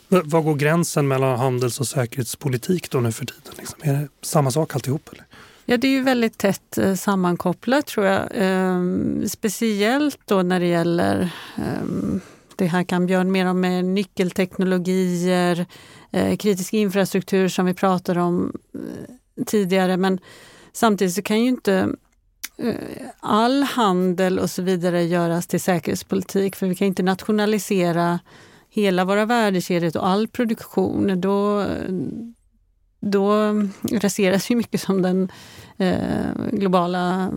Var 0.09 0.42
går 0.42 0.55
gränsen 0.55 1.09
mellan 1.09 1.38
handels 1.38 1.80
och 1.80 1.88
säkerhetspolitik 1.88 2.90
då 2.90 3.01
nu 3.01 3.12
för 3.12 3.26
tiden? 3.26 3.55
Liksom? 3.59 3.78
Är 3.82 3.92
det 3.92 4.09
samma 4.22 4.51
sak 4.51 4.74
alltihop? 4.74 5.09
Eller? 5.12 5.24
Ja, 5.66 5.76
det 5.76 5.88
är 5.88 5.92
ju 5.92 6.02
väldigt 6.02 6.38
tätt 6.38 6.78
eh, 6.78 6.94
sammankopplat 6.94 7.86
tror 7.86 8.06
jag. 8.06 8.28
Ehm, 8.34 9.28
speciellt 9.28 10.18
då 10.24 10.42
när 10.42 10.60
det 10.60 10.66
gäller, 10.66 11.30
ehm, 11.56 12.20
det 12.56 12.66
här 12.66 12.84
kan 12.84 13.06
Björn 13.06 13.32
mer 13.32 13.46
om, 13.46 13.60
med 13.60 13.84
nyckelteknologier, 13.84 15.66
eh, 16.10 16.36
kritisk 16.36 16.72
infrastruktur 16.72 17.48
som 17.48 17.66
vi 17.66 17.74
pratade 17.74 18.20
om 18.20 18.52
eh, 18.74 19.44
tidigare. 19.44 19.96
Men 19.96 20.20
samtidigt 20.72 21.14
så 21.14 21.22
kan 21.22 21.40
ju 21.40 21.48
inte 21.48 21.88
eh, 22.56 22.74
all 23.20 23.62
handel 23.62 24.38
och 24.38 24.50
så 24.50 24.62
vidare 24.62 25.02
göras 25.04 25.46
till 25.46 25.60
säkerhetspolitik, 25.60 26.56
för 26.56 26.66
vi 26.66 26.74
kan 26.74 26.86
inte 26.86 27.02
nationalisera 27.02 28.18
hela 28.70 29.04
våra 29.04 29.24
värdekedjor 29.24 29.96
och 29.96 30.08
all 30.08 30.28
produktion. 30.28 31.20
Då, 31.20 31.60
eh, 31.60 31.66
då 33.05 33.55
raseras 33.92 34.50
ju 34.50 34.57
mycket 34.57 34.80
som 34.80 35.02
den 35.02 35.28
eh, 35.78 36.50
globala 36.52 37.30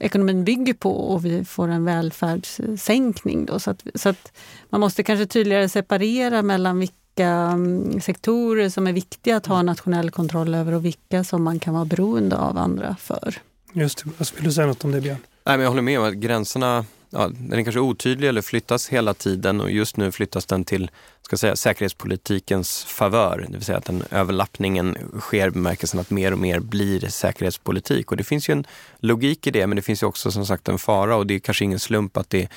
ekonomin 0.00 0.44
bygger 0.44 0.74
på 0.74 0.90
och 0.90 1.24
vi 1.24 1.44
får 1.44 1.68
en 1.68 1.84
välfärdssänkning. 1.84 3.46
Då, 3.46 3.58
så 3.58 3.70
att, 3.70 3.86
så 3.94 4.08
att 4.08 4.32
man 4.70 4.80
måste 4.80 5.02
kanske 5.02 5.26
tydligare 5.26 5.68
separera 5.68 6.42
mellan 6.42 6.78
vilka 6.78 7.28
mm, 7.28 8.00
sektorer 8.00 8.68
som 8.68 8.86
är 8.86 8.92
viktiga 8.92 9.36
att 9.36 9.46
ha 9.46 9.62
nationell 9.62 10.10
kontroll 10.10 10.54
över 10.54 10.72
och 10.72 10.84
vilka 10.84 11.24
som 11.24 11.42
man 11.42 11.58
kan 11.58 11.74
vara 11.74 11.84
beroende 11.84 12.36
av 12.36 12.58
andra 12.58 12.96
för. 13.00 13.38
Just 13.72 14.04
det. 14.04 14.34
Vill 14.36 14.44
du 14.44 14.52
säga 14.52 14.66
något 14.66 14.84
om 14.84 14.92
det 14.92 15.00
Björn? 15.00 15.18
Nej, 15.46 15.56
men 15.56 15.60
jag 15.60 15.70
håller 15.70 15.82
med 15.82 16.00
om 16.00 16.04
att 16.04 16.14
gränserna 16.14 16.84
ja, 17.14 17.28
den 17.28 17.58
är 17.58 17.62
kanske 17.62 17.80
otydlig 17.80 18.28
eller 18.28 18.42
flyttas 18.42 18.88
hela 18.88 19.14
tiden 19.14 19.60
och 19.60 19.70
just 19.70 19.96
nu 19.96 20.12
flyttas 20.12 20.46
den 20.46 20.64
till 20.64 20.90
ska 21.22 21.36
säga, 21.36 21.56
säkerhetspolitikens 21.56 22.84
favör. 22.84 23.46
Det 23.48 23.56
vill 23.56 23.64
säga 23.64 23.78
att 23.78 23.84
den 23.84 24.04
överlappningen 24.10 24.96
sker 25.20 25.48
i 25.48 25.50
bemärkelsen 25.50 26.00
att 26.00 26.10
mer 26.10 26.32
och 26.32 26.38
mer 26.38 26.60
blir 26.60 27.08
säkerhetspolitik. 27.08 28.10
Och 28.10 28.16
det 28.16 28.24
finns 28.24 28.48
ju 28.48 28.52
en 28.52 28.66
logik 28.98 29.46
i 29.46 29.50
det, 29.50 29.66
men 29.66 29.76
det 29.76 29.82
finns 29.82 30.02
ju 30.02 30.06
också 30.06 30.30
som 30.30 30.46
sagt 30.46 30.68
en 30.68 30.78
fara 30.78 31.16
och 31.16 31.26
det 31.26 31.34
är 31.34 31.38
kanske 31.38 31.64
ingen 31.64 31.78
slump 31.78 32.16
att 32.16 32.30
det 32.30 32.48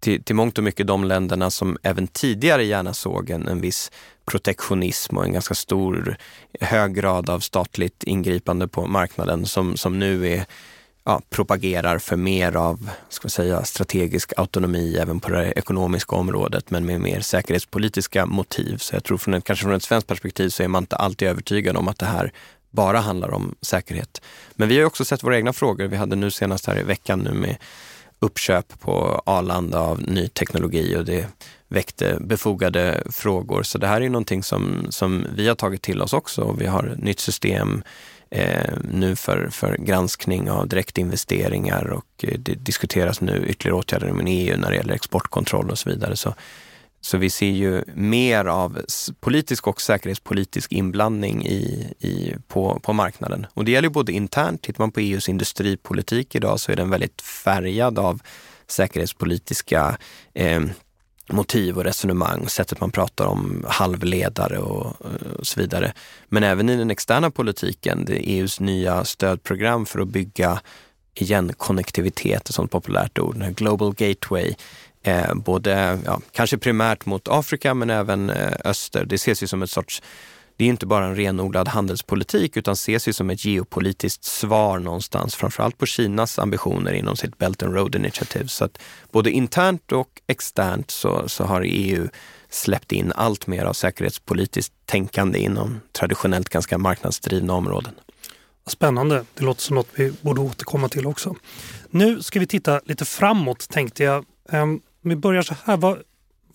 till, 0.00 0.22
till 0.22 0.34
mångt 0.34 0.58
och 0.58 0.64
mycket 0.64 0.86
de 0.86 1.04
länderna 1.04 1.50
som 1.50 1.78
även 1.82 2.06
tidigare 2.06 2.64
gärna 2.64 2.94
såg 2.94 3.30
en, 3.30 3.48
en 3.48 3.60
viss 3.60 3.90
protektionism 4.26 5.16
och 5.16 5.24
en 5.24 5.32
ganska 5.32 5.54
stor, 5.54 6.16
hög 6.60 6.94
grad 6.94 7.30
av 7.30 7.40
statligt 7.40 8.04
ingripande 8.04 8.68
på 8.68 8.86
marknaden 8.86 9.46
som, 9.46 9.76
som 9.76 9.98
nu 9.98 10.28
är 10.28 10.46
ja, 11.08 11.20
propagerar 11.30 11.98
för 11.98 12.16
mer 12.16 12.56
av 12.56 12.90
ska 13.08 13.28
säga, 13.28 13.64
strategisk 13.64 14.32
autonomi 14.36 14.96
även 14.96 15.20
på 15.20 15.30
det 15.30 15.52
ekonomiska 15.52 16.16
området, 16.16 16.70
men 16.70 16.86
med 16.86 17.00
mer 17.00 17.20
säkerhetspolitiska 17.20 18.26
motiv. 18.26 18.76
Så 18.76 18.94
jag 18.96 19.04
tror 19.04 19.18
från 19.18 19.34
ett, 19.34 19.44
kanske 19.44 19.62
från 19.62 19.74
ett 19.74 19.82
svenskt 19.82 20.08
perspektiv 20.08 20.48
så 20.48 20.62
är 20.62 20.68
man 20.68 20.82
inte 20.82 20.96
alltid 20.96 21.28
övertygad 21.28 21.76
om 21.76 21.88
att 21.88 21.98
det 21.98 22.06
här 22.06 22.32
bara 22.70 22.98
handlar 22.98 23.30
om 23.30 23.54
säkerhet. 23.62 24.22
Men 24.52 24.68
vi 24.68 24.78
har 24.78 24.84
också 24.84 25.04
sett 25.04 25.22
våra 25.22 25.36
egna 25.36 25.52
frågor. 25.52 25.86
Vi 25.86 25.96
hade 25.96 26.16
nu 26.16 26.30
senast 26.30 26.66
här 26.66 26.78
i 26.78 26.82
veckan 26.82 27.18
nu 27.18 27.32
med 27.32 27.56
uppköp 28.18 28.80
på 28.80 29.22
Arlanda 29.26 29.80
av 29.80 30.02
ny 30.02 30.28
teknologi 30.28 30.96
och 30.96 31.04
det 31.04 31.26
väckte 31.68 32.16
befogade 32.20 33.02
frågor. 33.10 33.62
Så 33.62 33.78
det 33.78 33.86
här 33.86 34.00
är 34.00 34.08
någonting 34.08 34.42
som, 34.42 34.86
som 34.90 35.26
vi 35.34 35.48
har 35.48 35.54
tagit 35.54 35.82
till 35.82 36.02
oss 36.02 36.12
också. 36.12 36.56
Vi 36.58 36.66
har 36.66 36.84
ett 36.86 37.02
nytt 37.02 37.20
system 37.20 37.82
eh, 38.30 38.74
nu 38.90 39.16
för, 39.16 39.48
för 39.48 39.76
granskning 39.76 40.50
av 40.50 40.68
direktinvesteringar 40.68 41.84
och 41.84 42.24
eh, 42.24 42.38
det 42.38 42.54
diskuteras 42.54 43.20
nu 43.20 43.46
ytterligare 43.48 43.78
åtgärder 43.78 44.08
inom 44.08 44.26
EU 44.26 44.56
när 44.56 44.70
det 44.70 44.76
gäller 44.76 44.94
exportkontroll 44.94 45.70
och 45.70 45.78
så 45.78 45.90
vidare. 45.90 46.16
Så, 46.16 46.34
så 47.00 47.18
vi 47.18 47.30
ser 47.30 47.50
ju 47.50 47.84
mer 47.94 48.44
av 48.44 48.80
politisk 49.20 49.66
och 49.66 49.80
säkerhetspolitisk 49.80 50.72
inblandning 50.72 51.46
i, 51.46 51.94
i, 51.98 52.34
på, 52.48 52.80
på 52.82 52.92
marknaden. 52.92 53.46
Och 53.54 53.64
det 53.64 53.70
gäller 53.70 53.88
både 53.88 54.12
internt, 54.12 54.62
tittar 54.62 54.82
man 54.82 54.90
på 54.90 55.00
EUs 55.00 55.28
industripolitik 55.28 56.34
idag 56.34 56.60
så 56.60 56.72
är 56.72 56.76
den 56.76 56.90
väldigt 56.90 57.22
färgad 57.22 57.98
av 57.98 58.20
säkerhetspolitiska 58.66 59.98
eh, 60.34 60.60
motiv 61.28 61.76
och 61.76 61.84
resonemang, 61.84 62.48
sättet 62.48 62.80
man 62.80 62.90
pratar 62.90 63.26
om 63.26 63.64
halvledare 63.68 64.58
och, 64.58 64.86
och, 64.86 65.46
så 65.46 65.60
vidare. 65.60 65.92
Men 66.28 66.42
även 66.42 66.68
i 66.68 66.76
den 66.76 66.90
externa 66.90 67.30
politiken, 67.30 68.04
det 68.04 68.12
är 68.12 68.38
EUs 68.38 68.60
nya 68.60 69.04
stödprogram 69.04 69.86
för 69.86 70.00
att 70.00 70.08
bygga 70.08 70.60
igen 71.14 71.52
konnektivitet, 71.56 72.48
ett 72.48 72.54
sånt 72.54 72.70
populärt 72.70 73.18
ord, 73.18 73.36
Global 73.56 73.94
Gateway, 73.94 74.54
eh, 75.02 75.34
både, 75.34 75.98
ja, 76.04 76.20
kanske 76.32 76.58
primärt 76.58 77.06
mot 77.06 77.28
Afrika 77.28 77.74
men 77.74 77.90
även 77.90 78.30
eh, 78.30 78.52
öster. 78.64 79.04
Det 79.04 79.14
ses 79.14 79.42
ju 79.42 79.46
som 79.46 79.62
ett 79.62 79.70
sorts 79.70 80.02
det 80.58 80.64
är 80.64 80.68
inte 80.68 80.86
bara 80.86 81.04
en 81.04 81.16
renodlad 81.16 81.68
handelspolitik 81.68 82.56
utan 82.56 82.72
ses 82.72 83.08
ju 83.08 83.12
som 83.12 83.30
ett 83.30 83.44
geopolitiskt 83.44 84.24
svar 84.24 84.78
någonstans, 84.78 85.34
framförallt 85.34 85.78
på 85.78 85.86
Kinas 85.86 86.38
ambitioner 86.38 86.92
inom 86.92 87.16
sitt 87.16 87.38
Belt 87.38 87.62
and 87.62 87.74
Road 87.74 87.94
Initiative. 87.94 88.48
Så 88.48 88.64
att 88.64 88.78
både 89.12 89.30
internt 89.30 89.92
och 89.92 90.08
externt 90.26 90.90
så, 90.90 91.28
så 91.28 91.44
har 91.44 91.62
EU 91.66 92.08
släppt 92.50 92.92
in 92.92 93.12
allt 93.12 93.46
mer 93.46 93.64
av 93.64 93.72
säkerhetspolitiskt 93.72 94.74
tänkande 94.86 95.38
inom 95.38 95.80
traditionellt 95.92 96.48
ganska 96.48 96.78
marknadsdrivna 96.78 97.52
områden. 97.52 97.94
Spännande. 98.66 99.24
Det 99.34 99.44
låter 99.44 99.62
som 99.62 99.76
något 99.76 99.88
vi 99.94 100.12
borde 100.20 100.40
återkomma 100.40 100.88
till 100.88 101.06
också. 101.06 101.34
Nu 101.90 102.22
ska 102.22 102.40
vi 102.40 102.46
titta 102.46 102.80
lite 102.84 103.04
framåt 103.04 103.68
tänkte 103.68 104.04
jag. 104.04 104.24
Om 104.52 104.80
vi 105.02 105.16
börjar 105.16 105.42
så 105.42 105.54
här. 105.64 105.76
Vad, 105.76 105.98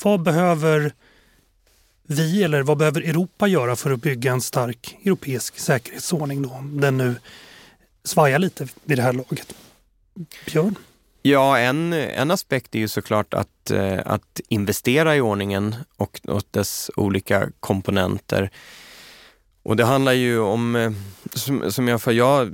vad 0.04 0.24
behöver 0.24 0.93
vi 2.08 2.43
eller 2.43 2.64
vad 2.64 2.78
behöver 2.78 3.01
Europa 3.01 3.47
göra 3.47 3.76
för 3.76 3.91
att 3.91 4.01
bygga 4.01 4.32
en 4.32 4.41
stark 4.41 4.97
europeisk 5.06 5.60
säkerhetsordning 5.60 6.41
då, 6.41 6.49
om 6.49 6.82
den 6.82 6.97
nu 6.97 7.16
svajar 8.04 8.39
lite 8.39 8.68
vid 8.84 8.97
det 8.97 9.01
här 9.01 9.14
laget? 9.14 9.56
Björn? 10.45 10.76
Ja, 11.22 11.60
en, 11.60 11.93
en 11.93 12.32
aspekt 12.32 12.76
är 12.76 12.80
ju 12.80 12.88
såklart 12.88 13.34
att, 13.34 13.72
eh, 13.72 13.99
att 14.06 14.41
investera 14.49 15.16
i 15.16 15.22
ordningen 15.22 15.76
och, 15.97 16.20
och 16.28 16.43
dess 16.51 16.91
olika 16.95 17.49
komponenter. 17.60 18.49
Och 19.64 19.76
det 19.76 19.86
handlar 19.86 20.12
ju 20.12 20.39
om, 20.39 20.76
eh, 20.76 20.91
som, 21.34 21.72
som 21.72 21.88
jag, 21.88 22.01
för 22.01 22.12
jag 22.12 22.54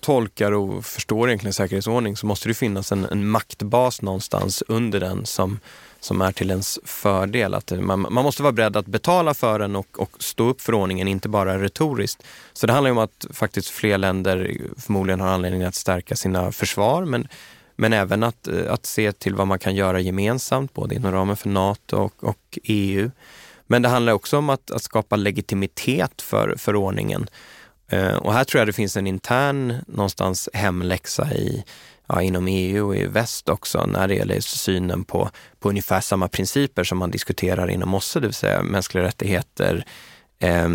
tolkar 0.00 0.52
och 0.52 0.86
förstår 0.86 1.28
egentligen 1.28 1.52
säkerhetsordning 1.52 2.16
så 2.16 2.26
måste 2.26 2.48
det 2.48 2.54
finnas 2.54 2.92
en, 2.92 3.04
en 3.04 3.28
maktbas 3.28 4.02
någonstans 4.02 4.62
under 4.68 5.00
den 5.00 5.26
som, 5.26 5.60
som 6.04 6.20
är 6.20 6.32
till 6.32 6.50
ens 6.50 6.78
fördel. 6.84 7.54
Att 7.54 7.70
man, 7.70 8.00
man 8.00 8.24
måste 8.24 8.42
vara 8.42 8.52
beredd 8.52 8.76
att 8.76 8.86
betala 8.86 9.34
för 9.34 9.58
den 9.58 9.76
och, 9.76 10.00
och 10.00 10.10
stå 10.18 10.48
upp 10.48 10.60
för 10.60 10.74
ordningen, 10.74 11.08
inte 11.08 11.28
bara 11.28 11.62
retoriskt. 11.62 12.22
Så 12.52 12.66
det 12.66 12.72
handlar 12.72 12.90
om 12.90 12.98
att 12.98 13.26
faktiskt 13.30 13.68
fler 13.68 13.98
länder 13.98 14.56
förmodligen 14.78 15.20
har 15.20 15.28
anledning 15.28 15.62
att 15.62 15.74
stärka 15.74 16.16
sina 16.16 16.52
försvar, 16.52 17.04
men, 17.04 17.28
men 17.76 17.92
även 17.92 18.22
att, 18.22 18.48
att 18.48 18.86
se 18.86 19.12
till 19.12 19.34
vad 19.34 19.46
man 19.46 19.58
kan 19.58 19.74
göra 19.74 20.00
gemensamt, 20.00 20.74
både 20.74 20.94
inom 20.94 21.12
ramen 21.12 21.36
för 21.36 21.48
Nato 21.48 21.96
och, 21.96 22.24
och 22.24 22.58
EU. 22.62 23.10
Men 23.66 23.82
det 23.82 23.88
handlar 23.88 24.12
också 24.12 24.38
om 24.38 24.50
att, 24.50 24.70
att 24.70 24.82
skapa 24.82 25.16
legitimitet 25.16 26.22
för, 26.22 26.54
för 26.58 26.76
ordningen. 26.76 27.26
Eh, 27.88 28.14
och 28.14 28.32
här 28.32 28.44
tror 28.44 28.60
jag 28.60 28.68
det 28.68 28.72
finns 28.72 28.96
en 28.96 29.06
intern 29.06 29.74
någonstans 29.86 30.48
hemläxa 30.52 31.34
i, 31.34 31.64
ja, 32.06 32.22
inom 32.22 32.48
EU 32.48 32.86
och 32.86 32.96
i 32.96 33.06
väst 33.06 33.48
också 33.48 33.86
när 33.86 34.08
det 34.08 34.14
gäller 34.14 34.40
synen 34.40 35.04
på, 35.04 35.30
på 35.58 35.68
ungefär 35.68 36.00
samma 36.00 36.28
principer 36.28 36.84
som 36.84 36.98
man 36.98 37.10
diskuterar 37.10 37.70
inom 37.70 37.94
OSSE, 37.94 38.20
det 38.20 38.26
vill 38.26 38.34
säga 38.34 38.62
mänskliga 38.62 39.04
rättigheter, 39.04 39.84
eh, 40.38 40.68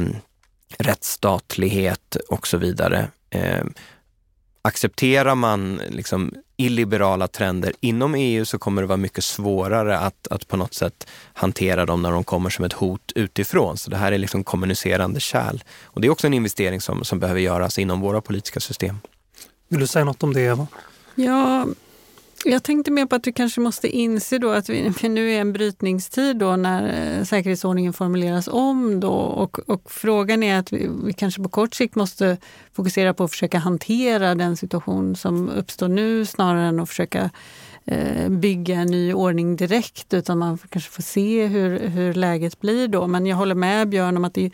rättsstatlighet 0.78 2.18
och 2.30 2.48
så 2.48 2.58
vidare. 2.58 3.08
Eh, 3.30 3.64
accepterar 4.62 5.36
man 5.36 5.82
liksom 5.90 6.34
illiberala 6.58 7.28
trender 7.28 7.74
inom 7.80 8.16
EU 8.16 8.46
så 8.46 8.60
kommer 8.60 8.82
det 8.82 8.88
vara 8.88 8.98
mycket 8.98 9.24
svårare 9.24 10.00
att, 10.00 10.28
att 10.28 10.48
på 10.48 10.58
något 10.58 10.74
sätt 10.74 11.08
hantera 11.34 11.86
dem 11.86 12.02
när 12.02 12.12
de 12.12 12.24
kommer 12.24 12.50
som 12.50 12.66
ett 12.66 12.74
hot 12.74 13.12
utifrån. 13.16 13.78
Så 13.78 13.90
det 13.90 13.98
här 13.98 14.12
är 14.12 14.18
liksom 14.18 14.44
kommunicerande 14.44 15.20
kärl. 15.20 15.64
Och 15.84 16.02
det 16.02 16.08
är 16.08 16.12
också 16.12 16.28
en 16.28 16.34
investering 16.34 16.82
som, 16.82 17.04
som 17.04 17.20
behöver 17.20 17.42
göras 17.42 17.80
inom 17.80 18.02
våra 18.02 18.22
politiska 18.22 18.60
system. 18.60 19.00
Vill 19.68 19.80
du 19.80 19.88
säga 19.88 20.06
något 20.06 20.24
om 20.24 20.34
det, 20.34 20.42
Eva? 20.42 20.68
Ja, 21.20 21.67
jag 22.45 22.63
tänkte 22.63 22.91
mer 22.91 23.05
på 23.05 23.15
att 23.15 23.28
vi 23.28 23.34
kanske 23.34 23.61
måste 23.61 23.88
inse 23.88 24.38
då 24.38 24.49
att 24.49 24.70
vi, 24.70 24.93
nu 25.09 25.32
är 25.32 25.41
en 25.41 25.53
brytningstid 25.53 26.38
då 26.38 26.55
när 26.55 27.17
eh, 27.17 27.24
säkerhetsordningen 27.24 27.93
formuleras 27.93 28.47
om 28.47 28.99
då 28.99 29.11
och, 29.13 29.70
och 29.70 29.91
frågan 29.91 30.43
är 30.43 30.59
att 30.59 30.74
vi, 30.74 30.89
vi, 31.03 31.13
kanske 31.13 31.43
på 31.43 31.49
kort 31.49 31.76
sikt 31.76 31.95
måste 31.95 32.38
fokusera 32.74 33.13
på 33.13 33.24
att 33.24 33.32
försöka 33.32 33.57
hantera 33.57 34.36
den 34.36 34.57
situation 34.57 35.15
som 35.15 35.49
uppstår 35.49 35.88
nu 35.88 36.26
snarare 36.26 36.67
än 36.67 36.80
att 36.80 36.89
försöka 36.89 37.30
eh, 37.86 38.30
bygga 38.30 38.76
en 38.76 38.88
ny 38.88 39.13
ordning 39.13 39.55
direkt 39.55 40.13
utan 40.13 40.38
man 40.38 40.57
kanske 40.70 40.91
får 40.91 41.03
se 41.03 41.45
hur, 41.47 41.88
hur 41.88 42.13
läget 42.13 42.59
blir 42.59 42.88
då. 42.88 43.07
Men 43.07 43.26
jag 43.26 43.38
håller 43.38 43.55
med 43.55 43.89
Björn 43.89 44.17
om 44.17 44.26
att 44.26 44.34
det 44.34 44.51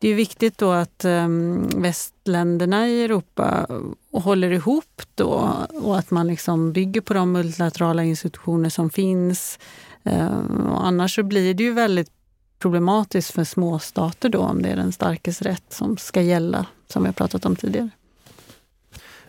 det 0.00 0.08
är 0.08 0.14
viktigt 0.14 0.58
då 0.58 0.70
att 0.70 1.04
ehm, 1.04 1.68
västländerna 1.76 2.88
i 2.88 3.04
Europa 3.04 3.66
håller 4.12 4.50
ihop 4.50 5.02
då 5.14 5.56
och 5.82 5.98
att 5.98 6.10
man 6.10 6.26
liksom 6.26 6.72
bygger 6.72 7.00
på 7.00 7.14
de 7.14 7.32
multilaterala 7.32 8.04
institutioner 8.04 8.68
som 8.68 8.90
finns. 8.90 9.58
Ehm, 10.04 10.66
och 10.66 10.86
annars 10.86 11.14
så 11.14 11.22
blir 11.22 11.54
det 11.54 11.62
ju 11.62 11.72
väldigt 11.72 12.10
problematiskt 12.58 13.30
för 13.30 13.44
småstater 13.44 14.28
då 14.28 14.38
om 14.38 14.62
det 14.62 14.68
är 14.68 14.76
den 14.76 14.92
starkes 14.92 15.42
rätt 15.42 15.72
som 15.72 15.96
ska 15.96 16.22
gälla, 16.22 16.66
som 16.88 17.02
vi 17.02 17.08
har 17.08 17.12
pratat 17.12 17.46
om 17.46 17.56
tidigare. 17.56 17.90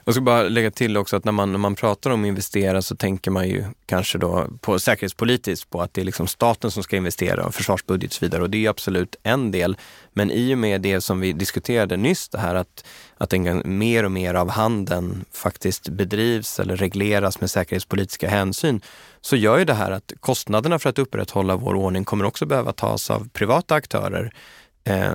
Jag 0.05 0.13
ska 0.13 0.21
bara 0.21 0.43
lägga 0.43 0.71
till 0.71 0.97
också 0.97 1.15
att 1.15 1.25
när 1.25 1.31
man, 1.31 1.51
när 1.51 1.59
man 1.59 1.75
pratar 1.75 2.09
om 2.09 2.25
investera 2.25 2.81
så 2.81 2.95
tänker 2.95 3.31
man 3.31 3.47
ju 3.47 3.65
kanske 3.85 4.17
då 4.17 4.47
på 4.61 4.79
säkerhetspolitiskt 4.79 5.69
på 5.69 5.81
att 5.81 5.93
det 5.93 6.01
är 6.01 6.05
liksom 6.05 6.27
staten 6.27 6.71
som 6.71 6.83
ska 6.83 6.95
investera 6.95 7.45
och 7.45 7.55
försvarsbudget 7.55 8.11
och 8.11 8.15
så 8.15 8.25
vidare 8.25 8.41
och 8.41 8.49
det 8.49 8.65
är 8.65 8.69
absolut 8.69 9.15
en 9.23 9.51
del. 9.51 9.77
Men 10.13 10.31
i 10.31 10.53
och 10.53 10.57
med 10.57 10.81
det 10.81 11.01
som 11.01 11.19
vi 11.19 11.33
diskuterade 11.33 11.97
nyss, 11.97 12.29
det 12.29 12.37
här 12.37 12.55
att, 12.55 12.85
att 13.17 13.33
en, 13.33 13.61
mer 13.65 14.03
och 14.03 14.11
mer 14.11 14.33
av 14.33 14.49
handeln 14.49 15.25
faktiskt 15.31 15.89
bedrivs 15.89 16.59
eller 16.59 16.75
regleras 16.75 17.41
med 17.41 17.51
säkerhetspolitiska 17.51 18.29
hänsyn, 18.29 18.81
så 19.21 19.35
gör 19.35 19.57
ju 19.57 19.65
det 19.65 19.73
här 19.73 19.91
att 19.91 20.13
kostnaderna 20.19 20.79
för 20.79 20.89
att 20.89 20.99
upprätthålla 20.99 21.55
vår 21.55 21.75
ordning 21.75 22.05
kommer 22.05 22.25
också 22.25 22.45
behöva 22.45 22.73
tas 22.73 23.11
av 23.11 23.29
privata 23.33 23.75
aktörer 23.75 24.33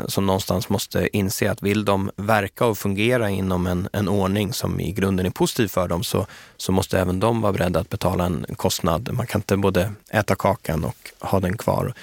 som 0.06 0.26
någonstans 0.26 0.68
måste 0.68 1.08
inse 1.16 1.50
att 1.50 1.62
vill 1.62 1.84
de 1.84 2.10
verka 2.16 2.66
och 2.66 2.78
fungera 2.78 3.30
inom 3.30 3.66
en, 3.66 3.88
en 3.92 4.08
ordning 4.08 4.52
som 4.52 4.80
i 4.80 4.92
grunden 4.92 5.26
är 5.26 5.30
positiv 5.30 5.68
för 5.68 5.88
dem 5.88 6.04
så, 6.04 6.26
så 6.56 6.72
måste 6.72 7.00
även 7.00 7.20
de 7.20 7.40
vara 7.40 7.52
beredda 7.52 7.80
att 7.80 7.90
betala 7.90 8.24
en 8.24 8.46
kostnad. 8.56 9.12
Man 9.12 9.26
kan 9.26 9.38
inte 9.38 9.56
både 9.56 9.92
äta 10.10 10.34
kakan 10.34 10.84
och 10.84 11.10
ha 11.20 11.40
den 11.40 11.56
kvar. 11.56 11.94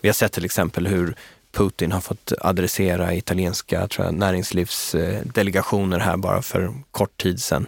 Vi 0.00 0.08
har 0.08 0.14
sett 0.14 0.32
till 0.32 0.44
exempel 0.44 0.86
hur 0.86 1.14
Putin 1.52 1.92
har 1.92 2.00
fått 2.00 2.32
adressera 2.40 3.14
italienska 3.14 3.88
tror 3.88 4.06
jag, 4.06 4.14
näringslivsdelegationer 4.14 5.98
här 5.98 6.16
bara 6.16 6.42
för 6.42 6.74
kort 6.90 7.22
tid 7.22 7.42
sedan. 7.42 7.66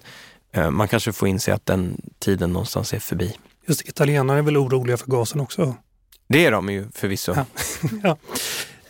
Eh, 0.53 0.71
man 0.71 0.89
kanske 0.89 1.13
får 1.13 1.29
inse 1.29 1.55
att 1.55 1.67
den 1.67 2.01
tiden 2.19 2.53
någonstans 2.53 2.93
är 2.95 2.99
förbi. 2.99 3.37
Just 3.67 3.89
italienare 3.89 4.39
är 4.39 4.43
väl 4.43 4.57
oroliga 4.57 4.97
för 4.97 5.07
gasen 5.07 5.41
också? 5.41 5.77
Det 6.29 6.47
är 6.47 6.51
de 6.51 6.69
ju 6.69 6.87
förvisso. 6.95 7.35
Ja. 7.37 7.47
ja. 8.03 8.17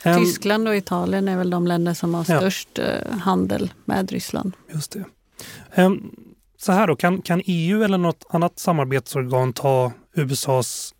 Tyskland 0.05 0.69
och 0.69 0.77
Italien 0.77 1.29
är 1.29 1.37
väl 1.37 1.51
de 1.51 1.67
länder 1.67 1.95
som 1.95 2.15
har 2.15 2.25
störst 2.25 2.69
ja. 2.75 2.83
Eh, 2.83 3.19
handel 3.19 3.73
med 3.85 4.11
Ryssland. 4.11 4.53
Just 4.73 4.93
det. 4.93 5.05
Så 6.59 6.73
här 6.73 6.87
då, 6.87 6.97
kan, 6.97 7.23
kan 7.23 7.43
EU 7.45 7.85
eller 7.85 7.99
något 7.99 8.25
annat 8.29 8.59
samarbetsorgan 8.59 9.53
ta 9.53 9.93
USAs 10.15 10.95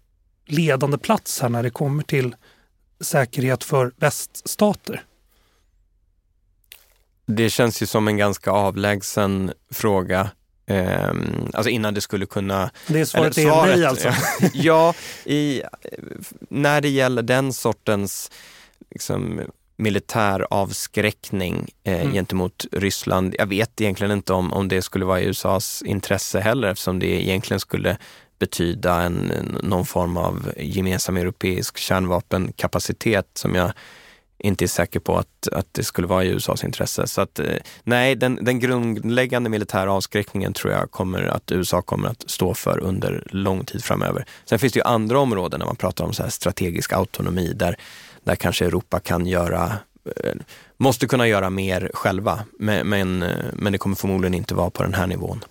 ledande 0.47 0.99
plats 0.99 1.41
här 1.41 1.49
när 1.49 1.63
det 1.63 1.71
kommer 1.71 2.03
till 2.03 2.37
säkerhet 3.01 3.65
för 3.65 3.93
väststater? 3.97 5.03
Det 7.27 7.51
känns 7.51 7.83
ju 7.83 7.87
som 7.87 8.09
en 8.09 8.17
ganska 8.17 8.51
avlägsen 8.51 9.53
fråga. 9.71 10.31
Um, 10.67 11.51
alltså 11.55 11.71
innan 11.71 11.95
det 11.95 12.01
skulle 12.01 12.27
kunna... 12.27 12.71
Det 12.87 13.01
är 13.01 13.05
svaret 13.05 13.39
är 13.39 13.67
nej 13.67 13.85
alltså? 13.85 14.13
ja, 14.53 14.95
i, 15.25 15.63
när 16.49 16.81
det 16.81 16.89
gäller 16.89 17.23
den 17.23 17.53
sortens 17.53 18.31
liksom, 18.91 19.41
militär 19.77 20.47
avskräckning 20.51 21.71
eh, 21.85 22.01
mm. 22.01 22.13
gentemot 22.13 22.67
Ryssland. 22.73 23.35
Jag 23.39 23.47
vet 23.47 23.81
egentligen 23.81 24.13
inte 24.13 24.33
om, 24.33 24.53
om 24.53 24.69
det 24.69 24.83
skulle 24.83 25.05
vara 25.05 25.21
i 25.21 25.25
USAs 25.25 25.83
intresse 25.83 26.41
heller 26.41 26.69
eftersom 26.69 26.99
det 26.99 27.07
egentligen 27.07 27.61
skulle 27.61 27.97
betyda 28.39 29.03
en, 29.03 29.33
någon 29.63 29.87
form 29.87 30.17
av 30.17 30.53
gemensam 30.57 31.17
europeisk 31.17 31.79
kärnvapenkapacitet 31.79 33.27
som 33.35 33.55
jag 33.55 33.73
inte 34.39 34.65
är 34.65 34.69
säker 34.69 35.01
på 35.01 35.17
att, 35.19 35.49
att 35.53 35.67
det 35.73 35.85
skulle 35.85 36.07
vara 36.07 36.25
i 36.25 36.29
USAs 36.29 36.65
intresse. 36.65 37.07
Så 37.07 37.21
att, 37.21 37.39
eh, 37.39 37.57
nej, 37.83 38.15
den, 38.15 38.39
den 38.43 38.61
grundläggande 38.61 39.51
militära 39.51 39.93
avskräckningen 39.93 40.53
tror 40.53 40.73
jag 40.73 40.91
kommer 40.91 41.23
att 41.23 41.53
USA 41.53 41.83
kommer 41.83 42.09
att 42.09 42.31
stå 42.31 42.55
för 42.55 42.79
under 42.79 43.27
lång 43.31 43.65
tid 43.65 43.85
framöver. 43.85 44.27
Sen 44.45 44.59
finns 44.59 44.73
det 44.73 44.79
ju 44.79 44.85
andra 44.85 45.19
områden 45.19 45.59
när 45.59 45.67
man 45.67 45.77
pratar 45.77 46.05
om 46.05 46.13
så 46.13 46.31
strategisk 46.31 46.93
autonomi 46.93 47.53
där 47.55 47.77
där 48.25 48.37
kanske 48.37 48.65
Europa 48.65 49.01
kan 49.01 49.27
göra 49.27 49.73
eh, 50.05 50.33
måste 50.77 51.07
kunna 51.07 51.29
göra 51.29 51.51
mer 51.51 51.91
själva, 51.95 52.41
men, 52.59 52.89
men, 52.89 53.23
eh, 53.23 53.37
men 53.53 53.73
det 53.73 53.79
kommer 53.79 53.97
förmodligen 53.97 54.35
inte 54.35 54.55
vara 54.55 54.71
på 54.71 54.83
den 54.83 54.95
här 54.95 55.07
nivån. 55.07 55.45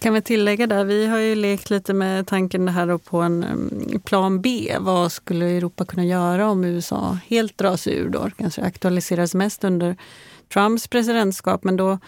Kan 0.00 0.14
vi 0.14 0.22
tillägga 0.22 0.66
där, 0.66 0.84
vi 0.84 1.06
har 1.06 1.18
ju 1.18 1.34
lekt 1.34 1.70
lite 1.70 1.94
med 1.94 2.26
tanken 2.26 2.66
det 2.66 2.72
här 2.72 2.98
på 2.98 3.18
en 3.18 3.44
mm, 3.44 4.00
plan 4.00 4.40
B. 4.40 4.76
Vad 4.80 5.12
skulle 5.12 5.46
Europa 5.46 5.84
kunna 5.84 6.04
göra 6.04 6.48
om 6.48 6.64
USA 6.64 7.18
helt 7.26 7.58
dras 7.58 7.86
ur 7.86 8.08
då? 8.08 8.30
Kanske 8.38 8.62
aktualiseras 8.62 9.34
mest 9.34 9.64
under 9.64 9.96
Trumps 10.52 10.88
presidentskap, 10.88 11.64
men 11.64 11.76
då 11.76 11.98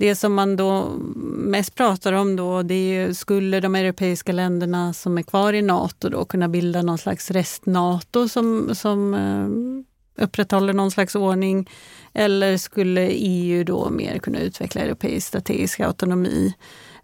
det 0.00 0.14
som 0.14 0.34
man 0.34 0.56
då 0.56 0.96
mest 1.36 1.74
pratar 1.74 2.12
om 2.12 2.36
då, 2.36 2.62
det 2.62 2.74
är 2.74 3.12
skulle 3.12 3.60
de 3.60 3.74
europeiska 3.74 4.32
länderna 4.32 4.92
som 4.92 5.18
är 5.18 5.22
kvar 5.22 5.52
i 5.52 5.62
Nato 5.62 6.08
då 6.08 6.24
kunna 6.24 6.48
bilda 6.48 6.82
någon 6.82 6.98
slags 6.98 7.30
rest-Nato 7.30 8.28
som, 8.28 8.74
som 8.74 9.14
eh, 9.14 10.24
upprätthåller 10.24 10.72
någon 10.72 10.90
slags 10.90 11.14
ordning? 11.14 11.68
Eller 12.12 12.56
skulle 12.56 13.08
EU 13.10 13.64
då 13.64 13.90
mer 13.90 14.18
kunna 14.18 14.40
utveckla 14.40 14.80
europeisk 14.80 15.28
strategisk 15.28 15.80
autonomi? 15.80 16.54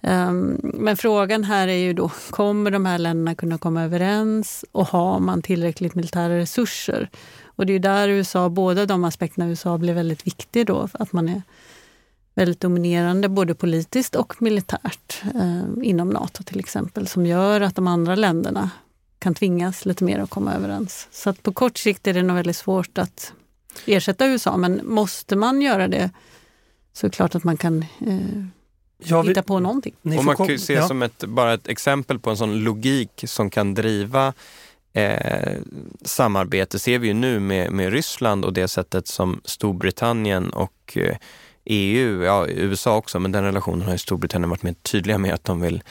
Ehm, 0.02 0.60
men 0.62 0.96
frågan 0.96 1.44
här 1.44 1.68
är 1.68 1.78
ju 1.78 1.92
då, 1.92 2.10
kommer 2.30 2.70
de 2.70 2.86
här 2.86 2.98
länderna 2.98 3.34
kunna 3.34 3.58
komma 3.58 3.82
överens 3.82 4.64
och 4.72 4.86
har 4.86 5.20
man 5.20 5.42
tillräckligt 5.42 5.94
militära 5.94 6.38
resurser? 6.38 7.10
Och 7.44 7.66
det 7.66 7.72
är 7.72 7.78
där 7.78 8.08
USA, 8.08 8.48
båda 8.48 8.86
de 8.86 9.04
aspekterna 9.04 9.48
USA 9.48 9.78
blir 9.78 9.94
väldigt 9.94 10.26
viktiga 10.26 10.64
då, 10.64 10.88
att 10.92 11.12
man 11.12 11.28
är 11.28 11.42
väldigt 12.36 12.60
dominerande 12.60 13.28
både 13.28 13.54
politiskt 13.54 14.14
och 14.14 14.42
militärt 14.42 15.22
eh, 15.34 15.62
inom 15.82 16.10
Nato 16.10 16.42
till 16.42 16.60
exempel, 16.60 17.08
som 17.08 17.26
gör 17.26 17.60
att 17.60 17.74
de 17.74 17.86
andra 17.86 18.14
länderna 18.14 18.70
kan 19.18 19.34
tvingas 19.34 19.86
lite 19.86 20.04
mer 20.04 20.18
att 20.18 20.30
komma 20.30 20.54
överens. 20.54 21.08
Så 21.10 21.30
att 21.30 21.42
på 21.42 21.52
kort 21.52 21.78
sikt 21.78 22.06
är 22.06 22.14
det 22.14 22.22
nog 22.22 22.36
väldigt 22.36 22.56
svårt 22.56 22.98
att 22.98 23.32
ersätta 23.86 24.26
USA, 24.26 24.56
men 24.56 24.80
måste 24.84 25.36
man 25.36 25.62
göra 25.62 25.88
det 25.88 26.10
så 26.92 27.06
är 27.06 27.10
det 27.10 27.16
klart 27.16 27.34
att 27.34 27.44
man 27.44 27.56
kan 27.56 27.82
eh, 27.82 28.44
ja, 28.98 29.22
vi, 29.22 29.28
hitta 29.28 29.42
på 29.42 29.60
någonting. 29.60 29.94
Och 30.02 30.24
man 30.24 30.36
kan 30.36 30.46
ju 30.46 30.58
se 30.58 30.72
ja. 30.72 30.88
som 30.88 31.02
ett, 31.02 31.24
bara 31.24 31.54
ett 31.54 31.68
exempel 31.68 32.18
på 32.18 32.30
en 32.30 32.36
sån 32.36 32.58
logik 32.58 33.24
som 33.26 33.50
kan 33.50 33.74
driva 33.74 34.32
eh, 34.92 35.52
samarbete 36.04 36.78
ser 36.78 36.98
vi 36.98 37.08
ju 37.08 37.14
nu 37.14 37.40
med, 37.40 37.72
med 37.72 37.92
Ryssland 37.92 38.44
och 38.44 38.52
det 38.52 38.68
sättet 38.68 39.06
som 39.06 39.40
Storbritannien 39.44 40.50
och 40.50 40.92
eh, 40.96 41.16
EU, 41.66 42.24
ja 42.24 42.46
USA 42.48 42.96
också, 42.96 43.20
men 43.20 43.32
den 43.32 43.44
relationen 43.44 43.82
har 43.82 43.92
ju 43.92 43.98
Storbritannien 43.98 44.50
varit 44.50 44.62
mer 44.62 44.74
tydliga 44.82 45.18
med 45.18 45.34
att 45.34 45.44
de 45.44 45.60
vill 45.60 45.82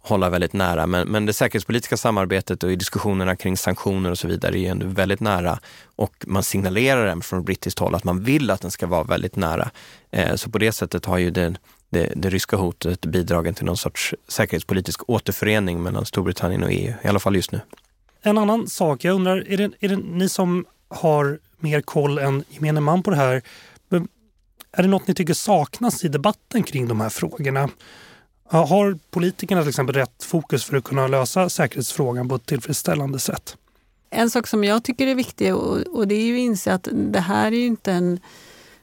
hålla 0.00 0.30
väldigt 0.30 0.52
nära. 0.52 0.86
Men, 0.86 1.08
men 1.08 1.26
det 1.26 1.32
säkerhetspolitiska 1.32 1.96
samarbetet 1.96 2.62
och 2.62 2.72
i 2.72 2.76
diskussionerna 2.76 3.36
kring 3.36 3.56
sanktioner 3.56 4.10
och 4.10 4.18
så 4.18 4.28
vidare 4.28 4.58
är 4.58 4.60
ju 4.60 4.66
ändå 4.66 4.86
väldigt 4.86 5.20
nära 5.20 5.58
och 5.96 6.14
man 6.26 6.42
signalerar 6.42 7.06
den 7.06 7.20
från 7.20 7.44
brittiskt 7.44 7.78
håll 7.78 7.94
att 7.94 8.04
man 8.04 8.24
vill 8.24 8.50
att 8.50 8.60
den 8.60 8.70
ska 8.70 8.86
vara 8.86 9.04
väldigt 9.04 9.36
nära. 9.36 9.70
Eh, 10.10 10.34
så 10.34 10.50
på 10.50 10.58
det 10.58 10.72
sättet 10.72 11.04
har 11.04 11.18
ju 11.18 11.30
det, 11.30 11.54
det, 11.90 12.12
det, 12.16 12.30
ryska 12.30 12.56
hotet 12.56 13.06
bidragit 13.06 13.56
till 13.56 13.64
någon 13.64 13.76
sorts 13.76 14.14
säkerhetspolitisk 14.28 15.10
återförening 15.10 15.82
mellan 15.82 16.06
Storbritannien 16.06 16.62
och 16.62 16.72
EU, 16.72 16.92
i 17.02 17.08
alla 17.08 17.20
fall 17.20 17.36
just 17.36 17.52
nu. 17.52 17.60
En 18.22 18.38
annan 18.38 18.68
sak, 18.68 19.04
jag 19.04 19.14
undrar, 19.14 19.48
är 19.48 19.56
det, 19.56 19.70
är 19.80 19.88
det 19.88 19.96
ni 19.96 20.28
som 20.28 20.64
har 20.88 21.38
mer 21.58 21.80
koll 21.80 22.18
än 22.18 22.44
gemene 22.48 22.80
man 22.80 23.02
på 23.02 23.10
det 23.10 23.16
här? 23.16 23.42
Är 24.76 24.82
det 24.82 24.88
något 24.88 25.08
ni 25.08 25.14
tycker 25.14 25.34
saknas 25.34 26.04
i 26.04 26.08
debatten 26.08 26.62
kring 26.62 26.88
de 26.88 27.00
här 27.00 27.08
frågorna? 27.08 27.68
Har 28.48 28.98
politikerna 29.10 29.60
till 29.60 29.68
exempel 29.68 29.94
rätt 29.94 30.22
fokus 30.22 30.64
för 30.64 30.76
att 30.76 30.84
kunna 30.84 31.08
lösa 31.08 31.48
säkerhetsfrågan 31.48 32.28
på 32.28 32.34
ett 32.34 32.46
tillfredsställande 32.46 33.18
sätt? 33.18 33.56
En 34.10 34.30
sak 34.30 34.46
som 34.46 34.64
jag 34.64 34.84
tycker 34.84 35.06
är 35.06 35.14
viktig 35.14 35.54
och, 35.54 35.76
och 35.78 36.08
det 36.08 36.14
är 36.14 36.24
ju 36.24 36.34
att 36.34 36.40
inse 36.40 36.74
att 36.74 36.88
det 36.92 37.20
här 37.20 37.46
är 37.46 37.56
ju 37.56 37.66
inte 37.66 37.92
en 37.92 38.20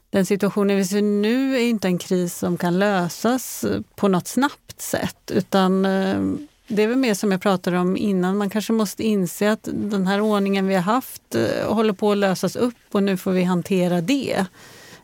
den 0.10 0.26
situationen 0.26 0.78
vi 0.78 0.86
ser 0.86 1.02
nu 1.02 1.56
är 1.56 1.60
inte 1.60 1.88
en 1.88 1.98
kris 1.98 2.38
som 2.38 2.58
kan 2.58 2.80
lösas 2.80 3.66
på 3.96 4.08
något 4.08 4.28
snabbt 4.28 4.82
sätt 4.82 5.32
utan 5.32 5.86
eh, 5.86 6.22
det 6.68 6.84
är 6.84 6.88
väl 6.88 6.98
mer 6.98 7.14
som 7.14 7.32
jag 7.32 7.42
pratade 7.42 7.80
om 7.80 7.98
innan, 7.98 8.38
man 8.38 8.50
kanske 8.50 8.74
måste 8.74 9.04
inse 9.04 9.52
att 9.52 9.70
den 9.74 10.08
här 10.08 10.22
ordningen 10.22 10.68
vi 10.68 10.76
har 10.76 10.82
haft 10.82 11.36
eh, 11.36 11.74
håller 11.74 11.94
på 11.94 12.12
att 12.12 12.18
lösas 12.18 12.56
upp 12.56 12.76
och 12.92 13.04
nu 13.04 13.18
får 13.18 13.32
vi 13.32 13.44
hantera 13.44 14.02
det. 14.02 14.46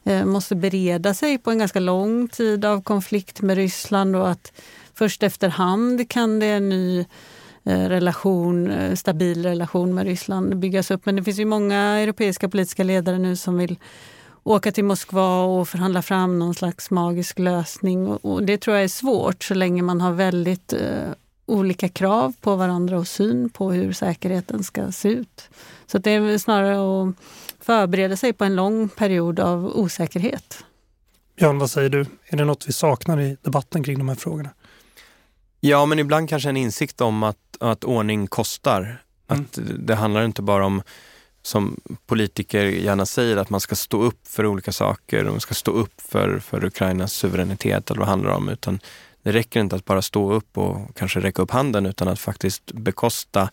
Eh, 0.07 0.25
måste 0.25 0.55
bereda 0.55 1.13
sig 1.13 1.37
på 1.37 1.51
en 1.51 1.57
ganska 1.57 1.79
lång 1.79 2.27
tid 2.27 2.65
av 2.65 2.81
konflikt 2.81 3.41
med 3.41 3.55
Ryssland 3.55 4.15
och 4.15 4.29
att 4.29 4.51
först 4.93 5.23
efterhand 5.23 6.09
kan 6.09 6.39
det 6.39 6.47
en 6.47 6.69
ny 6.69 6.99
eh, 7.63 7.89
relation, 7.89 8.71
eh, 8.71 8.95
stabil 8.95 9.43
relation 9.43 9.95
med 9.95 10.05
Ryssland 10.05 10.57
byggas 10.57 10.91
upp. 10.91 11.05
Men 11.05 11.15
det 11.15 11.23
finns 11.23 11.39
ju 11.39 11.45
många 11.45 11.77
europeiska 11.77 12.49
politiska 12.49 12.83
ledare 12.83 13.17
nu 13.17 13.35
som 13.35 13.57
vill 13.57 13.79
åka 14.43 14.71
till 14.71 14.83
Moskva 14.83 15.43
och 15.43 15.69
förhandla 15.69 16.01
fram 16.01 16.39
någon 16.39 16.55
slags 16.55 16.91
magisk 16.91 17.39
lösning. 17.39 18.07
Och 18.07 18.43
det 18.43 18.57
tror 18.57 18.75
jag 18.75 18.83
är 18.83 18.87
svårt 18.87 19.43
så 19.43 19.53
länge 19.53 19.81
man 19.81 20.01
har 20.01 20.11
väldigt 20.11 20.73
olika 21.47 21.89
krav 21.89 22.33
på 22.41 22.55
varandra 22.55 22.97
och 22.97 23.07
syn 23.07 23.49
på 23.49 23.71
hur 23.71 23.93
säkerheten 23.93 24.63
ska 24.63 24.91
se 24.91 25.09
ut. 25.09 25.49
Så 25.85 25.97
det 25.97 26.11
är 26.11 26.37
snarare 26.37 27.09
att 27.09 27.15
förbereda 27.59 28.17
sig 28.17 28.33
på 28.33 28.43
en 28.43 28.55
lång 28.55 28.89
period 28.89 29.39
av 29.39 29.65
osäkerhet. 29.65 30.63
Björn, 31.35 31.59
vad 31.59 31.69
säger 31.69 31.89
du? 31.89 32.05
Är 32.25 32.37
det 32.37 32.45
något 32.45 32.67
vi 32.67 32.73
saknar 32.73 33.21
i 33.21 33.37
debatten 33.41 33.83
kring 33.83 33.97
de 33.97 34.09
här 34.09 34.15
frågorna? 34.15 34.49
Ja, 35.59 35.85
men 35.85 35.99
ibland 35.99 36.29
kanske 36.29 36.49
en 36.49 36.57
insikt 36.57 37.01
om 37.01 37.23
att, 37.23 37.37
att 37.59 37.83
ordning 37.83 38.27
kostar. 38.27 39.03
Mm. 39.27 39.41
Att 39.41 39.59
det 39.79 39.95
handlar 39.95 40.25
inte 40.25 40.41
bara 40.41 40.65
om, 40.65 40.81
som 41.41 41.79
politiker 42.05 42.65
gärna 42.65 43.05
säger, 43.05 43.37
att 43.37 43.49
man 43.49 43.59
ska 43.59 43.75
stå 43.75 44.01
upp 44.01 44.27
för 44.27 44.45
olika 44.45 44.71
saker 44.71 45.25
och 45.25 45.31
man 45.31 45.41
ska 45.41 45.53
stå 45.53 45.71
upp 45.71 46.01
för, 46.01 46.39
för 46.39 46.65
Ukrainas 46.65 47.13
suveränitet 47.13 47.91
eller 47.91 47.99
vad 47.99 48.07
det 48.07 48.11
handlar 48.11 48.31
om, 48.31 48.49
utan 48.49 48.79
det 49.27 49.33
räcker 49.33 49.59
inte 49.59 49.75
att 49.75 49.85
bara 49.85 50.01
stå 50.01 50.33
upp 50.33 50.57
och 50.57 50.95
kanske 50.95 51.19
räcka 51.19 51.41
upp 51.41 51.51
handen 51.51 51.85
utan 51.85 52.07
att 52.07 52.19
faktiskt 52.19 52.71
bekosta 52.71 53.49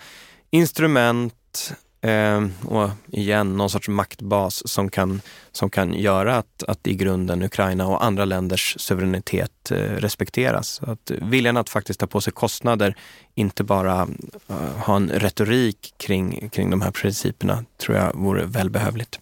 instrument, 0.51 1.75
Eh, 2.01 2.47
och 2.67 2.91
igen, 3.13 3.57
någon 3.57 3.71
sorts 3.71 3.89
maktbas 3.89 4.69
som 4.69 4.91
kan, 4.91 5.21
som 5.53 5.71
kan 5.71 5.95
göra 5.95 6.37
att, 6.37 6.63
att 6.69 6.87
i 6.87 6.95
grunden 6.95 7.43
Ukraina 7.43 7.87
och 7.87 8.05
andra 8.05 8.25
länders 8.25 8.77
suveränitet 8.79 9.71
eh, 9.71 9.77
respekteras. 9.77 10.81
Att 10.83 11.11
viljan 11.11 11.57
att 11.57 11.69
faktiskt 11.69 12.01
ta 12.01 12.07
på 12.07 12.21
sig 12.21 12.33
kostnader, 12.33 12.97
inte 13.35 13.65
bara 13.65 14.09
eh, 14.49 14.57
ha 14.57 14.97
en 14.97 15.09
retorik 15.09 15.95
kring, 15.97 16.49
kring 16.49 16.71
de 16.71 16.81
här 16.81 16.91
principerna, 16.91 17.65
tror 17.79 17.99
jag 17.99 18.15
vore 18.15 18.45
välbehövligt. 18.45 19.19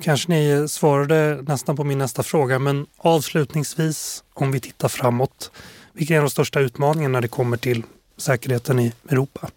Kanske 0.00 0.32
ni 0.32 0.68
svarade 0.68 1.42
nästan 1.42 1.76
på 1.76 1.84
min 1.84 1.98
nästa 1.98 2.22
fråga, 2.22 2.58
men 2.58 2.86
avslutningsvis 2.96 4.24
om 4.34 4.52
vi 4.52 4.60
tittar 4.60 4.88
framåt. 4.88 5.50
Vilka 5.92 6.16
är 6.16 6.20
de 6.20 6.30
största 6.30 6.60
utmaningarna 6.60 7.12
när 7.12 7.20
det 7.20 7.28
kommer 7.28 7.56
till 7.56 7.82
säkerheten 8.16 8.78
i 8.78 8.92
Europa? 9.08 9.50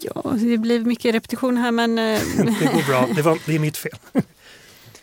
Ja, 0.00 0.34
det 0.40 0.58
blir 0.58 0.80
mycket 0.80 1.14
repetition 1.14 1.56
här 1.56 1.70
men... 1.70 1.98
Eh, 1.98 2.20
det 2.36 2.72
går 2.72 2.86
bra, 2.86 3.08
det, 3.16 3.22
var, 3.22 3.38
det 3.46 3.54
är 3.54 3.58
mitt 3.58 3.76
fel. 3.76 3.96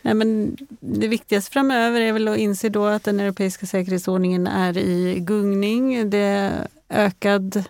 Nej, 0.01 0.13
men 0.13 0.57
det 0.79 1.07
viktigaste 1.07 1.51
framöver 1.51 2.01
är 2.01 2.13
väl 2.13 2.27
att 2.27 2.37
inse 2.37 2.69
då 2.69 2.85
att 2.85 3.03
den 3.03 3.19
europeiska 3.19 3.65
säkerhetsordningen 3.65 4.47
är 4.47 4.77
i 4.77 5.19
gungning. 5.19 6.09
Det 6.09 6.17
är 6.17 6.67
ökad 6.89 7.63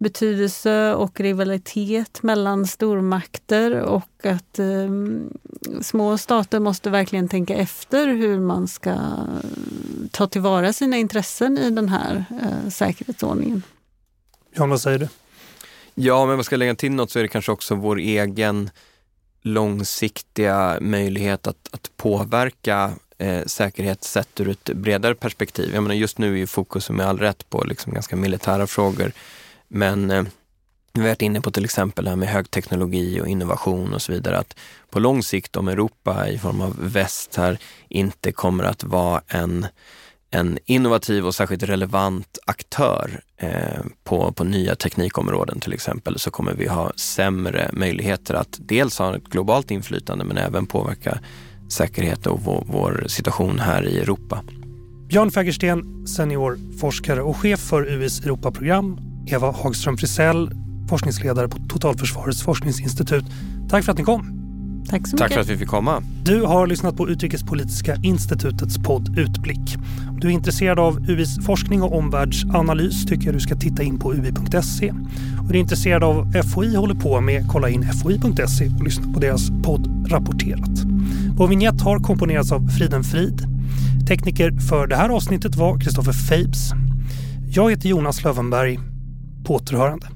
betydelse 0.00 0.94
och 0.94 1.20
rivalitet 1.20 2.22
mellan 2.22 2.66
stormakter 2.66 3.80
och 3.80 4.26
att 4.26 4.58
eh, 4.58 4.90
små 5.82 6.18
stater 6.18 6.60
måste 6.60 6.90
verkligen 6.90 7.28
tänka 7.28 7.54
efter 7.54 8.06
hur 8.06 8.40
man 8.40 8.68
ska 8.68 8.96
ta 10.10 10.26
tillvara 10.26 10.72
sina 10.72 10.96
intressen 10.96 11.58
i 11.58 11.70
den 11.70 11.88
här 11.88 12.24
eh, 12.42 12.70
säkerhetsordningen. 12.70 13.62
Jan, 14.54 14.70
vad 14.70 14.80
säger 14.80 14.98
du? 14.98 15.08
Ja, 15.94 16.26
men 16.26 16.36
vad 16.36 16.46
ska 16.46 16.54
jag 16.54 16.58
lägga 16.58 16.74
till 16.74 16.92
något 16.92 17.10
så 17.10 17.18
är 17.18 17.22
det 17.22 17.28
kanske 17.28 17.52
också 17.52 17.74
vår 17.74 17.98
egen 17.98 18.70
långsiktiga 19.42 20.78
möjlighet 20.80 21.46
att, 21.46 21.68
att 21.72 21.90
påverka 21.96 22.92
eh, 23.18 23.44
säkerhet 23.46 24.04
sett 24.04 24.40
ur 24.40 24.48
ett 24.48 24.64
bredare 24.64 25.14
perspektiv. 25.14 25.74
Jag 25.74 25.82
menar, 25.82 25.94
just 25.94 26.18
nu 26.18 26.32
är 26.32 26.38
ju 26.38 26.46
fokus 26.46 26.90
med 26.90 27.06
all 27.06 27.18
rätt 27.18 27.50
på 27.50 27.64
liksom 27.64 27.92
ganska 27.92 28.16
militära 28.16 28.66
frågor. 28.66 29.12
Men 29.70 30.10
eh, 30.10 30.24
vi 30.92 31.00
har 31.00 31.08
varit 31.08 31.22
inne 31.22 31.40
på 31.40 31.50
till 31.50 31.64
exempel 31.64 32.04
det 32.04 32.10
här 32.10 32.16
med 32.16 32.28
högteknologi 32.28 33.20
och 33.20 33.28
innovation 33.28 33.94
och 33.94 34.02
så 34.02 34.12
vidare. 34.12 34.38
Att 34.38 34.56
på 34.90 34.98
lång 34.98 35.22
sikt, 35.22 35.56
om 35.56 35.68
Europa 35.68 36.28
i 36.28 36.38
form 36.38 36.60
av 36.60 36.76
väst 36.78 37.36
här 37.36 37.58
inte 37.88 38.32
kommer 38.32 38.64
att 38.64 38.84
vara 38.84 39.22
en 39.28 39.66
en 40.30 40.58
innovativ 40.64 41.26
och 41.26 41.34
särskilt 41.34 41.62
relevant 41.62 42.38
aktör 42.46 43.20
eh, 43.36 43.84
på, 44.04 44.32
på 44.32 44.44
nya 44.44 44.74
teknikområden 44.74 45.60
till 45.60 45.72
exempel 45.72 46.18
så 46.18 46.30
kommer 46.30 46.54
vi 46.54 46.68
ha 46.68 46.92
sämre 46.96 47.70
möjligheter 47.72 48.34
att 48.34 48.58
dels 48.58 48.98
ha 48.98 49.16
ett 49.16 49.24
globalt 49.24 49.70
inflytande 49.70 50.24
men 50.24 50.38
även 50.38 50.66
påverka 50.66 51.18
säkerhet 51.68 52.26
och 52.26 52.40
vår, 52.40 52.64
vår 52.66 53.04
situation 53.08 53.58
här 53.58 53.88
i 53.88 53.98
Europa. 53.98 54.42
Björn 55.08 55.30
Fägersten, 55.30 56.06
senior 56.06 56.58
forskare 56.80 57.22
och 57.22 57.36
chef 57.36 57.60
för 57.60 57.86
UIs 57.86 58.20
Europaprogram. 58.20 59.00
Eva 59.26 59.50
Hagström 59.50 59.96
Frisell, 59.96 60.50
forskningsledare 60.88 61.48
på 61.48 61.58
Totalförsvarets 61.68 62.42
forskningsinstitut. 62.42 63.24
Tack 63.68 63.84
för 63.84 63.92
att 63.92 63.98
ni 63.98 64.04
kom. 64.04 64.40
Tack 64.90 65.06
så 65.06 65.16
mycket. 65.16 65.18
Tack 65.18 65.32
för 65.32 65.40
att 65.40 65.48
vi 65.48 65.56
fick 65.56 65.68
komma. 65.68 66.02
Du 66.24 66.42
har 66.42 66.66
lyssnat 66.66 66.96
på 66.96 67.08
Utrikespolitiska 67.08 67.96
institutets 68.02 68.78
podd 68.78 69.18
Utblick. 69.18 69.76
Om 70.08 70.20
du 70.20 70.28
är 70.28 70.32
intresserad 70.32 70.78
av 70.78 71.10
UIs 71.10 71.46
forskning 71.46 71.82
och 71.82 71.98
omvärldsanalys 71.98 73.06
tycker 73.06 73.26
jag 73.26 73.34
du 73.34 73.40
ska 73.40 73.54
titta 73.54 73.82
in 73.82 73.98
på 73.98 74.14
ui.se. 74.14 74.90
Och 75.42 75.48
är 75.48 75.52
du 75.52 75.58
intresserad 75.58 76.04
av 76.04 76.32
FOI 76.54 76.74
håller 76.76 76.94
på 76.94 77.20
med, 77.20 77.48
kolla 77.48 77.68
in 77.68 77.92
foi.se 77.92 78.68
och 78.78 78.84
lyssna 78.84 79.12
på 79.12 79.20
deras 79.20 79.50
podd 79.62 80.10
Rapporterat. 80.10 80.80
Vår 81.36 81.48
vignett 81.48 81.80
har 81.80 81.98
komponerats 81.98 82.52
av 82.52 82.68
Friden 82.68 83.04
Frid. 83.04 83.42
Tekniker 84.08 84.50
för 84.68 84.86
det 84.86 84.96
här 84.96 85.08
avsnittet 85.08 85.56
var 85.56 85.80
Kristoffer 85.80 86.12
Fabes. 86.12 86.70
Jag 87.52 87.70
heter 87.70 87.88
Jonas 87.88 88.24
Lövenberg. 88.24 88.89
På 89.44 89.54
återhörande. 89.54 90.06